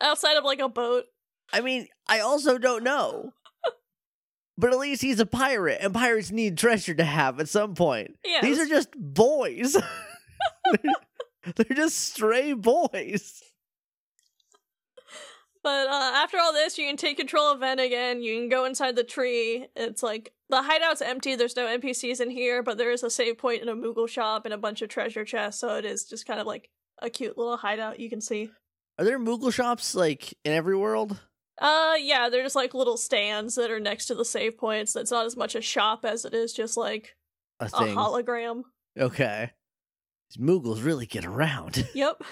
Outside 0.00 0.36
of 0.36 0.44
like 0.44 0.60
a 0.60 0.68
boat. 0.68 1.04
I 1.52 1.62
mean, 1.62 1.88
I 2.06 2.20
also 2.20 2.58
don't 2.58 2.84
know. 2.84 3.32
But 4.58 4.72
at 4.72 4.78
least 4.78 5.02
he's 5.02 5.20
a 5.20 5.26
pirate, 5.26 5.78
and 5.80 5.94
pirates 5.94 6.32
need 6.32 6.58
treasure 6.58 6.94
to 6.94 7.04
have 7.04 7.38
at 7.38 7.48
some 7.48 7.74
point. 7.74 8.18
Yeah, 8.24 8.40
These 8.42 8.58
are 8.58 8.66
just 8.66 8.90
boys. 8.96 9.74
they're, 9.74 10.94
they're 11.54 11.76
just 11.76 11.96
stray 11.96 12.52
boys. 12.54 13.40
But 15.62 15.88
uh, 15.88 16.12
after 16.16 16.38
all 16.38 16.52
this, 16.52 16.76
you 16.76 16.86
can 16.86 16.96
take 16.96 17.16
control 17.18 17.52
of 17.52 17.60
Ven 17.60 17.78
again. 17.78 18.20
You 18.22 18.36
can 18.36 18.48
go 18.48 18.64
inside 18.64 18.96
the 18.96 19.04
tree. 19.04 19.66
It's 19.76 20.02
like 20.02 20.32
the 20.48 20.62
hideout's 20.62 21.02
empty. 21.02 21.36
There's 21.36 21.56
no 21.56 21.66
NPCs 21.66 22.20
in 22.20 22.30
here, 22.30 22.62
but 22.62 22.78
there 22.78 22.90
is 22.90 23.02
a 23.02 23.10
save 23.10 23.38
point 23.38 23.60
and 23.60 23.70
a 23.70 23.74
Moogle 23.74 24.08
shop 24.08 24.44
and 24.44 24.54
a 24.54 24.58
bunch 24.58 24.82
of 24.82 24.88
treasure 24.88 25.24
chests. 25.24 25.60
So 25.60 25.76
it 25.76 25.84
is 25.84 26.04
just 26.04 26.26
kind 26.26 26.40
of 26.40 26.46
like 26.46 26.70
a 27.00 27.10
cute 27.10 27.38
little 27.38 27.56
hideout 27.56 28.00
you 28.00 28.08
can 28.08 28.20
see. 28.20 28.50
Are 28.98 29.04
there 29.04 29.18
Moogle 29.18 29.52
shops 29.52 29.94
like 29.94 30.34
in 30.44 30.52
every 30.52 30.76
world? 30.76 31.20
Uh, 31.60 31.94
yeah, 31.98 32.28
they're 32.28 32.42
just 32.42 32.54
like 32.56 32.74
little 32.74 32.96
stands 32.96 33.54
that 33.56 33.70
are 33.70 33.80
next 33.80 34.06
to 34.06 34.14
the 34.14 34.24
save 34.24 34.56
points. 34.58 34.92
That's 34.92 35.10
not 35.10 35.26
as 35.26 35.36
much 35.36 35.54
a 35.54 35.60
shop 35.60 36.04
as 36.04 36.24
it 36.24 36.32
is 36.34 36.52
just 36.52 36.76
like 36.76 37.16
A 37.60 37.66
a 37.66 37.68
hologram. 37.68 38.62
okay. 38.98 39.50
These 40.30 40.44
Moogles 40.44 40.84
really 40.84 41.06
get 41.06 41.24
around. 41.24 41.88
Yep. 41.94 42.22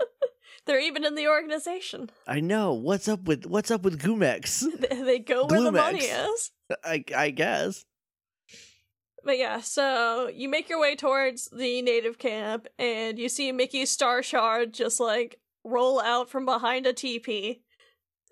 they're 0.66 0.80
even 0.80 1.04
in 1.04 1.14
the 1.14 1.28
organization. 1.28 2.10
I 2.26 2.40
know. 2.40 2.74
What's 2.74 3.08
up 3.08 3.22
with 3.22 3.46
what's 3.46 3.70
up 3.70 3.82
with 3.82 4.00
Gumex? 4.02 4.64
They, 4.80 5.02
they 5.02 5.18
go 5.20 5.46
where 5.46 5.62
the 5.62 5.72
money 5.72 6.00
is. 6.04 6.50
I 6.84 7.04
I 7.16 7.30
guess. 7.30 7.84
But 9.24 9.38
yeah, 9.38 9.60
so 9.60 10.28
you 10.32 10.48
make 10.48 10.68
your 10.68 10.80
way 10.80 10.94
towards 10.94 11.48
the 11.50 11.82
native 11.82 12.16
camp, 12.18 12.68
and 12.78 13.18
you 13.18 13.28
see 13.28 13.50
Mickey's 13.50 13.90
Star 13.90 14.22
Shard 14.22 14.72
just 14.72 15.00
like 15.00 15.40
roll 15.64 16.00
out 16.00 16.28
from 16.30 16.44
behind 16.44 16.86
a 16.86 16.92
teepee, 16.92 17.62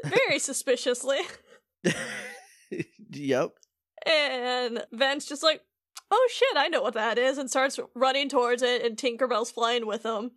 very 0.05 0.39
suspiciously. 0.39 1.19
yep. 3.11 3.51
And 4.07 4.85
Ven's 4.93 5.27
just 5.27 5.43
like, 5.43 5.63
"Oh 6.11 6.29
shit, 6.33 6.57
I 6.57 6.69
know 6.69 6.83
what 6.83 6.95
that 6.95 7.19
is," 7.19 7.39
and 7.39 7.49
starts 7.49 7.79
running 7.95 8.29
towards 8.29 8.63
it, 8.63 8.85
and 8.85 8.97
Tinkerbell's 8.97 9.51
flying 9.51 9.87
with 9.87 10.05
him. 10.05 10.33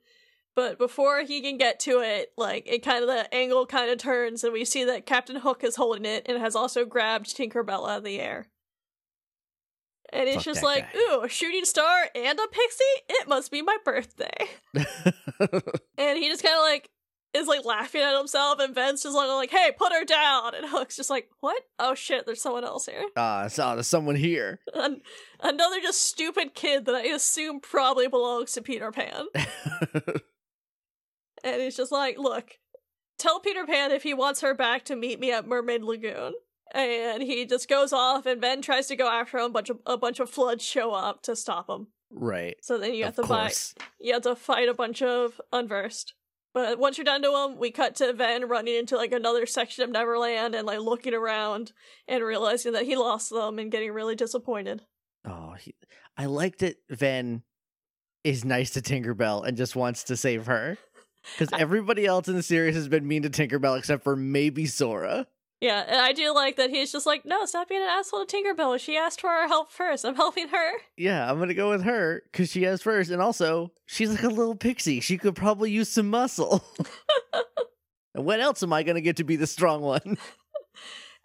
But 0.55 0.79
before 0.79 1.21
he 1.21 1.41
can 1.41 1.57
get 1.57 1.79
to 1.81 1.99
it, 1.99 2.31
like 2.37 2.67
it 2.67 2.83
kind 2.83 3.03
of 3.03 3.07
the 3.07 3.31
angle 3.33 3.65
kind 3.65 3.91
of 3.91 3.97
turns, 3.97 4.43
and 4.43 4.53
we 4.53 4.65
see 4.65 4.83
that 4.85 5.05
Captain 5.05 5.35
Hook 5.37 5.63
is 5.63 5.75
holding 5.75 6.05
it 6.05 6.25
and 6.27 6.39
has 6.39 6.55
also 6.55 6.85
grabbed 6.85 7.35
Tinkerbell 7.35 7.87
out 7.87 7.99
of 7.99 8.03
the 8.03 8.19
air. 8.19 8.47
And 10.13 10.27
it's 10.27 10.37
Fuck 10.37 10.45
just 10.45 10.63
like, 10.63 10.93
guy. 10.93 10.99
ooh, 10.99 11.23
a 11.23 11.29
shooting 11.29 11.65
star 11.65 12.09
and 12.15 12.39
a 12.39 12.47
pixie? 12.47 12.83
It 13.09 13.27
must 13.27 13.51
be 13.51 13.61
my 13.61 13.77
birthday. 13.83 14.47
And 15.99 16.17
he 16.17 16.29
just 16.29 16.43
kind 16.43 16.55
of 16.55 16.61
like 16.61 16.89
is 17.33 17.47
like 17.47 17.65
laughing 17.65 18.01
at 18.01 18.17
himself, 18.17 18.59
and 18.59 18.73
Ven's 18.73 19.03
just 19.03 19.15
like, 19.15 19.27
like, 19.29 19.51
hey, 19.51 19.71
put 19.77 19.91
her 19.93 20.03
down. 20.05 20.55
And 20.55 20.65
Hook's 20.67 20.95
just 20.95 21.09
like, 21.09 21.29
what? 21.39 21.61
Oh 21.77 21.93
shit, 21.95 22.25
there's 22.25 22.41
someone 22.41 22.63
else 22.63 22.85
here. 22.87 23.03
Ah, 23.17 23.47
so 23.47 23.73
there's 23.75 23.87
someone 23.87 24.15
here. 24.15 24.59
An- 24.73 25.01
another 25.41 25.79
just 25.81 26.01
stupid 26.01 26.55
kid 26.55 26.85
that 26.85 26.95
I 26.95 27.01
assume 27.03 27.59
probably 27.59 28.07
belongs 28.07 28.53
to 28.53 28.61
Peter 28.61 28.91
Pan. 28.91 29.25
And 31.43 31.61
he's 31.61 31.77
just 31.77 31.91
like, 31.91 32.17
look, 32.17 32.53
tell 33.19 33.39
Peter 33.39 33.65
Pan 33.65 33.91
if 33.91 34.03
he 34.03 34.13
wants 34.13 34.41
her 34.41 34.53
back 34.53 34.83
to 34.85 34.95
meet 34.95 35.19
me 35.19 35.31
at 35.31 35.47
Mermaid 35.47 35.83
Lagoon. 35.83 36.33
And 36.73 37.21
he 37.23 37.45
just 37.45 37.69
goes 37.69 37.93
off, 37.93 38.25
and 38.25 38.41
Ben 38.41 38.61
tries 38.61 38.87
to 38.87 38.95
go 38.95 39.07
after 39.07 39.37
him. 39.37 39.45
A 39.45 39.49
bunch 39.49 39.69
of 39.69 39.77
a 39.85 39.97
bunch 39.97 40.19
of 40.19 40.29
floods 40.29 40.65
show 40.65 40.91
up 40.93 41.21
to 41.23 41.35
stop 41.35 41.69
him. 41.69 41.87
right. 42.11 42.57
So 42.61 42.77
then 42.77 42.93
you 42.93 43.05
have 43.05 43.17
of 43.17 43.25
to 43.25 43.29
buy 43.29 43.41
course. 43.43 43.73
you 44.01 44.11
have 44.13 44.23
to 44.23 44.35
fight 44.35 44.67
a 44.67 44.73
bunch 44.73 45.01
of 45.01 45.39
unversed. 45.53 46.13
But 46.57 46.79
once 46.79 46.97
you're 46.97 47.05
done 47.05 47.21
to 47.21 47.29
them, 47.29 47.59
we 47.59 47.69
cut 47.69 47.93
to 47.97 48.13
Ven 48.13 48.47
running 48.47 48.73
into 48.73 48.97
like 48.97 49.11
another 49.11 49.45
section 49.45 49.83
of 49.83 49.91
Neverland 49.91 50.55
and 50.55 50.65
like 50.65 50.79
looking 50.79 51.13
around 51.13 51.71
and 52.07 52.23
realizing 52.23 52.71
that 52.71 52.85
he 52.85 52.95
lost 52.95 53.29
them 53.29 53.59
and 53.59 53.71
getting 53.71 53.91
really 53.91 54.15
disappointed. 54.15 54.81
Oh, 55.23 55.53
he, 55.59 55.75
I 56.17 56.25
liked 56.25 56.63
it. 56.63 56.77
Ven 56.89 57.43
is 58.23 58.43
nice 58.43 58.71
to 58.71 58.81
Tinkerbell 58.81 59.47
and 59.47 59.55
just 59.55 59.75
wants 59.75 60.05
to 60.05 60.17
save 60.17 60.47
her. 60.47 60.79
Because 61.37 61.49
everybody 61.61 62.07
else 62.07 62.27
in 62.27 62.33
the 62.33 62.41
series 62.41 62.73
has 62.73 62.87
been 62.87 63.07
mean 63.07 63.21
to 63.21 63.29
Tinkerbell 63.29 63.77
except 63.77 64.03
for 64.03 64.15
maybe 64.15 64.65
Sora. 64.65 65.27
Yeah, 65.59 65.83
and 65.87 65.99
I 65.99 66.13
do 66.13 66.33
like 66.35 66.55
that 66.57 66.69
he's 66.69 66.91
just 66.91 67.07
like, 67.07 67.25
no, 67.25 67.45
stop 67.45 67.69
being 67.69 67.81
an 67.81 67.87
asshole 67.87 68.25
to 68.25 68.37
Tinkerbell. 68.37 68.79
She 68.79 68.95
asked 68.95 69.21
for 69.21 69.29
our 69.29 69.47
help 69.47 69.71
first. 69.71 70.05
I'm 70.05 70.15
helping 70.15 70.49
her. 70.49 70.71
Yeah, 70.95 71.29
I'm 71.29 71.39
gonna 71.39 71.55
go 71.55 71.71
with 71.71 71.83
her 71.83 72.21
because 72.31 72.51
she 72.51 72.63
has 72.63 72.81
first, 72.81 73.09
and 73.09 73.21
also 73.21 73.71
she's 73.87 74.11
like 74.11 74.23
a 74.23 74.29
little 74.29 74.55
pixie. 74.55 74.99
She 74.99 75.17
could 75.17 75.35
probably 75.35 75.71
use 75.71 75.89
some 75.89 76.09
muscle. 76.09 76.63
and 78.13 78.25
when 78.25 78.39
else 78.39 78.61
am 78.61 78.71
I 78.71 78.83
gonna 78.83 79.01
get 79.01 79.17
to 79.17 79.23
be 79.23 79.35
the 79.35 79.47
strong 79.47 79.81
one? 79.81 80.17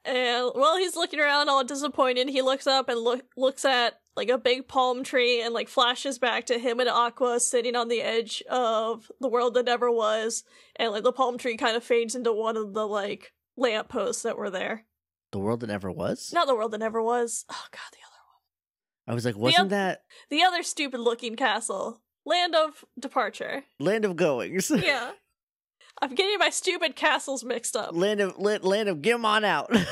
And 0.04 0.50
while 0.54 0.78
he's 0.78 0.96
looking 0.96 1.20
around 1.20 1.48
all 1.48 1.62
disappointed, 1.62 2.28
he 2.28 2.42
looks 2.42 2.66
up 2.66 2.88
and 2.88 2.98
look 2.98 3.24
looks 3.36 3.64
at 3.64 4.00
like 4.16 4.30
a 4.30 4.38
big 4.38 4.66
palm 4.66 5.04
tree 5.04 5.40
and 5.40 5.54
like 5.54 5.68
flashes 5.68 6.18
back 6.18 6.46
to 6.46 6.58
him 6.58 6.80
and 6.80 6.88
Aqua 6.88 7.38
sitting 7.38 7.76
on 7.76 7.86
the 7.86 8.02
edge 8.02 8.42
of 8.50 9.10
the 9.20 9.28
world 9.28 9.54
that 9.54 9.66
never 9.66 9.90
was, 9.92 10.42
and 10.74 10.90
like 10.90 11.04
the 11.04 11.12
palm 11.12 11.38
tree 11.38 11.56
kind 11.56 11.76
of 11.76 11.84
fades 11.84 12.16
into 12.16 12.32
one 12.32 12.56
of 12.56 12.74
the 12.74 12.86
like 12.86 13.32
lampposts 13.56 14.22
that 14.22 14.36
were 14.38 14.50
there. 14.50 14.84
the 15.32 15.38
world 15.38 15.60
that 15.60 15.66
never 15.68 15.90
was. 15.90 16.30
Not 16.32 16.46
the 16.46 16.54
world 16.54 16.72
that 16.72 16.78
never 16.78 17.02
was. 17.02 17.44
Oh 17.50 17.64
god, 17.70 17.80
the 17.92 17.98
other 17.98 18.22
one. 18.26 19.10
I 19.12 19.14
was 19.14 19.24
like, 19.24 19.36
wasn't 19.36 19.64
oth- 19.64 19.70
that 19.70 20.02
the 20.30 20.42
other 20.42 20.62
stupid 20.62 21.00
looking 21.00 21.36
castle. 21.36 22.00
Land 22.24 22.54
of 22.54 22.84
Departure. 22.98 23.64
Land 23.80 24.04
of 24.04 24.16
Goings? 24.16 24.70
Yeah. 24.82 25.12
I'm 26.00 26.14
getting 26.14 26.38
my 26.38 26.50
stupid 26.50 26.96
castles 26.96 27.44
mixed 27.44 27.76
up. 27.76 27.94
land 27.94 28.20
of 28.20 28.38
land, 28.38 28.64
land 28.64 28.88
of 28.88 29.02
get 29.02 29.22
on 29.24 29.44
out. 29.44 29.70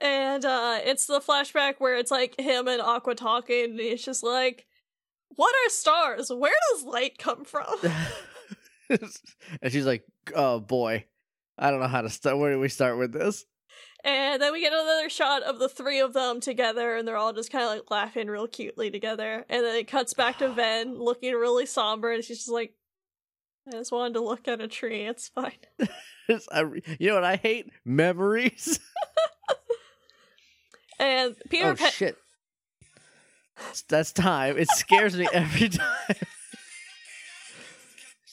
And 0.00 0.44
uh 0.44 0.78
it's 0.84 1.06
the 1.06 1.18
flashback 1.20 1.74
where 1.78 1.96
it's 1.96 2.10
like 2.12 2.38
him 2.38 2.68
and 2.68 2.80
Aqua 2.80 3.16
talking, 3.16 3.64
and 3.72 3.80
he's 3.80 4.04
just 4.04 4.22
like, 4.22 4.64
What 5.34 5.52
are 5.52 5.70
stars? 5.70 6.30
Where 6.32 6.54
does 6.72 6.84
light 6.84 7.18
come 7.18 7.44
from? 7.44 7.66
and 8.88 9.72
she's 9.72 9.86
like, 9.86 10.04
"Oh 10.36 10.60
boy, 10.60 11.06
I 11.58 11.70
don't 11.70 11.80
know 11.80 11.88
how 11.88 12.02
to 12.02 12.10
start. 12.10 12.38
Where 12.38 12.52
do 12.52 12.60
we 12.60 12.68
start 12.68 12.98
with 12.98 13.12
this? 13.12 13.44
And 14.04 14.40
then 14.40 14.52
we 14.52 14.60
get 14.60 14.72
another 14.72 15.10
shot 15.10 15.42
of 15.42 15.58
the 15.58 15.68
three 15.68 16.00
of 16.00 16.12
them 16.12 16.40
together, 16.40 16.96
and 16.96 17.06
they're 17.06 17.16
all 17.16 17.32
just 17.32 17.50
kind 17.50 17.64
of 17.64 17.70
like 17.70 17.90
laughing 17.90 18.28
real 18.28 18.46
cutely 18.46 18.90
together. 18.90 19.44
And 19.48 19.64
then 19.64 19.76
it 19.76 19.88
cuts 19.88 20.14
back 20.14 20.38
to 20.38 20.50
Ven 20.52 20.94
looking 20.98 21.34
really 21.34 21.66
somber, 21.66 22.12
and 22.12 22.22
she's 22.24 22.38
just 22.38 22.48
like, 22.48 22.74
I 23.66 23.72
just 23.72 23.92
wanted 23.92 24.14
to 24.14 24.20
look 24.20 24.46
at 24.48 24.60
a 24.60 24.68
tree. 24.68 25.02
It's 25.02 25.28
fine. 25.28 25.52
You 26.28 27.08
know 27.08 27.14
what 27.14 27.24
I 27.24 27.36
hate? 27.36 27.72
Memories. 27.86 28.78
And 30.98 31.36
Peter 31.48 31.70
oh 31.70 31.74
Pan. 31.76 31.90
shit! 31.90 32.18
That's 33.88 34.12
time. 34.12 34.58
It 34.58 34.68
scares 34.70 35.16
me 35.16 35.28
every 35.32 35.68
time. 35.68 36.16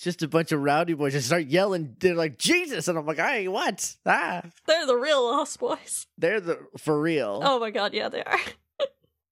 Just 0.05 0.21
a 0.21 0.27
bunch 0.27 0.51
of 0.51 0.61
rowdy 0.61 0.93
boys 0.93 1.13
just 1.13 1.25
start 1.25 1.47
yelling. 1.47 1.95
They're 1.99 2.13
like 2.13 2.37
Jesus, 2.37 2.87
and 2.87 2.95
I'm 2.95 3.07
like, 3.07 3.17
"Hey, 3.17 3.47
what? 3.47 3.95
Ah, 4.05 4.43
They're 4.67 4.85
the 4.85 4.95
real 4.95 5.23
Lost 5.23 5.59
Boys. 5.59 6.05
they're 6.15 6.39
the 6.39 6.59
for 6.77 7.01
real." 7.01 7.41
Oh 7.43 7.57
my 7.59 7.71
god, 7.71 7.91
yeah, 7.95 8.07
they 8.09 8.21
are. 8.23 8.37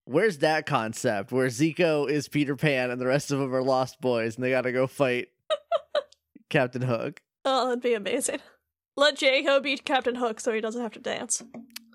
Where's 0.05 0.39
that 0.39 0.65
concept 0.65 1.31
where 1.31 1.45
Zico 1.45 2.09
is 2.09 2.27
Peter 2.27 2.55
Pan 2.55 2.89
and 2.89 2.99
the 2.99 3.05
rest 3.05 3.29
of 3.31 3.37
them 3.37 3.53
are 3.53 3.61
Lost 3.61 4.01
Boys 4.01 4.33
and 4.35 4.43
they 4.43 4.49
got 4.49 4.61
to 4.61 4.71
go 4.71 4.87
fight 4.87 5.27
Captain 6.49 6.81
Hook? 6.81 7.21
Oh, 7.45 7.67
that'd 7.67 7.83
be 7.83 7.93
amazing. 7.93 8.39
Let 8.97 9.17
Jaco 9.17 9.61
be 9.61 9.77
Captain 9.77 10.15
Hook 10.15 10.39
so 10.39 10.51
he 10.53 10.59
doesn't 10.59 10.81
have 10.81 10.93
to 10.93 10.99
dance. 10.99 11.43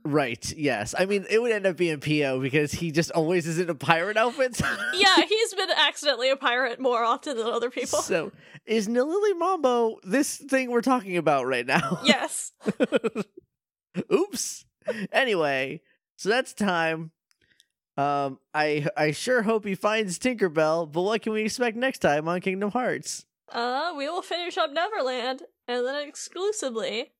Right. 0.08 0.54
Yes. 0.56 0.94
I 0.98 1.04
mean, 1.04 1.26
it 1.28 1.42
would 1.42 1.52
end 1.52 1.66
up 1.66 1.76
being 1.76 2.00
Po 2.00 2.40
because 2.40 2.72
he 2.72 2.90
just 2.90 3.10
always 3.10 3.46
is 3.46 3.58
in 3.58 3.68
a 3.68 3.74
pirate 3.74 4.16
outfit. 4.16 4.58
Yeah, 4.94 5.16
he's 5.28 5.54
been 5.54 5.68
accidentally 5.70 6.30
a 6.30 6.36
pirate 6.36 6.80
more 6.80 7.04
often 7.04 7.36
than 7.36 7.46
other 7.46 7.68
people. 7.70 8.00
So, 8.00 8.32
is 8.64 8.88
Nillili 8.88 9.38
Mambo 9.38 9.98
this 10.02 10.36
thing 10.38 10.70
we're 10.70 10.80
talking 10.80 11.16
about 11.18 11.46
right 11.46 11.66
now? 11.66 12.00
Yes. 12.04 12.52
Oops. 14.12 14.64
Anyway, 15.12 15.82
so 16.16 16.30
that's 16.30 16.54
time. 16.54 17.10
Um, 17.98 18.38
I 18.54 18.86
I 18.96 19.10
sure 19.10 19.42
hope 19.42 19.66
he 19.66 19.74
finds 19.74 20.18
Tinkerbell, 20.18 20.90
but 20.90 21.02
what 21.02 21.20
can 21.20 21.32
we 21.32 21.42
expect 21.42 21.76
next 21.76 21.98
time 21.98 22.28
on 22.28 22.40
Kingdom 22.40 22.70
Hearts? 22.70 23.26
Uh, 23.52 23.92
we 23.96 24.08
will 24.08 24.22
finish 24.22 24.56
up 24.56 24.72
Neverland 24.72 25.42
and 25.66 25.86
then 25.86 26.08
exclusively 26.08 27.12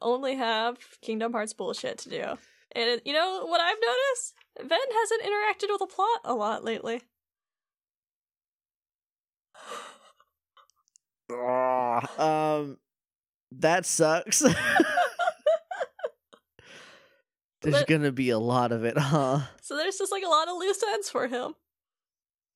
only 0.00 0.36
have 0.36 0.78
Kingdom 1.00 1.32
Hearts 1.32 1.52
bullshit 1.52 1.98
to 1.98 2.08
do. 2.10 2.24
And 2.72 3.00
you 3.04 3.12
know 3.12 3.46
what 3.46 3.60
I've 3.60 3.78
noticed? 3.80 4.34
Ven 4.60 4.78
hasn't 5.00 5.22
interacted 5.22 5.70
with 5.70 5.80
the 5.80 5.86
plot 5.86 6.20
a 6.24 6.34
lot 6.34 6.64
lately. 6.64 7.00
Ugh, 11.30 12.18
um, 12.18 12.78
that 13.52 13.84
sucks. 13.86 14.40
There's 17.60 17.74
But- 17.74 17.86
gonna 17.88 18.12
be 18.12 18.30
a 18.30 18.38
lot 18.38 18.70
of 18.72 18.84
it, 18.84 18.96
huh? 18.96 19.40
So 19.62 19.76
there's 19.76 19.98
just 19.98 20.12
like 20.12 20.22
a 20.22 20.28
lot 20.28 20.46
of 20.48 20.56
loose 20.58 20.80
ends 20.92 21.10
for 21.10 21.26
him. 21.26 21.54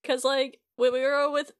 Cause 0.05 0.23
like 0.23 0.59
when 0.77 0.93
we 0.93 1.01
were 1.01 1.29
with 1.29 1.51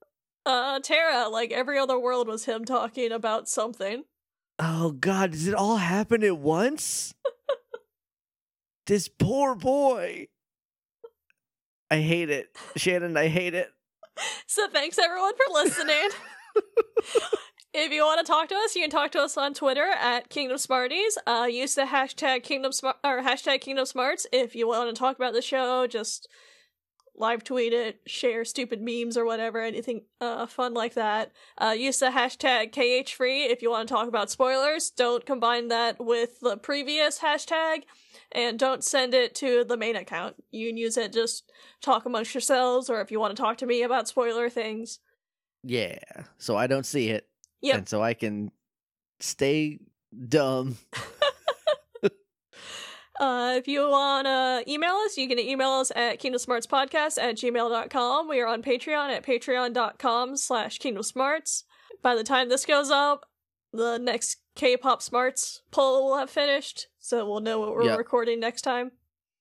uh 0.45 0.79
Terra, 0.79 1.27
like 1.27 1.51
every 1.51 1.77
other 1.77 1.99
world 1.99 2.27
was 2.29 2.45
him 2.45 2.63
talking 2.63 3.11
about 3.11 3.49
something. 3.49 4.05
Oh 4.59 4.91
God, 4.91 5.31
does 5.31 5.47
it 5.47 5.55
all 5.55 5.77
happen 5.77 6.23
at 6.23 6.37
once? 6.37 7.13
this 8.87 9.07
poor 9.07 9.55
boy. 9.55 10.27
I 11.89 11.97
hate 11.97 12.29
it, 12.29 12.55
Shannon. 12.75 13.17
I 13.17 13.27
hate 13.27 13.53
it. 13.53 13.69
So 14.47 14.67
thanks 14.69 14.97
everyone 14.97 15.33
for 15.33 15.53
listening. 15.53 16.09
if 17.73 17.91
you 17.91 18.03
want 18.03 18.25
to 18.25 18.31
talk 18.31 18.49
to 18.49 18.55
us, 18.55 18.75
you 18.75 18.81
can 18.81 18.89
talk 18.89 19.11
to 19.11 19.21
us 19.21 19.37
on 19.37 19.53
Twitter 19.53 19.89
at 19.99 20.29
Kingdom 20.29 20.57
Smarties. 20.57 21.17
Uh, 21.25 21.47
use 21.49 21.75
the 21.75 21.83
hashtag 21.83 22.43
Kingdom 22.43 22.71
Smart 22.71 22.97
or 23.03 23.21
hashtag 23.21 23.61
Kingdom 23.61 23.85
Smarts 23.85 24.27
if 24.31 24.55
you 24.55 24.67
want 24.67 24.95
to 24.95 24.99
talk 24.99 25.15
about 25.15 25.33
the 25.33 25.41
show. 25.41 25.87
Just 25.87 26.27
live 27.15 27.43
tweet 27.43 27.73
it, 27.73 28.01
share 28.07 28.43
stupid 28.43 28.81
memes 28.81 29.15
or 29.17 29.25
whatever, 29.25 29.61
anything 29.61 30.01
uh, 30.19 30.45
fun 30.47 30.73
like 30.73 30.95
that. 30.95 31.31
Uh, 31.57 31.75
use 31.77 31.99
the 31.99 32.07
hashtag 32.07 32.71
KH 32.71 33.09
Free 33.13 33.43
if 33.43 33.61
you 33.61 33.69
want 33.69 33.87
to 33.87 33.93
talk 33.93 34.07
about 34.07 34.31
spoilers. 34.31 34.89
Don't 34.89 35.25
combine 35.25 35.67
that 35.67 36.03
with 36.03 36.39
the 36.39 36.57
previous 36.57 37.19
hashtag, 37.19 37.83
and 38.31 38.57
don't 38.57 38.83
send 38.83 39.13
it 39.13 39.35
to 39.35 39.63
the 39.63 39.77
main 39.77 39.95
account. 39.95 40.35
You 40.51 40.69
can 40.69 40.77
use 40.77 40.97
it 40.97 41.13
just 41.13 41.51
talk 41.81 42.05
amongst 42.05 42.33
yourselves, 42.33 42.89
or 42.89 42.99
if 43.01 43.11
you 43.11 43.19
want 43.19 43.35
to 43.35 43.41
talk 43.41 43.57
to 43.57 43.65
me 43.67 43.83
about 43.83 44.07
spoiler 44.07 44.49
things. 44.49 44.99
Yeah, 45.63 45.99
so 46.39 46.57
I 46.57 46.67
don't 46.67 46.85
see 46.85 47.09
it, 47.09 47.27
Yep. 47.61 47.77
and 47.77 47.89
so 47.89 48.01
I 48.01 48.15
can 48.15 48.51
stay 49.19 49.79
dumb. 50.27 50.77
Uh, 53.23 53.55
if 53.55 53.69
you 53.69 53.89
want 53.89 54.25
to 54.27 54.63
email 54.69 54.95
us, 55.05 55.15
you 55.17 55.29
can 55.29 55.39
email 55.39 55.69
us 55.69 55.93
at 55.95 56.19
kingdomsmartspodcast 56.21 57.17
at 57.17 57.35
gmail.com. 57.37 58.27
We 58.27 58.41
are 58.41 58.47
on 58.47 58.61
Patreon 58.61 59.09
at 59.15 59.23
patreon.com 59.25 60.35
slash 60.35 60.77
kingdomsmarts. 60.77 61.63
By 62.01 62.15
the 62.15 62.23
time 62.25 62.49
this 62.49 62.65
goes 62.65 62.91
up, 62.91 63.25
the 63.71 63.97
next 63.97 64.39
K-pop 64.55 65.01
smarts 65.01 65.61
poll 65.71 66.09
will 66.09 66.17
have 66.17 66.29
finished, 66.29 66.87
so 66.99 67.25
we'll 67.25 67.39
know 67.39 67.59
what 67.61 67.71
we're 67.73 67.85
Yep. 67.85 67.97
recording 67.97 68.41
next 68.41 68.63
time. 68.63 68.91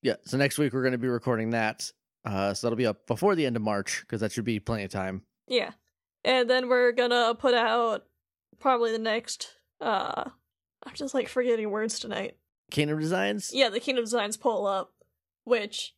Yeah, 0.01 0.15
so 0.25 0.37
next 0.37 0.59
week 0.59 0.73
we're 0.73 0.83
going 0.83 0.93
to 0.93 0.99
be 0.99 1.09
recording 1.09 1.51
that. 1.51 1.91
Uh, 2.25 2.55
so 2.55 2.67
that'll 2.69 2.77
be 2.77 2.87
up 2.87 3.09
before 3.09 3.35
the 3.35 3.45
end 3.47 3.57
of 3.57 3.63
March 3.63 4.03
because 4.03 4.21
that 4.21 4.31
should 4.31 4.45
be 4.45 4.61
plenty 4.61 4.85
of 4.85 4.93
time. 4.93 5.23
Yeah. 5.49 5.73
And 6.25 6.49
then 6.49 6.69
we're 6.69 6.93
gonna 6.93 7.35
put 7.37 7.53
out 7.53 8.05
probably 8.61 8.93
the 8.93 8.99
next, 9.01 9.49
uh, 9.81 10.31
I'm 10.85 10.95
just 10.95 11.15
like 11.15 11.27
forgetting 11.27 11.69
words 11.73 11.99
tonight. 11.99 12.37
Kingdom 12.73 12.99
Designs. 12.99 13.51
Yeah, 13.55 13.69
the 13.69 13.79
Kingdom 13.81 14.05
Designs 14.05 14.37
pull 14.37 14.67
up, 14.67 14.93
which 15.45 15.95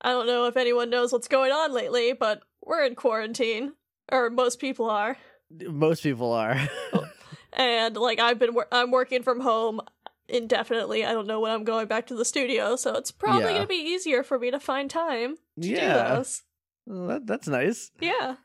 I 0.00 0.10
don't 0.10 0.26
know 0.26 0.46
if 0.46 0.56
anyone 0.56 0.90
knows 0.90 1.12
what's 1.12 1.28
going 1.28 1.52
on 1.52 1.72
lately, 1.72 2.12
but 2.12 2.42
we're 2.62 2.84
in 2.84 2.94
quarantine, 2.96 3.74
or 4.10 4.30
most 4.30 4.58
people 4.58 4.90
are, 4.90 5.16
Most 5.50 6.02
people 6.02 6.32
are. 6.32 6.58
and 7.52 7.96
like 7.96 8.18
I've 8.18 8.38
been, 8.38 8.54
wor- 8.54 8.68
I'm 8.72 8.90
working 8.90 9.22
from 9.22 9.40
home 9.40 9.80
indefinitely. 10.28 11.04
I 11.04 11.12
don't 11.12 11.26
know 11.26 11.40
when 11.40 11.52
I'm 11.52 11.64
going 11.64 11.86
back 11.86 12.06
to 12.08 12.14
the 12.14 12.24
studio, 12.24 12.76
so 12.76 12.94
it's 12.96 13.10
probably 13.12 13.42
Yeah. 13.44 13.52
gonna 13.54 13.66
be 13.66 13.74
easier 13.76 14.22
for 14.22 14.38
me 14.38 14.50
to 14.50 14.58
find 14.58 14.90
time 14.90 15.36
to 15.60 15.68
yeah, 15.68 16.08
do 16.10 16.16
this. 16.18 16.42
Well, 16.86 17.06
that, 17.08 17.26
that's 17.26 17.46
nice. 17.48 17.90
Yeah, 18.00 18.36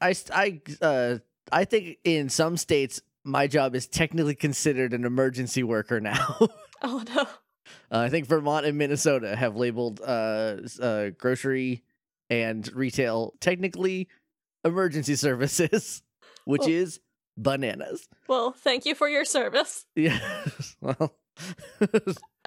I 0.00 0.14
I 0.34 0.60
uh 0.80 1.18
I 1.52 1.64
think 1.64 1.98
in 2.04 2.28
some 2.28 2.56
states 2.56 3.00
my 3.26 3.46
job 3.46 3.74
is 3.74 3.86
technically 3.86 4.34
considered 4.34 4.92
an 4.92 5.04
emergency 5.04 5.62
worker 5.62 6.00
now. 6.00 6.36
uh, 6.40 6.46
oh 6.82 7.02
no, 7.14 7.26
I 7.90 8.08
think 8.08 8.26
Vermont 8.26 8.64
and 8.66 8.78
Minnesota 8.78 9.34
have 9.36 9.56
labeled 9.56 10.00
uh, 10.00 10.56
uh 10.80 11.10
grossery 11.10 11.82
and 12.30 12.70
retail 12.74 13.34
technically 13.40 14.08
emergency 14.64 15.16
services, 15.16 16.02
which 16.44 16.60
Well- 16.62 16.70
is 16.70 17.00
bananas. 17.36 18.08
well, 18.28 18.52
thank 18.52 18.86
you 18.86 18.94
for 18.94 19.08
your 19.08 19.24
service. 19.24 19.84
Yeah. 19.94 20.18
well. 20.80 21.14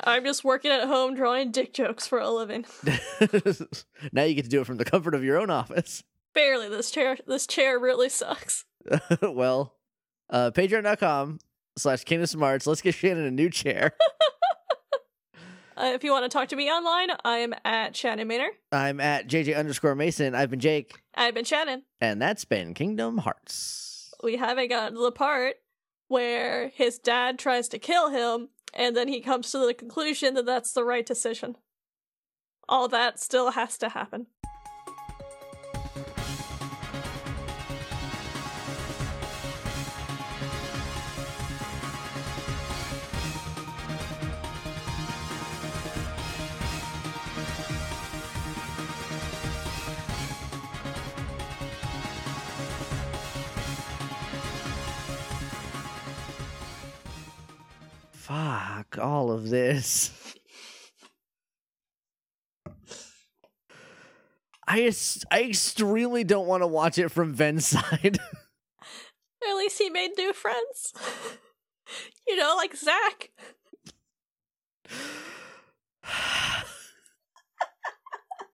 I'm 0.04 0.24
just 0.24 0.44
working 0.44 0.72
at 0.72 0.88
home 0.88 1.14
drawing 1.14 1.52
dick 1.52 1.74
jokes 1.74 2.08
for 2.08 2.18
a 2.20 2.30
living. 2.32 2.66
now 4.12 4.24
you 4.24 4.34
get 4.34 4.46
to 4.46 4.50
do 4.50 4.62
it 4.62 4.66
from 4.66 4.78
the 4.78 4.86
comfort 4.86 5.14
of 5.14 5.24
your 5.24 5.38
own 5.38 5.52
office. 5.52 6.04
Barely, 6.34 6.70
this 6.70 6.90
chair, 6.90 7.18
this 7.28 7.46
chair 7.46 7.78
really 7.78 8.10
sucks. 8.10 8.66
well, 9.22 9.76
uh, 10.30 10.52
patreon.com 10.52 11.40
slash 11.78 12.04
Kingdom 12.04 12.28
Smarts. 12.28 12.68
Let's 12.68 12.82
get 12.82 12.96
Shannon 12.96 13.26
a 13.26 13.32
new 13.32 13.50
chair. 13.50 13.94
Uh, 15.78 15.94
if 15.94 16.04
you 16.04 16.12
want 16.12 16.26
to 16.26 16.30
talk 16.30 16.50
to 16.50 16.58
me 16.58 16.70
online, 16.70 17.08
I 17.24 17.38
am 17.38 17.54
at 17.64 17.96
Shannon 17.96 18.28
Manor. 18.28 18.50
I'm 18.70 19.00
at 19.00 19.30
JJ 19.30 19.56
underscore 19.58 19.96
Mason. 19.96 20.36
I've 20.36 20.50
been 20.50 20.60
Jake, 20.60 21.02
I've 21.16 21.34
been 21.34 21.46
Shannon. 21.46 21.84
and 22.02 22.22
that's 22.22 22.44
been 22.44 22.74
Kingdom 22.74 23.20
Hearts. 23.20 24.14
We 24.22 24.36
haven't 24.36 24.68
gotten 24.68 24.96
to 24.98 25.02
the 25.04 25.14
part 25.14 25.56
where 26.10 26.68
his 26.68 26.98
dad 27.00 27.40
tries 27.40 27.70
to 27.70 27.80
kill 27.80 28.10
him, 28.10 28.50
and 28.74 28.94
then 28.94 29.08
he 29.08 29.22
comes 29.22 29.52
to 29.54 29.60
the 29.60 29.74
conclusion 29.74 30.34
that 30.34 30.46
that's 30.46 30.74
the 30.74 30.84
right 30.84 31.06
decision. 31.06 31.56
All 32.68 32.90
that 32.90 33.18
still 33.18 33.52
has 33.52 33.78
to 33.78 33.88
happen. 33.88 34.28
Fuck 58.30 59.00
all 59.00 59.32
of 59.32 59.50
this. 59.50 60.12
I 64.68 64.94
I 65.32 65.42
extremely 65.42 66.24
don't 66.24 66.46
want 66.46 66.62
to 66.62 66.68
watch 66.68 67.00
it 67.00 67.10
from 67.10 67.34
Ven's 67.34 67.66
side. 67.66 68.20
At 69.50 69.56
least 69.58 69.80
he 69.80 69.90
made 69.90 70.12
new 70.16 70.32
friends. 70.34 70.94
You 72.28 72.36
know, 72.36 72.54
like 72.56 72.76
Zack. 72.76 73.32